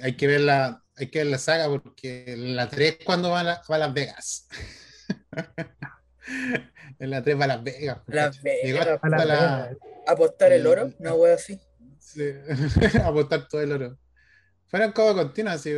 [0.00, 3.44] Hay que ver la, hay que ver la saga porque la 3 cuando va a,
[3.44, 4.48] va a Las Vegas.
[6.98, 7.98] en la 3 va a Las Vegas.
[8.06, 9.00] Las Vegas.
[10.06, 11.60] Apostar el oro, una wea así.
[11.98, 12.22] Sí.
[13.04, 13.98] apostar todo el oro.
[14.66, 15.72] Fueron como continuas, así,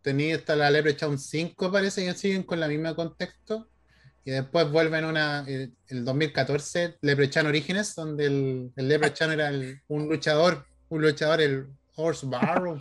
[0.00, 3.68] tenía hasta la Leprechaun 5 parece y siguen con la misma contexto.
[4.24, 9.50] Y después vuelven una, el, 2014, Leprechaun Orígenes, donde el, el Leprechaun era
[9.88, 12.76] un luchador, un luchador, el Horse Barrow,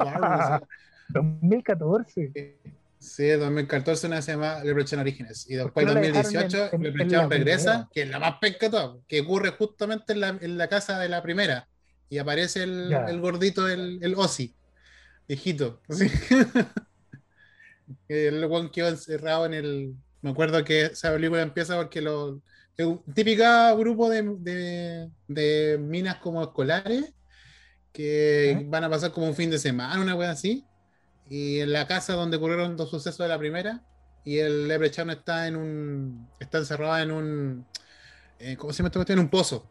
[1.10, 2.57] 2014.
[3.03, 5.45] Sí, 2014 una se llama Leprechaun Orígenes.
[5.49, 10.14] Y después, en 2018, Leprechaun regresa, que es la más pesca todo, que ocurre justamente
[10.14, 11.68] en la, en la, casa de la primera.
[12.10, 14.56] Y aparece el, el gordito, el, el Ozzy
[15.28, 15.82] viejito.
[18.07, 19.95] el one quedó encerrado en el.
[20.23, 22.41] Me acuerdo que esa película empieza porque lo.
[23.13, 27.13] Típica grupo de, de, minas como escolares
[27.91, 30.65] que van a pasar como un fin de semana, una wea así.
[31.29, 33.83] Y en la casa donde ocurrieron dos sucesos de la primera,
[34.23, 36.29] y el Leprechaun está en un.
[36.39, 37.65] está encerrado en un.
[38.39, 39.13] Eh, ¿Cómo se llama esto?
[39.13, 39.69] En un pozo.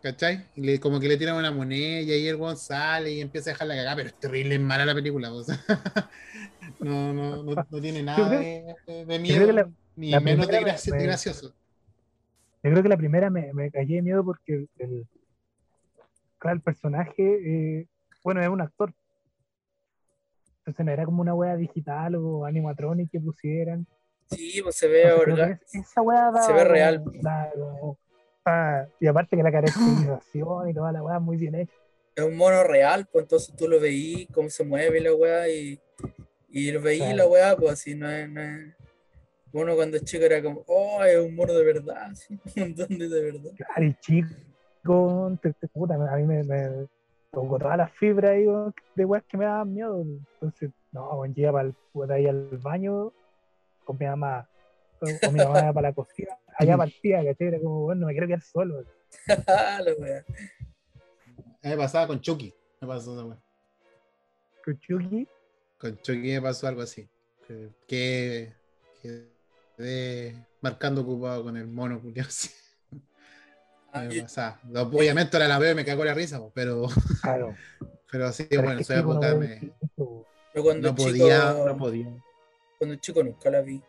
[0.00, 0.46] ¿Cachai?
[0.54, 3.50] Y le, como que le tiran una moneda y ahí el weón sale y empieza
[3.50, 5.28] a dejar la cagada, pero es terrible, es mala la película.
[6.78, 11.54] no, no, no, no, tiene nada de, de, miedo, ni menos de, gracioso.
[12.62, 15.06] Yo creo que la primera me, me callé de miedo porque el,
[16.38, 17.14] claro, el personaje,
[17.80, 17.86] eh,
[18.22, 18.94] bueno, es un actor.
[20.60, 23.86] Entonces no era como una wea digital o animatronic que pusieran.
[24.30, 25.58] Sí, pues se ve, ¿verdad?
[25.72, 27.02] Esa wea se ve real
[29.00, 31.72] y aparte que la caracterización y toda la weá muy bien hecha.
[32.14, 35.78] Es un mono real, pues entonces tú lo veís, cómo se mueve la weá y,
[36.48, 38.77] y lo veís la weá, pues así no es, no es.
[39.52, 42.12] Uno cuando es chico era como, oh, es un mono de verdad,
[42.56, 43.50] un don de verdad.
[43.56, 46.86] Claro, y chico, te, puta, a mí me, me
[47.30, 48.46] tocó todas las fibras ahí
[48.94, 50.04] de weas que me daban miedo.
[50.34, 53.12] Entonces, no, bueno, llega para el, ahí al baño
[53.84, 54.48] con mi mamá,
[54.98, 57.48] con mi mamá para la cocina allá partía, ¿cachai?
[57.48, 58.84] Era como, bueno, me quiero quedar solo.
[61.60, 63.42] Me pasaba con Chucky, me pasó esa wea.
[64.64, 65.26] ¿Con Chucky?
[65.76, 67.08] Con Chucky me pasó algo así.
[67.46, 68.52] Que, que
[69.78, 72.50] quedé marcando ocupado con el mono curioso.
[73.90, 74.06] Ah,
[74.84, 76.88] Obviamente ahora la veo y me cago la risa, pero.
[77.22, 77.56] Claro.
[78.10, 79.72] Pero sí, bueno, en esa época me.
[79.96, 82.06] Pero cuando no podía, no podía.
[82.76, 83.82] Cuando chico nunca la vi.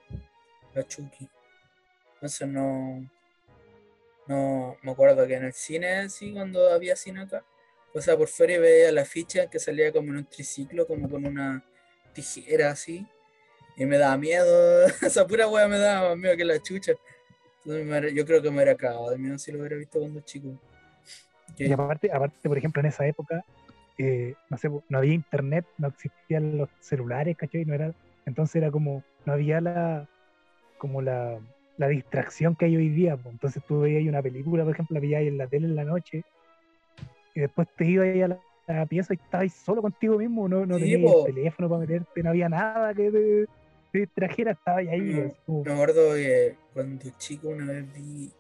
[0.74, 1.30] La Chucky.
[2.14, 3.10] Entonces no.
[4.28, 7.44] no me acuerdo que en el cine, sí, cuando había cine acá,
[7.94, 11.10] o sea, por fuera y veía la ficha que salía como en un triciclo, como
[11.10, 11.62] con una
[12.14, 13.06] tijera así,
[13.80, 16.92] y me daba miedo, esa pura wea me daba más miedo que la chucha.
[17.64, 20.50] yo creo que me hubiera cagado de miedo si lo hubiera visto cuando chico.
[21.58, 23.44] Y aparte, aparte, por ejemplo, en esa época,
[23.98, 27.64] eh, no sé, no había internet, no existían los celulares, ¿cachai?
[27.64, 27.94] No era,
[28.26, 30.08] entonces era como, no había la,
[30.78, 31.40] como la,
[31.78, 33.18] la distracción que hay hoy día.
[33.26, 36.26] Entonces tú veías una película, por ejemplo, la veías en la tele en la noche,
[37.34, 40.78] y después te ibas ahí a la, pieza y estabas solo contigo mismo, no, no
[40.78, 43.48] tenías el teléfono para meterte, no había nada que te,
[43.94, 45.32] distrajera, estabas ahí.
[45.48, 48.32] Me acuerdo que cuando chico una vez vi,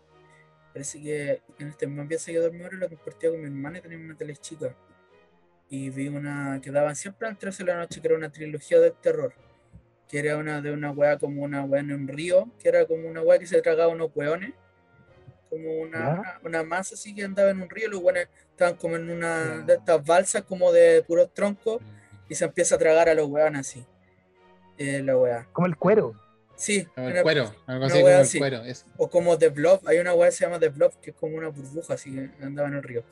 [0.73, 3.97] parece que en este me pieza que dormir lo compartía con mi hermana y tenía
[3.97, 4.75] una tele chica.
[5.69, 8.31] Y vi una que daban siempre a las 13 de la noche, que era una
[8.31, 9.33] trilogía del terror
[10.09, 13.07] que era una de una weá como una weá en un río, que era como
[13.07, 14.53] una weá que se tragaba unos weones,
[15.49, 19.09] como una, una, masa así que andaba en un río, los weones estaban como en
[19.09, 21.81] una de estas balsas como de puros troncos
[22.27, 23.85] y se empieza a tragar a los weones así.
[24.79, 25.47] Eh, la weá.
[25.51, 26.15] Como el cuero.
[26.55, 28.63] Sí, el cuero, algo así como el cuero.
[28.97, 31.37] O como The Blob, hay una weá que se llama The Blob, que es como
[31.37, 33.03] una burbuja así que andaba en el río.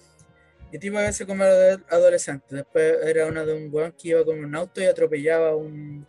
[0.71, 4.43] Y tipo a veces como adolescente, después era una de un weón que iba con
[4.43, 6.05] un auto y atropellaba a un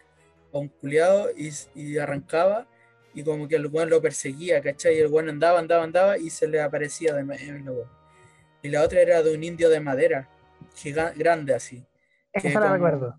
[0.52, 2.66] a un culiado y, arrancaba
[3.14, 4.96] y como que el weón lo perseguía, ¿cachai?
[4.96, 7.86] Y el weón andaba, andaba, andaba y se le aparecía de nuevo.
[8.62, 10.28] Y la otra era de un indio de madera,
[10.74, 11.84] gigante, grande así.
[12.32, 13.18] Esa la recuerdo.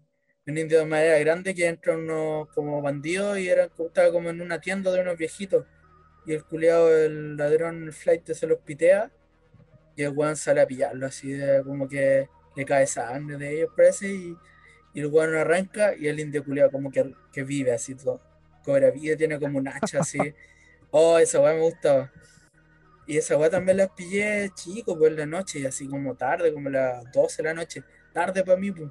[0.49, 4.41] Un indio de madera grande que entra unos como bandidos y era, estaba como en
[4.41, 5.65] una tienda de unos viejitos.
[6.25, 9.11] Y el culiado, el ladrón, el flight se los pitea
[9.95, 13.69] y el weón sale a pillarlo así, de, como que le cae sangre de ellos,
[13.75, 14.37] parece, y
[14.93, 18.21] y el weón arranca y el indio culiado como que, que vive así todo.
[18.63, 20.19] Cobra vida, tiene como un hacha así.
[20.91, 22.11] Oh, esa weá me gustaba.
[23.05, 26.51] Y esa weá también las pillé chico, pues en la noche, y así como tarde,
[26.51, 27.83] como las 12 de la noche.
[28.11, 28.89] Tarde para mí, pues.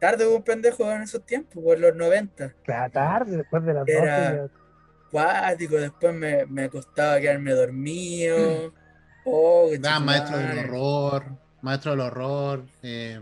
[0.00, 2.54] Tarde un pendejo en esos tiempos, por los 90.
[2.64, 4.54] Claro, tarde, después de las Era 12.
[5.10, 8.72] Cuático, después me, me costaba quedarme dormido.
[9.24, 9.70] Oh,
[10.00, 11.24] maestro del horror,
[11.60, 12.64] maestro del horror.
[12.82, 13.20] Eh,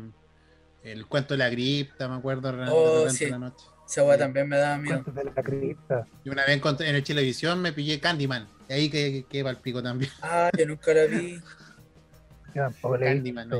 [0.84, 3.64] el cuento de la cripta, me acuerdo, oh, la noche.
[3.86, 5.02] Esa weá también me daba miedo.
[5.06, 6.06] De la cripta.
[6.22, 8.46] Y una vez en el televisión me pillé Candyman.
[8.68, 10.12] Y ahí que, que el pico también.
[10.22, 11.40] Ah, yo nunca la vi.
[13.00, 13.50] Candyman,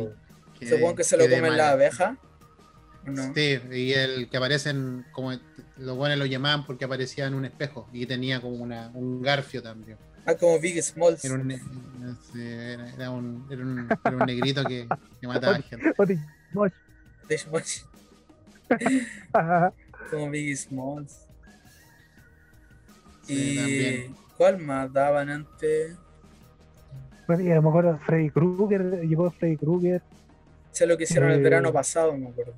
[0.61, 2.17] Supongo que se lo comen las abejas.
[3.09, 3.35] No?
[3.35, 5.33] Sí, y el que aparecen, como
[5.77, 9.63] los buenos lo llamaban porque aparecía en un espejo y tenía como una, un garfio
[9.63, 9.99] también.
[10.27, 11.25] Ah, como Big Smalls.
[11.25, 14.87] Era un, era, un, era un, era un negrito que,
[15.21, 15.95] que mataba a gente.
[20.11, 21.27] Como Biggie Smalls.
[23.29, 25.97] y ¿cuál más daban antes?
[27.27, 30.03] Bueno, me acuerdo Freddy Krueger, llevó Freddy Krueger.
[30.73, 32.55] Sé lo que hicieron el eh, verano pasado, me acuerdo.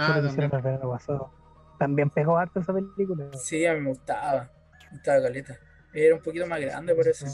[0.00, 1.30] Ah, lo que hicieron el verano pasado.
[1.78, 3.26] También pegó harto esa película.
[3.34, 4.50] Sí, a mí me gustaba.
[4.84, 5.58] Me gustaba caleta.
[5.92, 7.26] Era un poquito más grande por eso.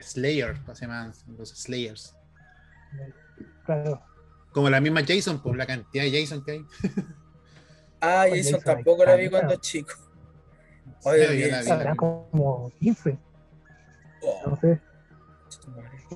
[0.00, 2.16] Slayer, se llaman los Slayers.
[3.64, 4.02] Claro.
[4.52, 6.66] Como la misma Jason, por la cantidad de Jason que hay.
[8.00, 9.92] ah, Jason, tampoco la vi cuando chico.
[11.04, 13.18] Oye, sí, como 15.
[14.46, 14.80] No sé.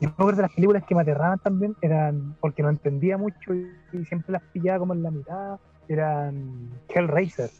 [0.01, 4.05] Yo acuerdo de las películas que me aterraban también, eran porque no entendía mucho y,
[4.07, 5.59] siempre las pillaba como en la mitad,
[5.89, 7.51] eran Hellraiser.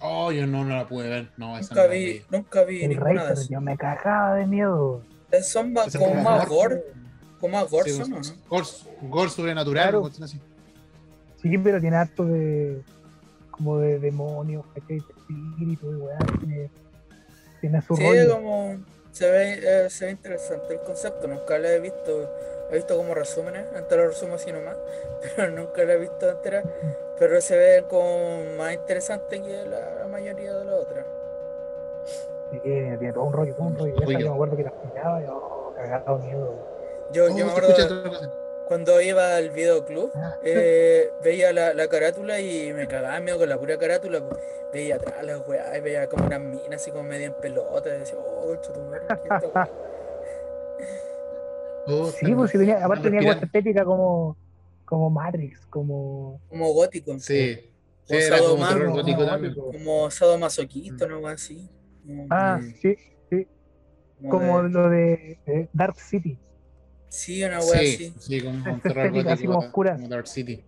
[0.00, 3.32] Oh, yo no, no la pude ver, no, esa nunca vi, nunca vi ninguna de
[3.34, 3.48] esas.
[3.48, 5.02] Yo me cagaba de miedo.
[5.42, 6.82] Son como más gore.
[7.40, 8.20] ¿Cómo a Gorso, ¿no?
[9.08, 10.10] Gore, sobrenatural, claro.
[10.22, 10.38] así.
[11.40, 12.82] Sí, pero tiene harto de.
[13.50, 16.18] como de demonios, de espíritu, de weá.
[16.38, 16.70] Tiene,
[17.62, 18.76] tiene su sí, como.
[19.12, 22.30] Se ve, eh, se ve interesante el concepto, nunca lo he visto.
[22.70, 24.76] He visto como resúmenes, antes lo resumo así nomás,
[25.36, 26.62] pero nunca lo he visto entera.
[27.18, 31.06] Pero se ve como más interesante que la, mayoría de las otras.
[32.50, 33.94] Sí, tiene, todo un rollo, todo un rollo.
[34.00, 36.54] Esa yo me acuerdo que las pillaba y oh, cagado miedo.
[37.12, 37.74] Yo, yo me acuerdo
[38.70, 40.36] cuando iba al videoclub, ah.
[40.44, 44.20] eh, veía la, la, carátula y me cagaba miedo con la pura carátula.
[44.20, 44.40] Pues.
[44.72, 47.88] Veía atrás las weas y veía como una mina así como media en pelota.
[47.88, 49.02] Y decía, oh, chutumar,
[51.88, 54.36] oh, Sí, pues si tenía, aparte tenía cosa estética como,
[54.84, 56.40] como Matrix, como.
[56.48, 57.18] Como gótico.
[57.18, 57.58] Sí.
[58.04, 59.52] sí era como terror gótico también.
[59.56, 61.26] Como sadomasoquista, ¿no?
[61.26, 61.68] Así.
[62.30, 62.96] ah, sí,
[63.30, 63.48] sí.
[64.28, 66.38] Como, lo de Dark City.
[67.10, 68.14] Sí, una wea sí, así.
[68.18, 70.62] Sí, como un terror gótico, como Dark City.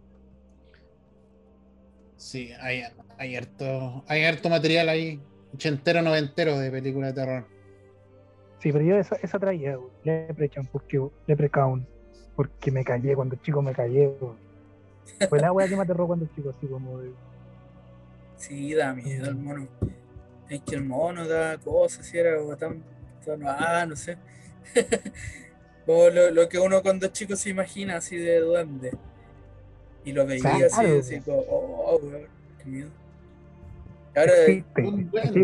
[2.16, 2.82] Sí, hay,
[3.16, 5.20] hay, harto, hay harto material ahí,
[5.54, 7.46] ochentero, noventero de películas de terror.
[8.58, 11.86] Sí, pero yo esa, esa traía, Leprechaun, porque Leprechaun,
[12.34, 14.12] porque me callé cuando chico me callé.
[15.28, 17.12] Fue la wea que me aterró cuando chico, así como de.
[18.36, 19.68] Sí, da miedo el mono.
[20.48, 22.82] Es que el mono da cosas, si era tan,
[23.24, 24.18] tan ah, no sé.
[25.86, 28.92] lo, lo, que uno cuando chico se imagina así de duende.
[30.04, 32.00] Y lo veía así, así como, oh,
[32.58, 32.90] qué miedo.
[34.14, 34.32] Ahora,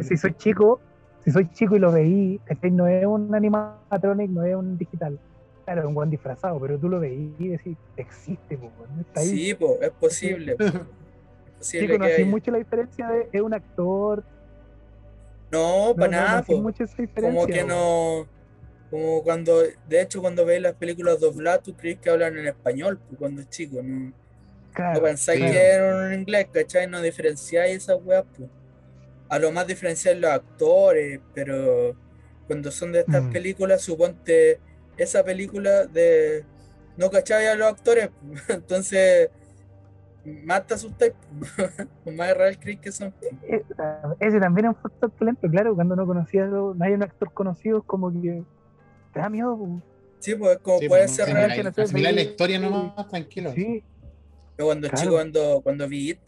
[0.02, 0.80] si soy chico,
[1.24, 5.18] si soy chico y lo veí, este no es un animatronic, no es un digital.
[5.64, 8.70] Claro, es un buen disfrazado, pero tú lo veí y decís, existe, po,
[9.00, 9.28] está ahí.
[9.28, 10.56] Sí, po, es posible.
[10.56, 10.64] Po.
[11.60, 14.24] sí, conocí mucho la diferencia de es un actor.
[15.50, 18.26] No, para nada, como que no.
[18.90, 22.98] Como cuando, de hecho, cuando ves las películas dobladas, tú crees que hablan en español,
[22.98, 24.12] pues, cuando es chico, ¿no?
[24.94, 26.86] no pensáis que eran en inglés, ¿cachai?
[26.86, 28.48] No diferenciáis esas weas, pues
[29.28, 31.94] a lo más diferenciar los actores, pero
[32.46, 33.32] cuando son de estas mm.
[33.32, 34.58] películas, suponte
[34.96, 36.44] esa película de
[36.96, 38.10] no cachai a los actores,
[38.48, 39.30] entonces
[40.24, 41.12] más te asustáis,
[42.16, 43.14] más real crees que son.
[43.42, 43.64] E-,
[44.20, 47.82] ese también es un factor talento, claro, cuando no conocías, no hay un actor conocido,
[47.82, 48.42] como que
[49.12, 49.82] te da miedo.
[50.18, 51.50] Sí, pues como puede pues, ser real.
[51.50, 53.52] Al final la historia no más tranquilo.
[53.52, 53.82] Sí.
[54.58, 56.18] Yo cuando chico, cuando, cuando vi It,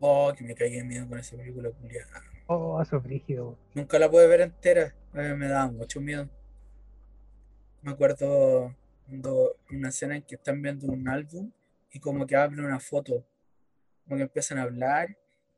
[0.00, 2.22] oh, que me caí de miedo con esa película culiada.
[2.46, 3.58] Oh, eso frígido.
[3.74, 6.28] Nunca la pude ver entera, me daba mucho miedo.
[7.82, 8.74] Me acuerdo
[9.06, 11.50] cuando una escena en que están viendo un álbum
[11.92, 13.22] y como que abren una foto,
[14.04, 15.14] como que empiezan a hablar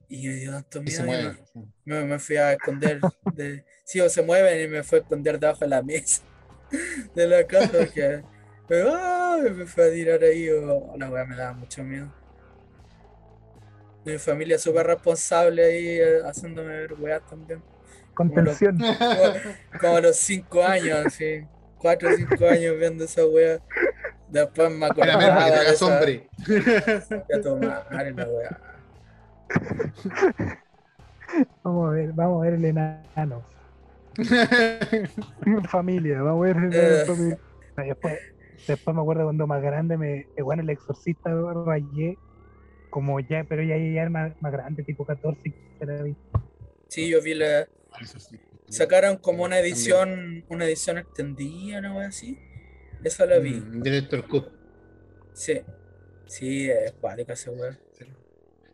[0.09, 1.37] y me dio tanto miedo.
[1.85, 3.01] Me, me, fui a esconder.
[3.35, 6.23] De, sí, o se mueven y me fui a esconder debajo de la mesa
[7.15, 7.87] de la casa.
[7.87, 8.23] Que,
[8.69, 10.49] me fui a tirar ahí.
[10.51, 12.13] Oh, la weá me daba mucho miedo.
[14.05, 17.63] Mi familia súper responsable ahí, eh, haciéndome ver weas también.
[18.15, 18.79] Contención.
[19.81, 21.47] Como, a los 5 años, así.
[21.79, 23.61] 4 o 5 años viendo esa wea.
[24.29, 25.87] Después me acordaba de esa...
[25.87, 26.29] hombre.
[27.35, 28.61] A tomar la wea.
[31.63, 33.43] Vamos a ver, vamos a ver el enano.
[35.69, 37.07] Familia, vamos a ver el enano.
[37.07, 37.39] familia.
[37.77, 38.19] Después,
[38.67, 41.31] después me acuerdo cuando más grande me, bueno, el exorcista
[41.65, 42.19] rayé
[42.91, 45.55] como ya, pero ya, ya es más, más, grande, tipo 14,
[46.89, 47.69] Sí, yo vi la.
[48.69, 52.01] Sacaron como una edición, una edición extendida, ¿no?
[52.01, 52.39] Así.
[53.03, 53.55] Esa la vi.
[53.55, 54.49] Mm, Director Cut.
[55.33, 55.61] Sí.
[56.27, 57.79] Sí, es cuática ese weón.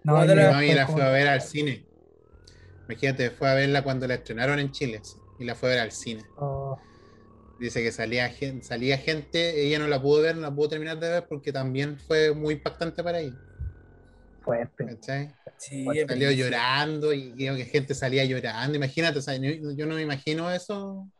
[0.02, 1.84] No, yo la, la fue a ver al cine.
[2.88, 5.00] Imagínate, fue a verla cuando la estrenaron en Chile
[5.38, 6.24] y la fue a ver al cine.
[6.36, 6.78] Oh.
[7.58, 10.98] Dice que salía gente, salía gente, ella no la pudo ver, no la pudo terminar
[10.98, 13.38] de ver porque también fue muy impactante para ella
[14.46, 15.34] fuerte.
[15.56, 18.76] Sí, salió llorando y creo que gente salía llorando.
[18.76, 19.20] Imagínate,
[19.76, 21.10] yo no me imagino eso.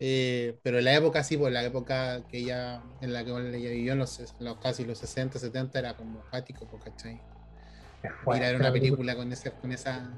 [0.00, 3.30] Eh, pero en la época sí, por pues, la época que ella, en la que
[3.30, 4.20] ella vivió, en los,
[4.60, 7.20] casi los 60, 70, era como fático, pues, ¿cachai?
[8.26, 10.10] Mirar una película con, ese, con esa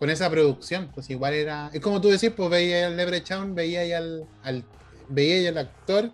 [0.00, 1.70] con esa producción, pues igual era.
[1.74, 4.64] Es como tú decís, pues veía el Leprechaun, veía al, al
[5.10, 6.10] veía al actor,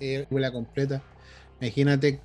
[0.00, 1.00] eh, la completa.
[1.60, 2.20] Imagínate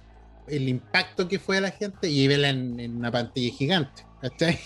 [0.48, 4.04] el impacto que fue a la gente y verla en, una pantalla gigante.
[4.20, 4.58] ¿Cachai?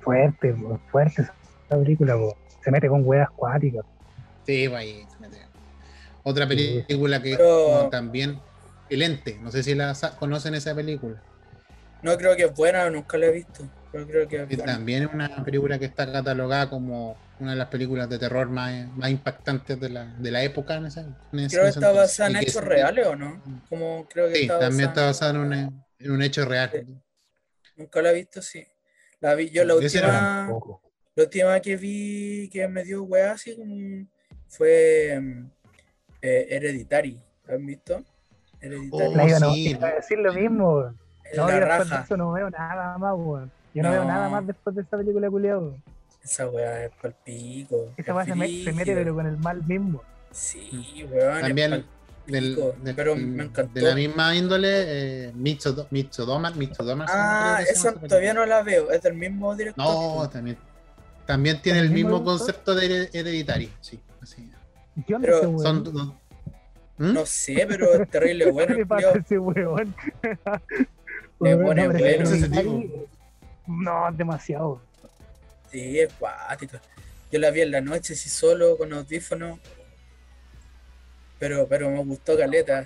[0.00, 0.52] Fuerte,
[0.90, 1.34] fuerte esa
[1.68, 2.16] película,
[2.64, 3.84] se mete con huevas acuáticas.
[4.44, 5.38] Sí, pues se mete.
[6.24, 7.38] Otra película que
[7.92, 8.40] también,
[8.90, 11.22] El Ente, no sé si la conocen esa película.
[12.02, 13.64] No creo que es buena, nunca la he visto.
[14.06, 18.18] Creo que También es una película que está catalogada como una de las películas de
[18.18, 20.76] terror más, más impactantes de la, de la época.
[20.76, 23.42] En ese, creo que está basada en hechos reales o no.
[23.68, 26.70] Como creo que sí, también está basada en un, en un hecho real.
[27.76, 28.66] Nunca la he visto, sí.
[29.20, 30.48] La vi, yo la última,
[31.14, 33.56] la última que vi que me dio weá así
[34.48, 35.20] fue
[36.20, 37.20] eh, Hereditary.
[37.46, 38.02] ¿La han visto?
[38.60, 39.32] Hereditary.
[39.32, 40.94] Oh, no, sí, a decir lo mismo.
[41.36, 43.50] No, eso no veo nada más, weón.
[43.74, 45.76] Yo no, veo nada más después de esa película culiado.
[46.22, 47.92] Esa weá es palpico.
[47.96, 50.02] Esa weá se, mete pero con el mal mismo.
[50.30, 51.40] Sí, weón.
[51.40, 51.84] También
[52.26, 52.58] del,
[52.96, 53.74] pero me encantó.
[53.74, 55.88] De la misma índole, eh, Micho,
[57.08, 59.84] Ah, esa todavía no la veo, es del mismo director.
[59.84, 60.56] No, también.
[61.26, 63.98] También tiene el, mismo, concepto de hereditario, sí.
[64.20, 64.50] Así.
[65.06, 66.20] Pero, son, no,
[66.98, 67.12] ¿Mm?
[67.12, 68.76] no, sé, pero es terrible bueno.
[68.76, 69.94] ¿Qué pasa ese weón?
[70.22, 73.06] es bueno, es bueno.
[73.66, 74.80] No, demasiado.
[75.70, 76.12] Sí, es
[77.30, 79.58] Yo la vi en la noche, sí, solo, con audífonos.
[81.38, 82.84] Pero, pero me gustó Caleta.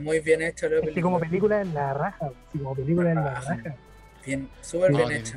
[0.00, 1.02] muy bien hecha la película.
[1.02, 2.30] como película en la raja.
[2.52, 3.76] como película en la raja.
[4.24, 5.36] Bien, súper bien hecha.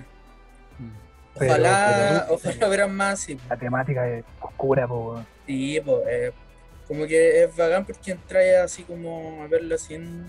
[0.80, 1.36] Mm.
[1.36, 3.28] Ojalá, ojalá verán más.
[3.50, 5.24] La temática es oscura, po.
[5.46, 6.34] Sí, pues,
[6.88, 10.26] como que es vagán porque entráis así como a verlo sin.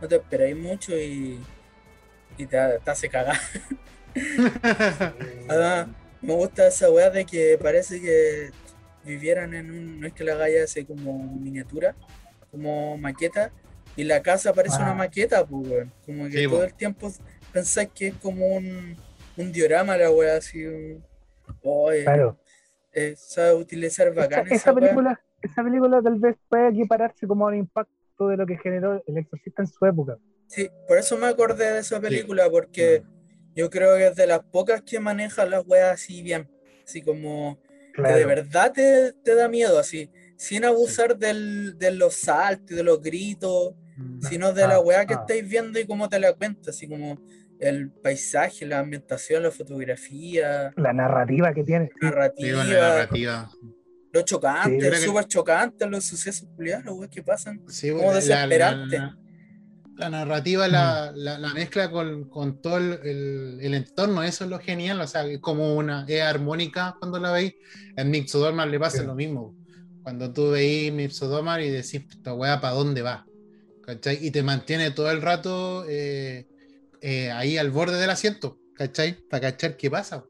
[0.00, 1.40] No te esperáis mucho y.
[2.36, 3.36] y te, hace cagar.
[5.48, 5.88] Además,
[6.20, 8.50] me gusta esa weá de que parece que
[9.04, 10.00] vivieran en un.
[10.00, 11.94] No es que la hagáis así como miniatura,
[12.50, 13.50] como maqueta,
[13.96, 14.94] y la casa parece una ah.
[14.94, 17.12] maqueta, pues, Como que todo el tiempo
[17.52, 18.96] pensáis que es como un,
[19.36, 20.64] un diorama la weá, así.
[20.66, 21.04] Un,
[22.04, 22.38] claro.
[22.92, 27.58] Eh, sabe utilizar bacán esa, película esa película tal vez puede equipararse como a un
[27.58, 30.18] impacto de lo que generó el exorcista en su época.
[30.46, 33.02] Sí, por eso me acordé de esa película, porque
[33.54, 36.48] yo creo que es de las pocas que maneja las weas así bien,
[36.84, 37.60] así como
[37.94, 42.84] que de verdad te, te, da miedo, así, sin abusar del, de los saltos, de
[42.84, 44.20] los gritos, mm.
[44.22, 45.18] sino de la ah, wea que ah.
[45.20, 47.18] estáis viendo y cómo te la cuenta, así como
[47.58, 50.72] el paisaje, la ambientación, la fotografía.
[50.76, 51.90] La narrativa que tiene.
[52.00, 52.64] Narrativa.
[52.64, 53.50] la narrativa.
[54.12, 57.58] Lo chocante, es súper chocante los sucesos culiados, que pasan.
[57.58, 58.98] como desesperante.
[58.98, 59.18] La,
[60.08, 61.12] narrativa, la,
[61.54, 66.96] mezcla con, todo el, entorno, eso es lo genial, o sea, como una es armónica
[66.98, 67.54] cuando la veis.
[67.96, 69.56] En Mixodomar le pasa lo mismo.
[70.02, 73.26] Cuando tú veis Mixodomar y decís, esta weá, ¿para dónde va?
[73.82, 74.18] ¿Cachai?
[74.24, 76.46] Y te mantiene todo el rato eh,
[77.00, 79.14] eh, ahí al borde del asiento, ¿cachai?
[79.28, 80.24] Para cachar qué pasa.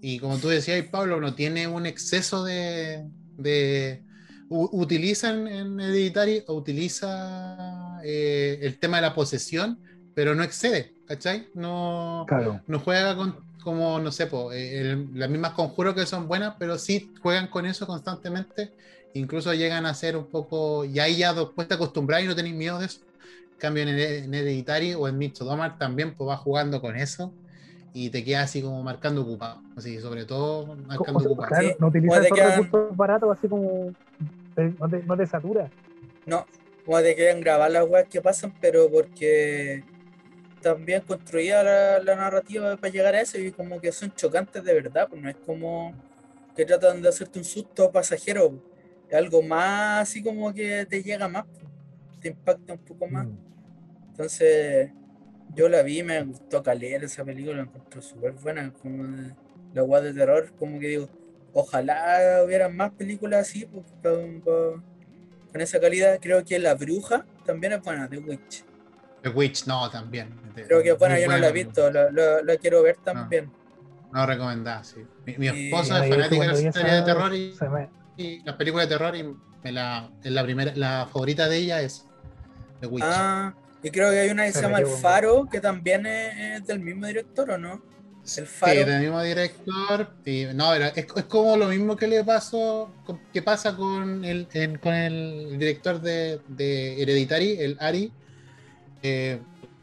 [0.00, 3.04] Y como tú decías, Pablo, no tiene un exceso de.
[3.38, 4.02] de
[4.48, 9.78] utiliza en, Hereditary, utiliza eh, el tema de la posesión,
[10.14, 11.48] pero no excede, ¿cachai?
[11.54, 12.26] No,
[12.66, 17.12] no juega con, como, no sé, eh, las mismas conjuros que son buenas, pero sí
[17.22, 18.72] juegan con eso constantemente.
[19.14, 20.84] Incluso llegan a ser un poco.
[20.84, 23.00] Y ahí ya después te acostumbras y no tenéis miedo de eso.
[23.58, 27.32] cambio, en, en Hereditary o en Midsommar también pues va jugando con eso
[27.98, 29.62] y te queda así como marcando ocupado.
[29.74, 31.48] Así, sobre todo marcando ocupado.
[31.48, 33.90] Claro, no utilizas esos recursos baratos así como
[34.54, 35.70] no te, no te satura.
[36.26, 36.44] No,
[36.86, 39.82] como te quieren grabar las weas que pasan, pero porque
[40.62, 45.08] también construía la, narrativa para llegar a eso y como que son chocantes de verdad,
[45.08, 45.92] pues no es como
[46.54, 48.62] que tratan de hacerte un susto pasajero,
[49.08, 51.44] es algo más así como que te llega más,
[52.20, 53.26] te impacta un poco más.
[53.26, 53.38] Mm.
[54.10, 54.90] Entonces,
[55.54, 59.04] yo la vi, me gustó caler esa película, la encontré súper buena, como
[59.74, 61.08] la guay de terror, como que digo,
[61.52, 63.84] ojalá hubiera más películas así, pues,
[65.52, 66.18] con, esa calidad.
[66.20, 68.64] Creo que La Bruja también es buena, The Witch.
[69.22, 70.34] The Witch, no, también.
[70.54, 73.50] Creo que es buena, yo no la he visto, la, quiero ver también.
[74.12, 75.04] No, no recomendada, sí.
[75.36, 79.24] Mi, esposa es fanática de la serie de terror y, las películas de terror y
[79.62, 82.06] me la, la, primera, la favorita de ella es
[82.80, 83.04] The Witch.
[83.06, 86.80] Ah, y creo que hay una que se, llama El Faro, que también es, del
[86.80, 87.82] mismo director, ¿o no?
[88.36, 88.72] El Faro.
[88.72, 90.10] Sí, del mismo director.
[90.54, 92.90] no, es, es, como lo mismo que le pasó,
[93.32, 94.48] que pasa con el,
[94.80, 98.12] con el director de, de, Hereditary, el Ari,
[99.02, 99.38] eh,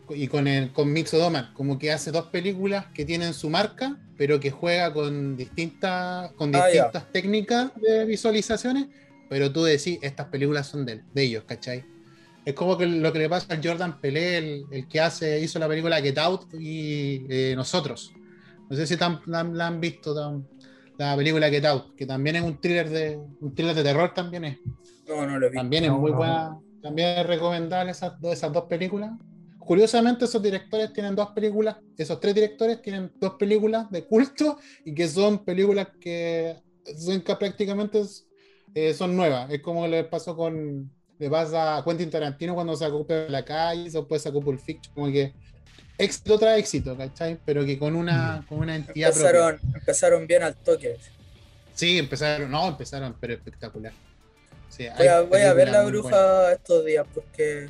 [0.09, 4.39] y con el con Mixodoman, como que hace dos películas que tienen su marca, pero
[4.39, 8.87] que juega con distintas, con ah, distintas técnicas de visualizaciones,
[9.29, 11.85] pero tú decís, estas películas son de, de ellos, ¿cachai?
[12.45, 15.67] Es como que lo que le pasa a Jordan Pelé, el, que hace, hizo la
[15.67, 18.11] película Get Out y eh, nosotros.
[18.69, 20.43] No sé si la, han visto
[20.97, 24.45] la película Get Out, que también es un thriller de un thriller de terror también
[24.45, 24.57] es.
[25.07, 25.57] No, no lo vi.
[25.57, 29.11] También es muy buena, también es recomendable esas, esas dos películas.
[29.59, 34.93] Curiosamente, esos directores tienen dos películas, esos tres directores tienen dos películas de culto y
[34.93, 36.57] que son películas que
[36.97, 38.01] son prácticamente
[38.73, 39.49] eh, son nuevas.
[39.51, 43.89] Es como le pasó con le pasa a Quentin Tarantino cuando sacó de la calle,
[43.89, 45.33] después sacó Pulp Fiction, como que
[45.97, 47.37] éxito tras éxito, ¿cachai?
[47.45, 48.45] Pero que con una, mm.
[48.47, 50.97] con una entidad empezaron, Empezaron bien al toque.
[51.75, 53.93] Sí, empezaron, no, empezaron, pero espectacular.
[55.29, 57.69] voy, a, ver la bruja estos días porque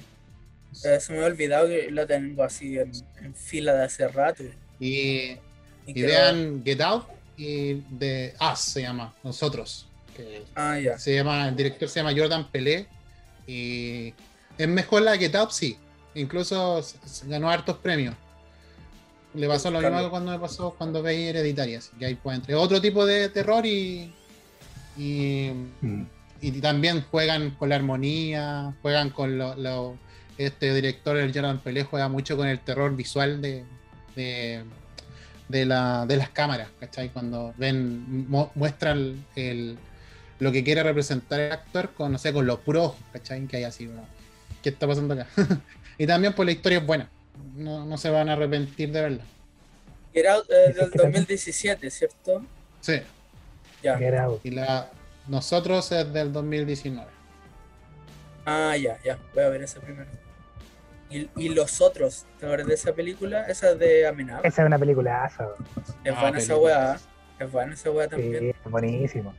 [0.83, 4.43] eh, se me ha olvidado que la tengo así en, fila de hace rato.
[4.79, 5.37] Y,
[5.85, 7.05] y, vean Get Out
[7.37, 9.87] y de Us se llama, nosotros.
[10.55, 10.97] ah, ya.
[10.97, 12.87] Se llama, el director se llama Jordan Pelé
[13.47, 14.13] y
[14.57, 15.77] es mejor la que Top, sí.
[16.15, 16.81] Incluso
[17.26, 18.15] ganó hartos premios.
[19.34, 21.80] Le pasó lo mismo que cuando me pasó cuando veí Hereditaria.
[21.80, 24.14] Así que ahí pues entre otro tipo de terror y.
[24.95, 25.49] Y,
[25.81, 26.03] mm.
[26.41, 29.98] y también juegan con la armonía, juegan con lo.
[30.38, 33.65] este director, el Jordan Pelé, juega mucho con el terror visual de,
[34.15, 34.64] de,
[35.49, 37.10] de, la, de las cámaras, ¿cachai?
[37.10, 39.80] Cuando ven, muestran el
[40.44, 43.48] lo que quiere representar el actor con, no sé, con los puros ¿cachai?
[43.48, 43.90] Que hay así,
[44.61, 45.27] ¿qué está pasando acá?
[45.97, 47.09] y también pues la historia es buena,
[47.55, 49.23] no, se van a arrepentir de verla.
[50.13, 52.43] Get Out eh, del 2017, ¿cierto?
[52.81, 53.01] Sí.
[53.81, 53.99] Ya.
[54.43, 54.89] Y la,
[55.27, 57.09] Nosotros es del 2019.
[58.45, 59.17] Ah, ya, ya.
[59.33, 60.09] Voy a ver esa primero.
[61.09, 63.43] Y, y los otros, ¿te acuerdas de esa película?
[63.43, 64.47] Esa es de Amenaza.
[64.47, 65.31] Esa es una película
[66.03, 66.99] Es buena esa weá.
[67.39, 68.39] Es buena esa weá también.
[68.39, 69.33] Sí, es buenísimo.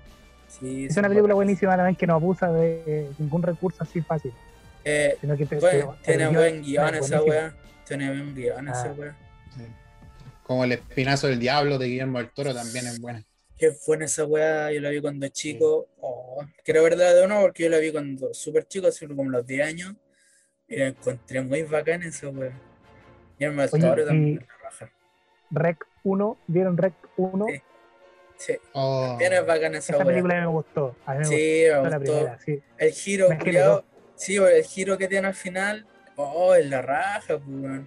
[0.47, 4.33] Sí, es una película buenísima también que no abusa de ningún recurso así fácil.
[4.85, 7.55] Eh, sino que bueno, tiene buen guion esa weá.
[7.87, 8.95] Tiene buen guion esa ah.
[8.97, 9.17] weá.
[10.43, 13.25] Como el espinazo del diablo de Guillermo del Toro también es buena.
[13.57, 15.89] Qué buena esa weá, yo la vi cuando chico.
[16.01, 19.47] Oh, quiero verla de nuevo porque yo la vi cuando súper chico, así como los
[19.47, 19.95] 10 años.
[20.69, 22.53] Y la encontré muy bacana esa weá.
[23.39, 24.93] Guillermo del Toro también la raja.
[25.51, 27.47] Rec 1, ¿vieron Rec 1?
[27.49, 27.63] Sí.
[28.37, 28.55] Sí.
[28.73, 29.17] Oh.
[29.21, 30.97] es bacana esa, esa película me gustó.
[31.07, 32.25] A mí me sí, gustó, me gustó.
[32.25, 32.63] La sí.
[32.79, 33.85] El giro, cuidado.
[34.17, 35.87] Sí, el giro que tiene al final.
[36.17, 37.83] Oh, es la raja, pues,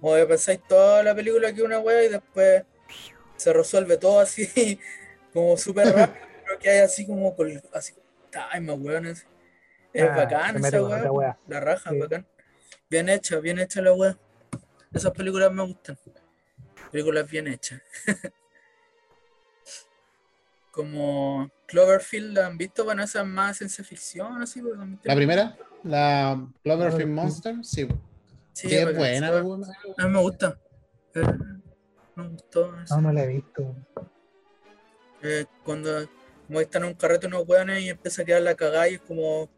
[0.00, 2.64] como que pensáis toda la película que una wea y después
[3.36, 4.80] se resuelve todo así,
[5.32, 7.36] como súper rápido, pero que hay así como
[7.72, 7.94] así
[8.30, 9.06] time, weón.
[9.06, 9.26] Es,
[9.92, 11.38] es ah, bacán esa wea.
[11.46, 12.26] La raja, bacán.
[12.90, 14.18] Bien hecha, bien hecha la wea.
[14.92, 15.98] Esas películas me gustan.
[16.90, 17.80] Películas bien hechas.
[20.70, 22.84] como Cloverfield, ¿la han visto?
[22.84, 24.62] Bueno, esa es más ciencia ficción, así.
[24.62, 25.56] Pues, ¿La primera?
[25.88, 27.56] ¿La Cloverfield Monster?
[27.64, 27.88] Sí.
[28.52, 29.28] Sí, es buena.
[29.28, 30.58] A mí me gusta.
[31.14, 31.22] Eh,
[32.14, 32.72] me gustó.
[32.90, 33.74] No, no la he visto.
[35.22, 36.06] Eh, cuando
[36.46, 39.00] como están en un carrete unos hueones y empieza a quedar la cagada y es
[39.00, 39.48] como,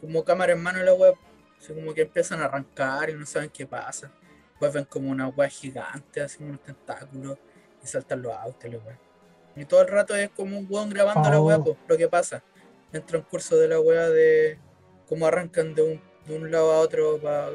[0.00, 1.14] como cámara en mano la web.
[1.14, 4.12] O como que empiezan a arrancar y no saben qué pasa.
[4.60, 7.38] Pues ven como una web gigante, así unos tentáculos
[7.82, 11.40] y saltan los autos, la Y todo el rato es como un hueón grabando la
[11.40, 11.76] web, oh.
[11.88, 12.40] lo que pasa.
[12.92, 14.58] En el transcurso de la web de
[15.12, 17.50] cómo arrancan de un, de un lado a otro para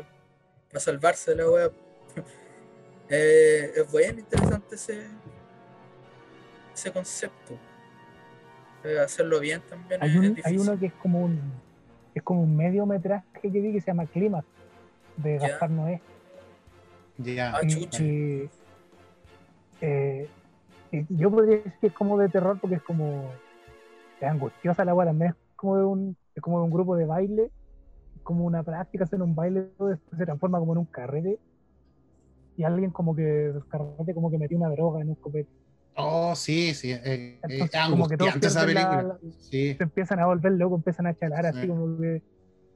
[0.69, 1.73] para salvarse de la web.
[3.09, 5.07] Eh, es bueno, interesante ese,
[6.73, 7.57] ese concepto.
[8.83, 10.03] Eh, hacerlo bien también.
[10.03, 11.39] Hay, uno que es como un
[12.13, 14.43] es como un mediometraje que vi que se llama Clima
[15.15, 16.01] de Gaspar Noé.
[17.17, 17.55] Ya.
[17.55, 17.61] Ah,
[19.79, 20.27] eh,
[21.07, 23.31] yo podría decir que es como de terror porque es como
[24.19, 27.51] es angustiosa la web también es como de un es como un grupo de baile
[28.27, 31.39] como una práctica, hacer un baile, después se transforma como en un carrete.
[32.57, 35.49] Y alguien como que el carrete como que metió una droga en un copete.
[35.95, 36.91] Oh, sí, sí.
[36.91, 39.17] Eh, eh como que todos esa película.
[39.39, 39.75] sí.
[39.75, 42.21] Se empiezan a volver locos, empiezan a chalar así como que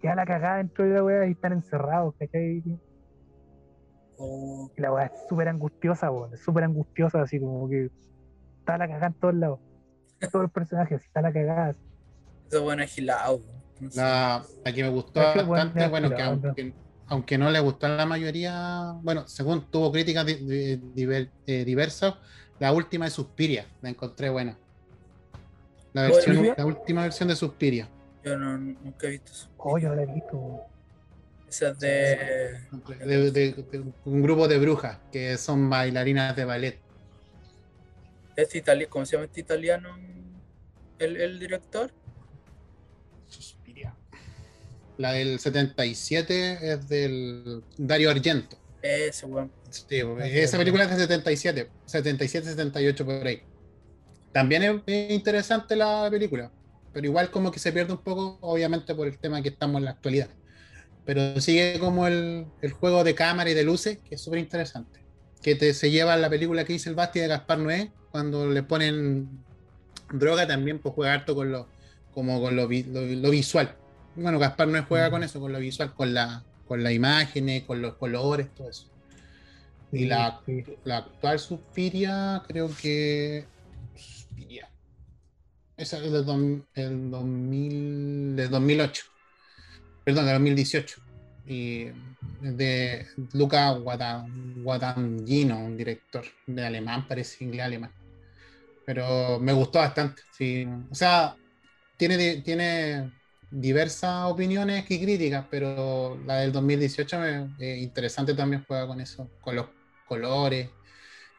[0.02, 2.64] queda la cagada dentro de la weá y están encerrados, ¿cachai?
[4.18, 4.72] Oh.
[4.78, 7.90] Y la weá es súper angustiosa, weón, es súper angustiosa, así como que
[8.60, 9.60] está la cagada en todos lados.
[10.32, 11.76] Todos los personajes, está la cagada.
[12.52, 13.42] Eso es bueno agilado,
[13.96, 16.74] la, que me gustó bastante, bueno, que
[17.08, 20.78] aunque, no le gustó a la mayoría, bueno, según tuvo críticas eh,
[21.66, 22.16] diversas,
[22.60, 24.58] la última de Suspiria, la encontré buena.
[25.94, 27.88] La, versión, la última versión de Suspiria.
[28.22, 29.48] Yo no, nunca he visto eso.
[29.56, 30.60] Oh, yo la he visto.
[31.48, 32.60] Esa es de...
[33.32, 36.80] De, un grupo de brujas que son bailarinas de ballet.
[38.36, 38.90] ¿Es italiano?
[38.90, 39.98] ¿Cómo se llama este italiano?
[41.00, 41.94] ¿El, el director?
[44.98, 48.56] La del 77 es del Dario Argento.
[48.84, 49.52] Ese, weón.
[50.24, 53.42] esa película es de 77, 77, 78 por ahí.
[54.32, 56.52] También es interesante la película,
[56.94, 59.86] pero igual como que se pierde un poco, obviamente por el tema que estamos en
[59.86, 60.30] la actualidad.
[61.04, 62.46] Pero sigue como el,
[62.80, 65.00] juego de cámara y de luces, que es súper interesante.
[65.42, 68.62] Que te, se lleva la película que hizo el Basti de Gaspar Noé, cuando le
[68.62, 69.30] ponen
[70.14, 71.68] droga también, pues juega harto con lo,
[72.14, 73.76] como con lo visual
[74.16, 77.82] bueno, Gaspar no juega con eso, con lo visual, con la, con las imágenes, con
[77.82, 78.88] los colores, todo eso.
[79.92, 80.42] Y la,
[80.84, 83.46] la, actual Suspiria, creo que.
[83.96, 84.70] Suspiria.
[85.76, 89.04] Esa es del, el 2000, del 2008.
[90.04, 91.02] Perdón, del 2018.
[91.48, 91.88] Y
[92.42, 97.92] de Luca Guadagnino, un director de alemán, parece inglés alemán.
[98.86, 100.22] Pero me gustó bastante.
[100.32, 100.66] Sí.
[100.90, 101.36] O sea,
[102.08, 103.12] tiene, tiene
[103.52, 107.24] diversas opiniones y críticas, pero la del 2018
[107.60, 109.68] es interesante también juega con eso, con los
[110.08, 110.68] colores.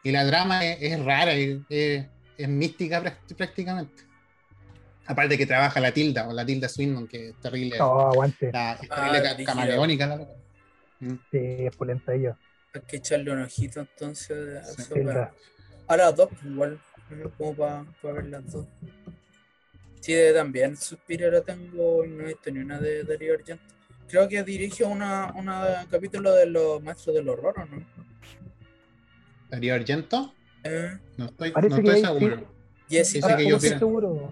[0.03, 3.03] Y la drama es, rara, es, es, mística
[3.35, 4.03] prácticamente.
[5.05, 7.75] Aparte que trabaja la tilda, o la tilda Swindon, que es terrible.
[7.81, 8.49] Oh, aguante.
[8.53, 10.07] La, es terrible ah, camaleónica.
[10.07, 11.19] La mm.
[11.29, 12.37] Sí, es polenta ella.
[12.73, 14.63] Hay que echarle un ojito entonces.
[15.87, 16.79] A, las dos, igual,
[17.37, 18.65] como para ver las dos.
[20.03, 23.63] Sí, también Suspiria la tengo, no he visto ni una de Darío Argento.
[24.09, 27.81] Creo que dirige una, una capítulo de los maestros del horror, ¿no?
[29.49, 30.35] ¿Darío Argento?
[30.65, 30.97] Eh.
[31.15, 32.53] No estoy, no estoy seguro.
[32.89, 33.37] Jessica,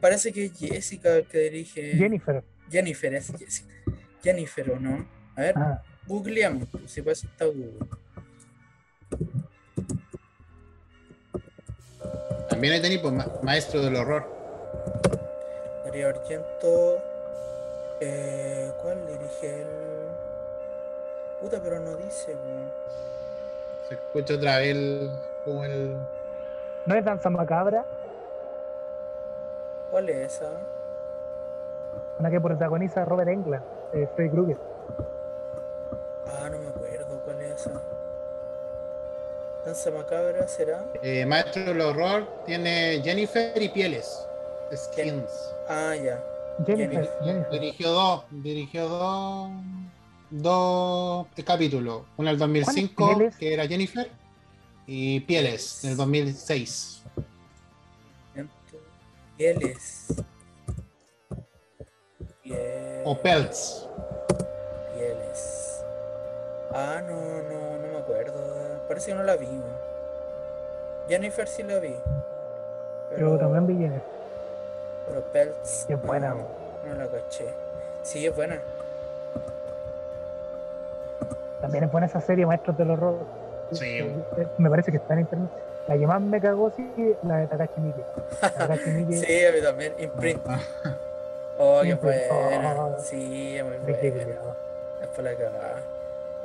[0.02, 1.94] Parece que es Jessica que dirige.
[1.94, 2.44] Jennifer.
[2.70, 3.74] Jennifer es Jessica.
[4.22, 5.08] Jennifer, ¿o no?
[5.38, 5.82] A ver, ah.
[6.06, 7.80] googleamos, si pasa está Google.
[12.50, 15.21] También hay tenido pues, maestro del horror.
[15.92, 17.02] Darío Argento.
[18.00, 19.68] Eh, ¿Cuál dirige él?
[21.42, 22.34] Puta, pero no dice,
[23.90, 25.12] Se escucha otra vez el,
[25.44, 25.98] como el.
[26.86, 27.84] ¿No es danza macabra?
[29.90, 30.52] ¿Cuál es esa?
[32.20, 33.62] Una que protagoniza Robert Englund,
[33.92, 34.58] eh, Freddy Krueger.
[36.26, 37.82] Ah, no me acuerdo cuál es esa.
[39.66, 40.86] ¿Danza macabra será?
[41.02, 44.26] Eh, Maestro del horror tiene Jennifer y Pieles.
[44.74, 45.54] Skins.
[45.74, 46.22] Ah, ya.
[46.66, 47.10] Jennifer,
[47.50, 48.26] Dirigió dos.
[48.30, 49.52] Dirigió dos.
[50.30, 52.04] Dos capítulos.
[52.18, 54.12] Uno en el 2005, que era Jennifer.
[54.86, 57.04] Y Pieles, en el 2006.
[59.38, 60.08] Pieles.
[63.06, 63.88] O Pelts.
[64.94, 65.84] Pieles.
[66.74, 68.86] Ah, no, no, no me acuerdo.
[68.90, 69.48] Parece que no la vi.
[71.08, 71.96] Jennifer sí la vi.
[73.16, 74.21] Pero, también vi Jennifer.
[75.08, 75.86] Pero Pelts.
[75.90, 76.30] Es buena.
[76.30, 76.48] No,
[76.88, 77.46] no la caché.
[78.04, 78.60] Sí, es buena.
[81.62, 83.20] También es buena esa serie, Maestros del Horror.
[83.72, 84.00] Sí.
[84.00, 85.50] Eh, me parece que está en internet.
[85.88, 88.04] La que más me cagó, sí, la de Takashi Miike.
[89.26, 89.94] sí, a mí también.
[90.00, 90.42] Imprint.
[91.58, 92.76] Oh, qué buena.
[92.76, 93.98] Oh, sí, es muy buena.
[95.02, 95.82] Es para la cagada.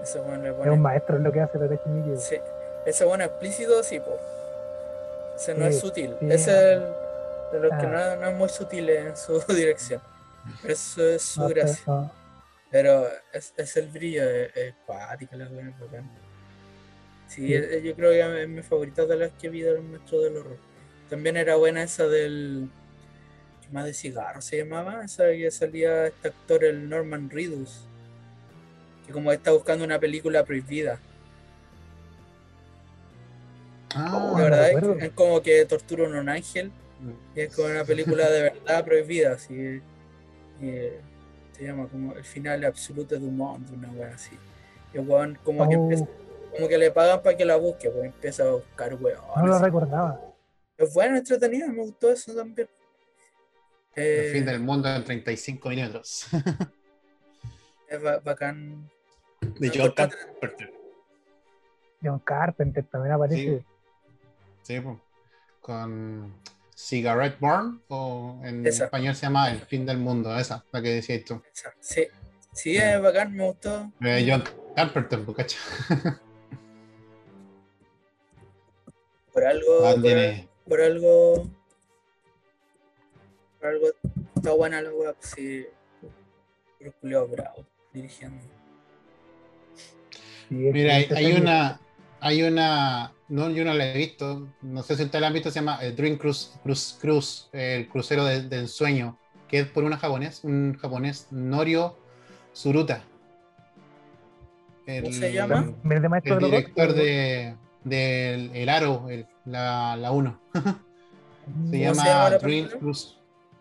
[0.02, 0.70] Eso bueno le pone...
[0.70, 2.20] Es un maestro, es lo que hace Takashi Miike.
[2.20, 2.36] Sí.
[2.84, 4.16] Ese bueno explícito, sí, po.
[5.36, 6.16] Ese no es sutil.
[6.20, 6.82] Ese es el
[7.52, 8.16] de los que ah.
[8.20, 10.00] no, es muy sutil en su dirección.
[10.64, 12.10] Eso es su gracia.
[12.70, 14.74] Pero es, es, el brillo, es, es
[15.32, 15.74] la buena,
[17.28, 20.58] Sí, yo creo que es mi favorita de las que vi del maestro del horror.
[21.08, 22.68] También era buena esa del.
[23.62, 25.04] ¿Qué más de cigarro se llamaba?
[25.04, 27.86] Esa que salía este actor, el Norman Reedus.
[29.06, 31.00] Que como está buscando una película prohibida.
[33.94, 36.70] Ah, la verdad es, como que tortura a un ángel.
[37.34, 39.32] Y es como una película de verdad prohibida.
[39.32, 39.80] Así,
[40.60, 44.36] se llama como el final absoluto de un mundo, una wea así.
[44.92, 44.98] Y
[45.42, 45.82] como que oh.
[45.82, 46.06] empieza
[46.56, 49.20] como que le pagan para que la busque, pues empieza a buscar weón.
[49.36, 50.20] No lo recordaba.
[50.76, 52.68] Es bueno, entretenido, me gustó eso también.
[53.94, 56.28] el fin eh, del mundo en 35 minutos.
[57.88, 58.90] es bacán.
[59.58, 60.72] De John Carpenter.
[62.02, 63.64] John Carpenter también aparece.
[64.62, 64.96] Sí, pues.
[65.60, 66.34] con
[66.76, 71.24] Cigarette Burn, o en español se llama El fin del mundo, esa, la que decías
[71.24, 71.42] tú.
[71.80, 72.06] Sí,
[72.52, 73.90] sí, es bacán, me gustó.
[74.00, 74.44] John
[74.76, 75.58] Carpenter, pues, ¿cacha?
[79.32, 79.80] Por algo.
[80.66, 81.50] Por, algo.
[83.58, 83.86] Por algo.
[84.34, 85.66] Está buena la web, sí.
[86.78, 88.42] Por Julio Bravo, dirigiendo.
[90.48, 91.80] Mira, hay, una.
[92.20, 93.12] Hay una.
[93.28, 94.48] No, yo no la he visto.
[94.62, 95.50] No sé si usted la han visto.
[95.50, 99.18] Se llama el Dream Cruise, Cruise, Cruise el crucero de sueño.
[99.48, 101.96] Que es por una japonés, un japonés, Norio
[102.52, 103.04] Suruta.
[104.86, 105.72] ¿Cómo se llama?
[105.84, 109.08] El, director de, del el Aro,
[109.44, 110.40] la 1.
[111.70, 113.16] se llama Dream Cruise.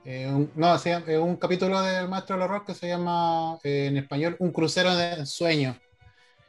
[0.07, 0.85] Eh, no, es
[1.19, 5.25] un capítulo del Maestro del Horror que se llama eh, en español Un crucero de
[5.25, 5.75] sueño.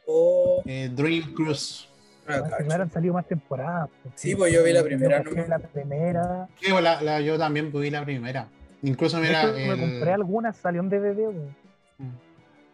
[0.07, 0.62] Oh.
[0.67, 1.89] Eh, Dream Cruise.
[2.29, 3.89] Ah, claro, han salido más temporadas.
[4.03, 5.23] Pues, sí, pues yo vi la primera.
[5.23, 6.49] No La primera.
[6.61, 8.49] Sí, pues, la, yo también vi la primera.
[8.83, 9.43] Incluso mira.
[9.43, 9.69] El...
[9.69, 11.33] Me compré algunas, salió en DVD.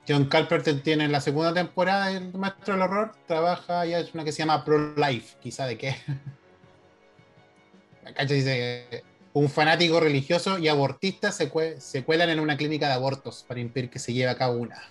[0.08, 4.32] John Carpenter tiene la segunda temporada del Maestro del Horror, trabaja ya es una que
[4.32, 5.94] se llama Pro Life, quizá de qué.
[8.16, 13.60] Cacho dice, un fanático religioso y abortista se, cuelan en una clínica de abortos para
[13.60, 14.82] impedir que se lleve a cabo una.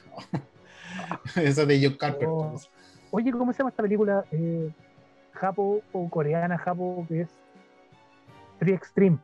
[1.35, 2.29] Eso de John Carpenter.
[2.29, 2.57] Oh.
[3.11, 4.25] Oye, ¿cómo se llama esta película?
[4.31, 4.71] Eh,
[5.33, 7.29] Japo o coreana, Japo, que es
[8.57, 9.19] Free Extreme.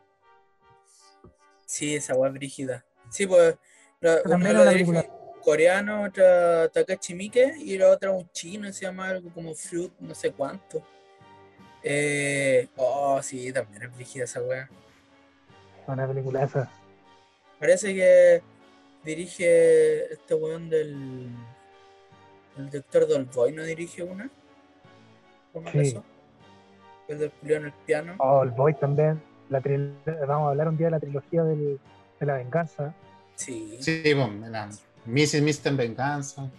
[1.66, 2.84] Sí, esa web brígida.
[3.10, 3.56] Sí, pues
[4.24, 5.04] también una película
[5.42, 10.14] coreano, otra Takashi Miike y la otra un chino, se llama algo como Fruit, no
[10.14, 10.82] sé cuánto.
[11.82, 14.68] Eh, oh, sí, también es brígida esa weá.
[15.86, 16.70] Una película esa.
[17.58, 18.42] Parece que
[19.04, 21.30] dirige este weón del.
[22.58, 24.28] El doctor Dolboy, ¿no dirige una?
[25.52, 25.78] ¿Cómo sí.
[25.78, 26.04] eso?
[27.06, 28.14] El del Julio en el piano.
[28.18, 29.22] Oh, Boy también.
[29.48, 29.60] La
[30.26, 31.80] Vamos a hablar un día de la trilogía del,
[32.18, 32.92] de la venganza.
[33.36, 33.78] Sí.
[33.80, 34.46] Sí, bueno,
[35.06, 35.40] Mrs.
[35.40, 35.76] Mr.
[35.76, 36.50] Venganza.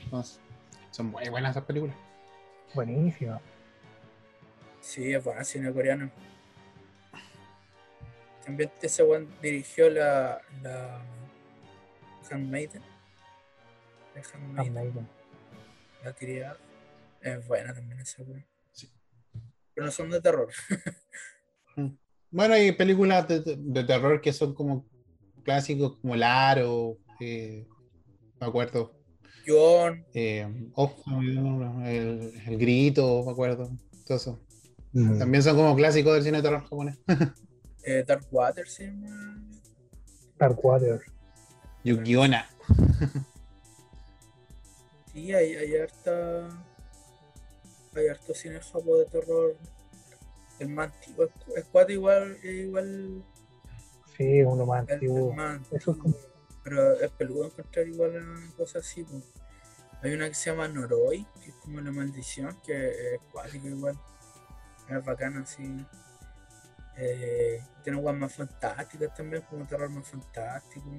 [0.89, 1.95] son muy buenas esas películas.
[2.73, 3.39] Buenísimo.
[4.79, 6.09] Sí, es bueno cine coreano.
[8.45, 11.01] También ese one dirigió la, la
[12.31, 12.81] Handmaiden.
[14.15, 15.18] La Handmaiden.
[16.03, 16.57] La criada.
[17.21, 18.45] Es buena también esa weón.
[18.71, 18.89] Sí.
[19.73, 20.49] Pero no son de terror.
[21.75, 21.95] Mm.
[22.31, 24.87] bueno, hay películas de, de, terror que son como
[25.43, 27.67] clásicos como Laro, eh,
[28.41, 28.99] me acuerdo.
[29.45, 30.03] John.
[30.13, 30.47] Eh,
[31.85, 33.69] el, el, grito, me acuerdo.
[34.05, 34.39] Todo eso.
[34.93, 36.97] También son como clásicos del cine de terror japonés.
[37.83, 38.89] eh, Dark Water sí.
[40.37, 41.01] Dark Water.
[41.83, 42.49] Yukiona.
[45.11, 46.49] Sí, hay, hay harta.
[47.95, 49.55] Hay harto cine japonés de terror.
[50.59, 51.27] El más antiguo.
[51.61, 53.23] Squad igual, igual.
[54.17, 55.35] Sí, uno más antiguo.
[55.71, 56.15] Eso es como...
[56.63, 59.05] Pero es peludo encontrar igual una cosa así.
[60.01, 63.97] Hay una que se llama Noroi, que es como la maldición, que es cuática igual
[64.97, 65.85] es bacana, así.
[66.97, 70.89] Eh, tiene guas más fantásticas también, como terror más fantástico.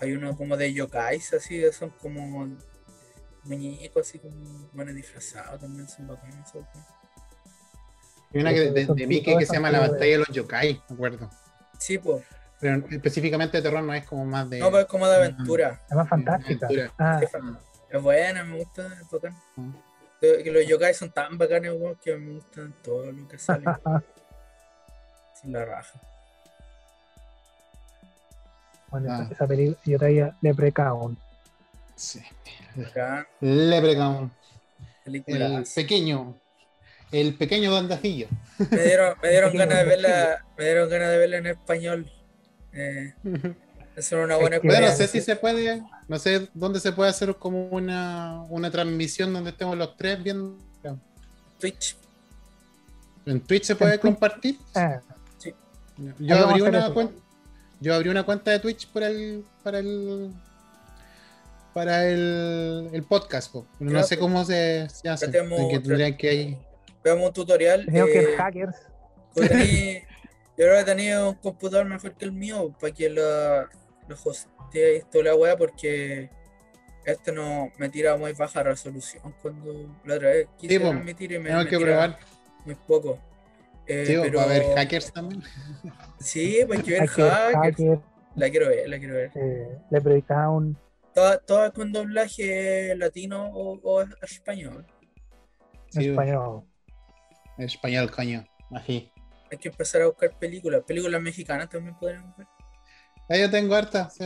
[0.00, 2.46] Hay uno como de yokais, así, que son como
[3.44, 6.50] muñecos, así como bueno disfrazados también, son bacanos.
[8.32, 11.30] Hay una que de, de, que se llama La batalla de los yokai, me acuerdo.
[11.78, 12.24] Sí, pues.
[12.60, 14.58] Pero específicamente de terror no es como más de.
[14.58, 15.80] No, pues es como de aventura.
[15.88, 16.68] Es más fantástica.
[16.98, 17.20] Ah.
[17.88, 19.34] Es buena, me gusta, es bacán.
[19.56, 19.72] Mm
[20.20, 23.64] que los yokai son tan bacanes, que me gustan todo lo que sale.
[25.40, 25.98] Sin la raja.
[28.90, 29.28] Bueno, ah.
[29.30, 31.16] esa película yo traía Leprechaun.
[32.00, 32.22] Sí.
[33.40, 34.32] Leprechaun.
[35.04, 35.22] El
[35.74, 36.34] pequeño.
[37.12, 38.28] El pequeño bandacillo.
[38.70, 42.10] Me dieron, me dieron ganas de verla, me dieron ganas de verla en español.
[42.72, 43.12] Eh,
[43.96, 47.36] es una buena Bueno, no sé si se puede, no sé dónde se puede hacer
[47.36, 50.56] como una, una transmisión donde estemos los tres viendo.
[51.58, 51.96] Twitch.
[53.26, 54.56] ¿En Twitch se puede compartir?
[54.74, 55.00] Ah.
[55.36, 55.52] Sí.
[56.18, 57.14] Yo abrí una cuenta.
[57.78, 60.32] Yo abrí una cuenta de Twitch para el para el
[61.72, 65.30] para el, el podcast, pero no sé cómo se, se hace.
[65.30, 66.58] que tendrían que
[67.02, 67.86] Veamos un tutorial.
[67.86, 68.76] Creo que eh, hackers.
[69.36, 74.88] Yo creo que tenía un computador mejor que el mío para que lo, lo hostea
[74.88, 76.28] esto la wea porque
[77.06, 79.72] este no me tira muy baja resolución cuando
[80.04, 82.18] la otra vez quise sí, transmitir y me, tengo que probar
[82.66, 83.18] muy poco.
[83.86, 84.40] Eh, sí, pero...
[84.40, 85.42] haber hackers también.
[86.18, 88.00] Sí, pues que ver hackers.
[88.36, 89.30] La quiero ver, la quiero ver.
[89.34, 90.76] Eh, le predicaba un.
[91.14, 94.86] Todo, con doblaje latino o, español.
[95.90, 96.64] Sí, español.
[97.58, 98.46] Español, coño.
[98.70, 99.10] Así.
[99.50, 100.82] Hay que empezar a buscar películas.
[100.86, 102.46] Películas mexicanas también podríamos ver.
[103.28, 104.16] Ya yo tengo hartas,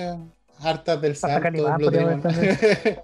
[0.58, 1.42] hartas del Santo.
[1.42, 2.22] Calimán,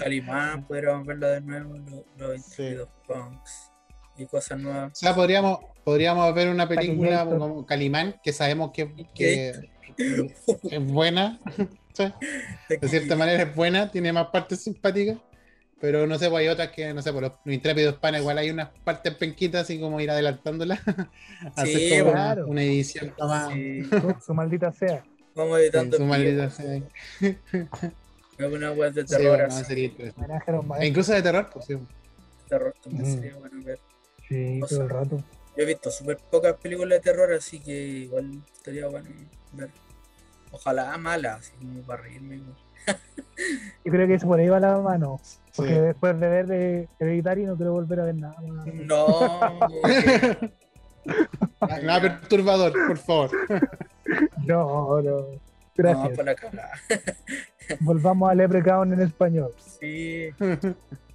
[0.00, 1.74] Calimán, podríamos verlo de nuevo,
[2.16, 3.70] los 22 punks
[4.16, 4.92] y cosas nuevas.
[4.92, 8.92] O sea, podríamos, podríamos ver una película como Calimán, que sabemos que,
[9.96, 11.40] es buena.
[12.04, 15.18] de cierta manera es buena, tiene más partes simpáticas.
[15.80, 18.50] Pero no sé, pues hay otras que, no sé, por los, intrépidos panes, igual hay
[18.50, 20.80] unas partes penquitas, así como ir adelantándolas.
[21.56, 22.46] hacer como claro.
[22.46, 23.52] una, edición más.
[24.24, 25.04] Su maldita sea.
[25.34, 25.98] Vamos editando.
[25.98, 26.80] su maldita sea.
[28.38, 29.50] Alguna web de terror.
[29.50, 29.92] Sí,
[30.78, 31.78] e incluso de terror, pues sí.
[32.48, 33.14] Terror también mm.
[33.14, 33.78] sería bueno ver.
[34.28, 35.24] Sí, todo el rato.
[35.56, 39.08] Yo he visto súper pocas películas de terror, así que igual estaría bueno
[39.52, 39.70] ver.
[40.56, 42.40] Ojalá malas, así como para reírme.
[43.84, 45.20] Yo creo que eso por ahí va la mano.
[45.54, 48.36] Porque después de ver de Hereditary no quiero volver a ver nada.
[48.72, 49.06] No.
[51.82, 53.30] nada perturbador, por favor.
[54.46, 55.26] No, no.
[55.74, 56.16] Gracias.
[57.80, 59.52] Volvamos a Leprechaun en español.
[59.58, 60.28] Sí.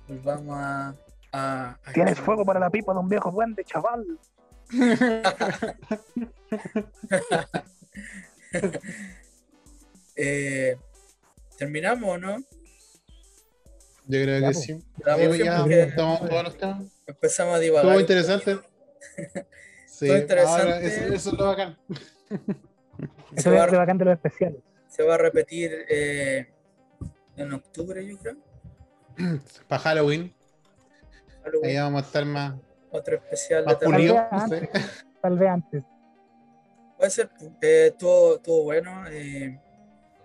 [0.10, 0.94] Volvamos a.
[1.32, 4.06] a, Tienes fuego para la pipa de un viejo duende, chaval.
[10.16, 10.78] Eh,
[11.58, 12.38] ¿Terminamos o no?
[14.08, 14.84] Yo creo que sí.
[17.08, 17.86] Empezamos a divagar.
[17.86, 18.60] Estuvo interesante.
[19.88, 20.62] sí, interesante.
[20.62, 21.78] Ahora, eso, eso, es lo bacán.
[23.36, 24.60] Eso es lo bacán de los especiales.
[24.88, 26.50] Se va a repetir eh,
[27.38, 28.38] en octubre, yo creo.
[29.68, 30.34] Para Halloween.
[31.64, 32.56] Ahí vamos a estar más.
[32.92, 34.16] Otro especial más de pulido.
[35.22, 35.84] Tal vez antes.
[36.98, 37.30] Puede ser.
[37.62, 39.06] Eh, todo, bueno.
[39.10, 39.60] Eh,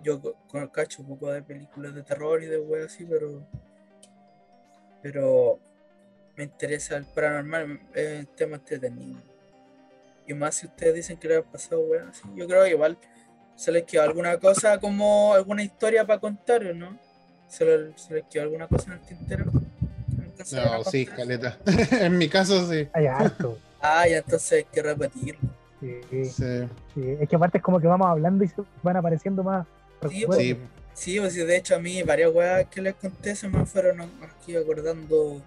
[0.06, 3.42] yo cacho un poco de películas de terror y de weas así, pero.
[5.02, 5.58] Pero
[6.36, 9.20] me interesa el paranormal, es un tema entretenido.
[10.26, 12.22] Y más si ustedes dicen que le ha pasado weas así.
[12.34, 12.98] Yo creo que igual
[13.54, 16.98] se les quedó alguna cosa como alguna historia para contar, ¿no?
[17.48, 19.44] ¿Se, les quedó alguna cosa en el tintero?
[20.52, 21.58] No, sí, caleta.
[22.00, 22.88] en mi caso sí.
[22.92, 23.58] Hay harto.
[23.80, 25.48] Ah, ya entonces hay que repetirlo.
[26.10, 29.66] Es que aparte es como que vamos hablando y se van apareciendo más.
[30.10, 30.39] Sí, pues,
[30.94, 31.18] sí.
[31.18, 35.41] Pues, de hecho a mí varias weas que les conté se me fueron aquí acordando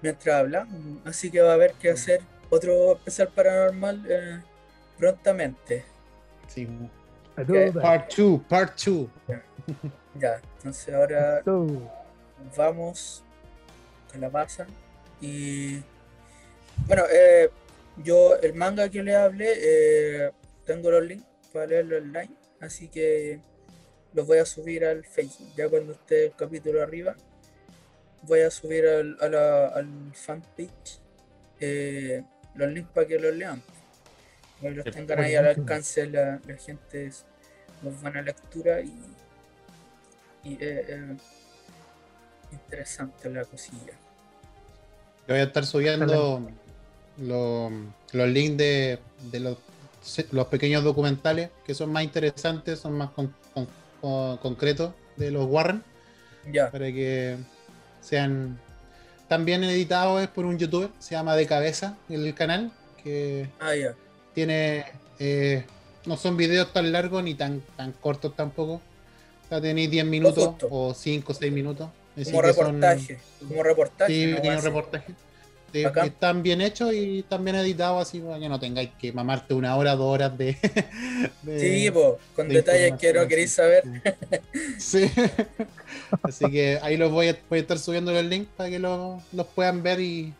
[0.00, 0.74] mientras hablamos.
[1.04, 4.40] Así que va a haber que hacer otro especial paranormal eh,
[4.98, 5.84] prontamente.
[6.48, 6.68] Sí.
[7.34, 9.08] Part 2, part 2.
[10.20, 10.40] Ya.
[10.56, 11.42] entonces ahora
[12.56, 13.22] vamos
[14.10, 14.66] con la pasa.
[15.20, 15.80] Y
[16.86, 17.50] bueno, eh,
[18.04, 20.30] yo el manga que le hablé, eh,
[20.66, 23.40] tengo los links para leerlo online, así que
[24.14, 25.48] los voy a subir al Facebook.
[25.56, 27.16] Ya cuando esté el capítulo arriba,
[28.22, 31.00] voy a subir al, al fanpage
[31.60, 32.22] eh,
[32.54, 33.62] los links para que los lean.
[34.60, 37.10] Para que los tengan ahí al alcance la, la gente
[37.82, 38.94] nos van a lectura y,
[40.44, 41.16] y eh,
[42.52, 43.92] interesante la cosilla.
[45.26, 46.50] Yo voy a estar subiendo
[47.18, 47.72] los,
[48.12, 48.98] links de,
[49.40, 53.10] los, pequeños documentales que son más interesantes, son más
[54.02, 55.82] concretos de los Warren.
[56.52, 56.70] Ya.
[56.70, 57.36] Para que
[58.00, 58.58] sean
[59.28, 62.72] también editados por un youtuber, se llama De Cabeza el canal,
[63.02, 63.72] que ah,
[64.34, 64.84] tiene
[65.18, 65.64] eh,
[66.06, 68.74] no son videos tan largos ni tan, tan cortos tampoco.
[68.74, 71.88] O sea, tenéis 10 minutos o 5 o 6 minutos.
[72.24, 74.12] Como reportaje, como reportaje.
[74.12, 75.14] Sí,
[75.72, 79.76] están bien hechos y están bien editados, así para que no tengáis que mamarte una
[79.76, 80.56] hora, dos horas de.
[81.58, 81.90] sí,
[82.34, 83.84] con detalles que no queréis saber.
[84.78, 85.10] Sí.
[86.22, 89.46] así que ahí los voy a, voy a estar subiendo el link para que los
[89.54, 90.34] puedan ver y,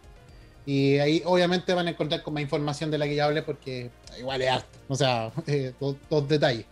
[0.64, 3.90] y ahí obviamente van a encontrar con más información de la que ya hablé porque
[4.18, 4.78] igual es harto.
[4.88, 6.66] O sea, eh, dos, detalles.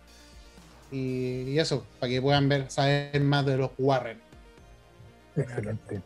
[0.91, 4.19] Y, eso, para que puedan ver, saber más de los Warren.
[5.35, 6.01] Excelente.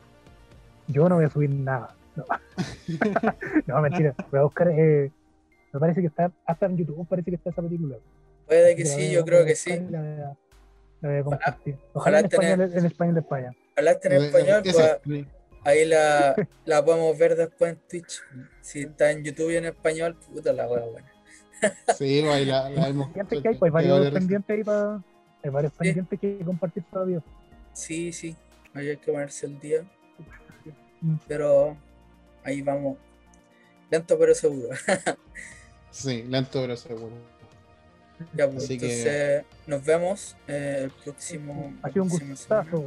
[0.87, 1.95] Yo no voy a subir nada.
[2.15, 2.25] No,
[3.67, 4.15] no mentira.
[4.31, 4.69] Voy a buscar.
[4.69, 5.11] Eh,
[5.73, 7.97] me parece que está hasta en YouTube, parece que está esa película.
[8.47, 9.77] Puede que sí, yo creo que sí.
[9.89, 10.35] La,
[11.01, 11.77] voy a compartir.
[11.93, 13.51] Ojalá, en, español, en español de España.
[13.73, 14.63] Ojalá esté en español.
[14.63, 15.25] Pues,
[15.65, 16.35] Ahí la,
[16.65, 18.21] la podemos ver después en Twitch.
[18.61, 21.11] Si está en YouTube y en español, puta la hueá buena.
[21.97, 23.11] Sí, ahí la, la vemos.
[23.11, 25.01] Que hay, pues, varios pendientes ahí para.
[25.43, 27.21] Hay varios pendientes que compartir todavía.
[27.73, 28.35] Sí, sí.
[28.73, 29.83] Ahí hay que ponerse el día.
[31.01, 31.15] Mm.
[31.27, 31.77] Pero
[32.45, 32.97] ahí vamos.
[33.91, 34.69] Lento pero seguro.
[35.91, 37.13] sí, lento pero seguro.
[38.33, 39.45] Ya, pues Así entonces que...
[39.67, 41.73] nos vemos eh, el próximo.
[41.83, 42.85] Aquí un gustazo.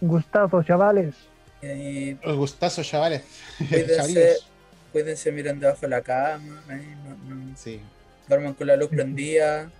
[0.00, 1.14] Un gustazo, chavales.
[1.62, 3.22] Y Los gustazos, chavales.
[3.58, 4.36] Cuídense,
[4.92, 6.62] cuídense, miren debajo de la cama.
[7.56, 7.80] sí.
[8.28, 9.70] Duerman con la luz prendida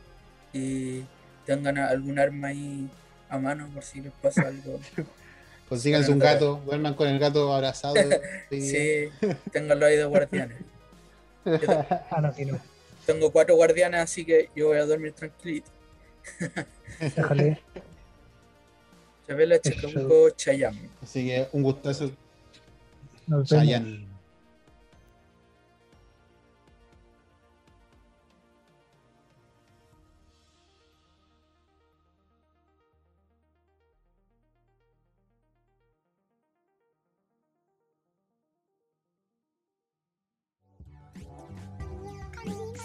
[0.52, 1.02] y
[1.44, 2.88] tengan algún arma ahí
[3.28, 4.80] a mano por si les pasa algo.
[5.68, 7.94] Consíganse un gato, duerman con el gato abrazado.
[8.50, 9.08] sí,
[9.50, 10.58] ténganlo ahí de guardianes.
[12.10, 12.60] ah, no, no.
[13.04, 15.70] Tengo cuatro guardianes, así que yo voy a dormir tranquilito.
[17.00, 17.60] Déjale.
[19.26, 20.76] Chabela Chacabuco Chayam.
[21.02, 22.12] Así que un gustazo.
[23.26, 23.84] Nos Chayanne.
[23.84, 24.15] saber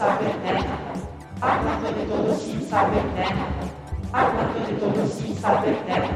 [0.01, 0.81] nada,
[1.41, 3.71] hablando de todo sin saber nada.
[4.11, 6.09] hablando de todo sin saber nada,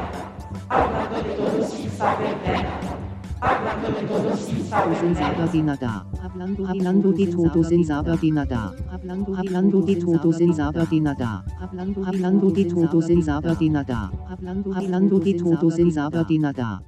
[0.68, 2.96] hablando de todo sin saber nada.
[3.38, 6.06] Hablando de todo sin saber nada.
[6.22, 8.74] Hablando, hablando de todo sin saber nada.
[8.90, 11.44] Hablando, hablando de todo sin saber nada.
[11.60, 14.10] Hablando, hablando de todo sin saber nada.
[14.28, 16.82] Hablando, hablando de todo sin saber nada.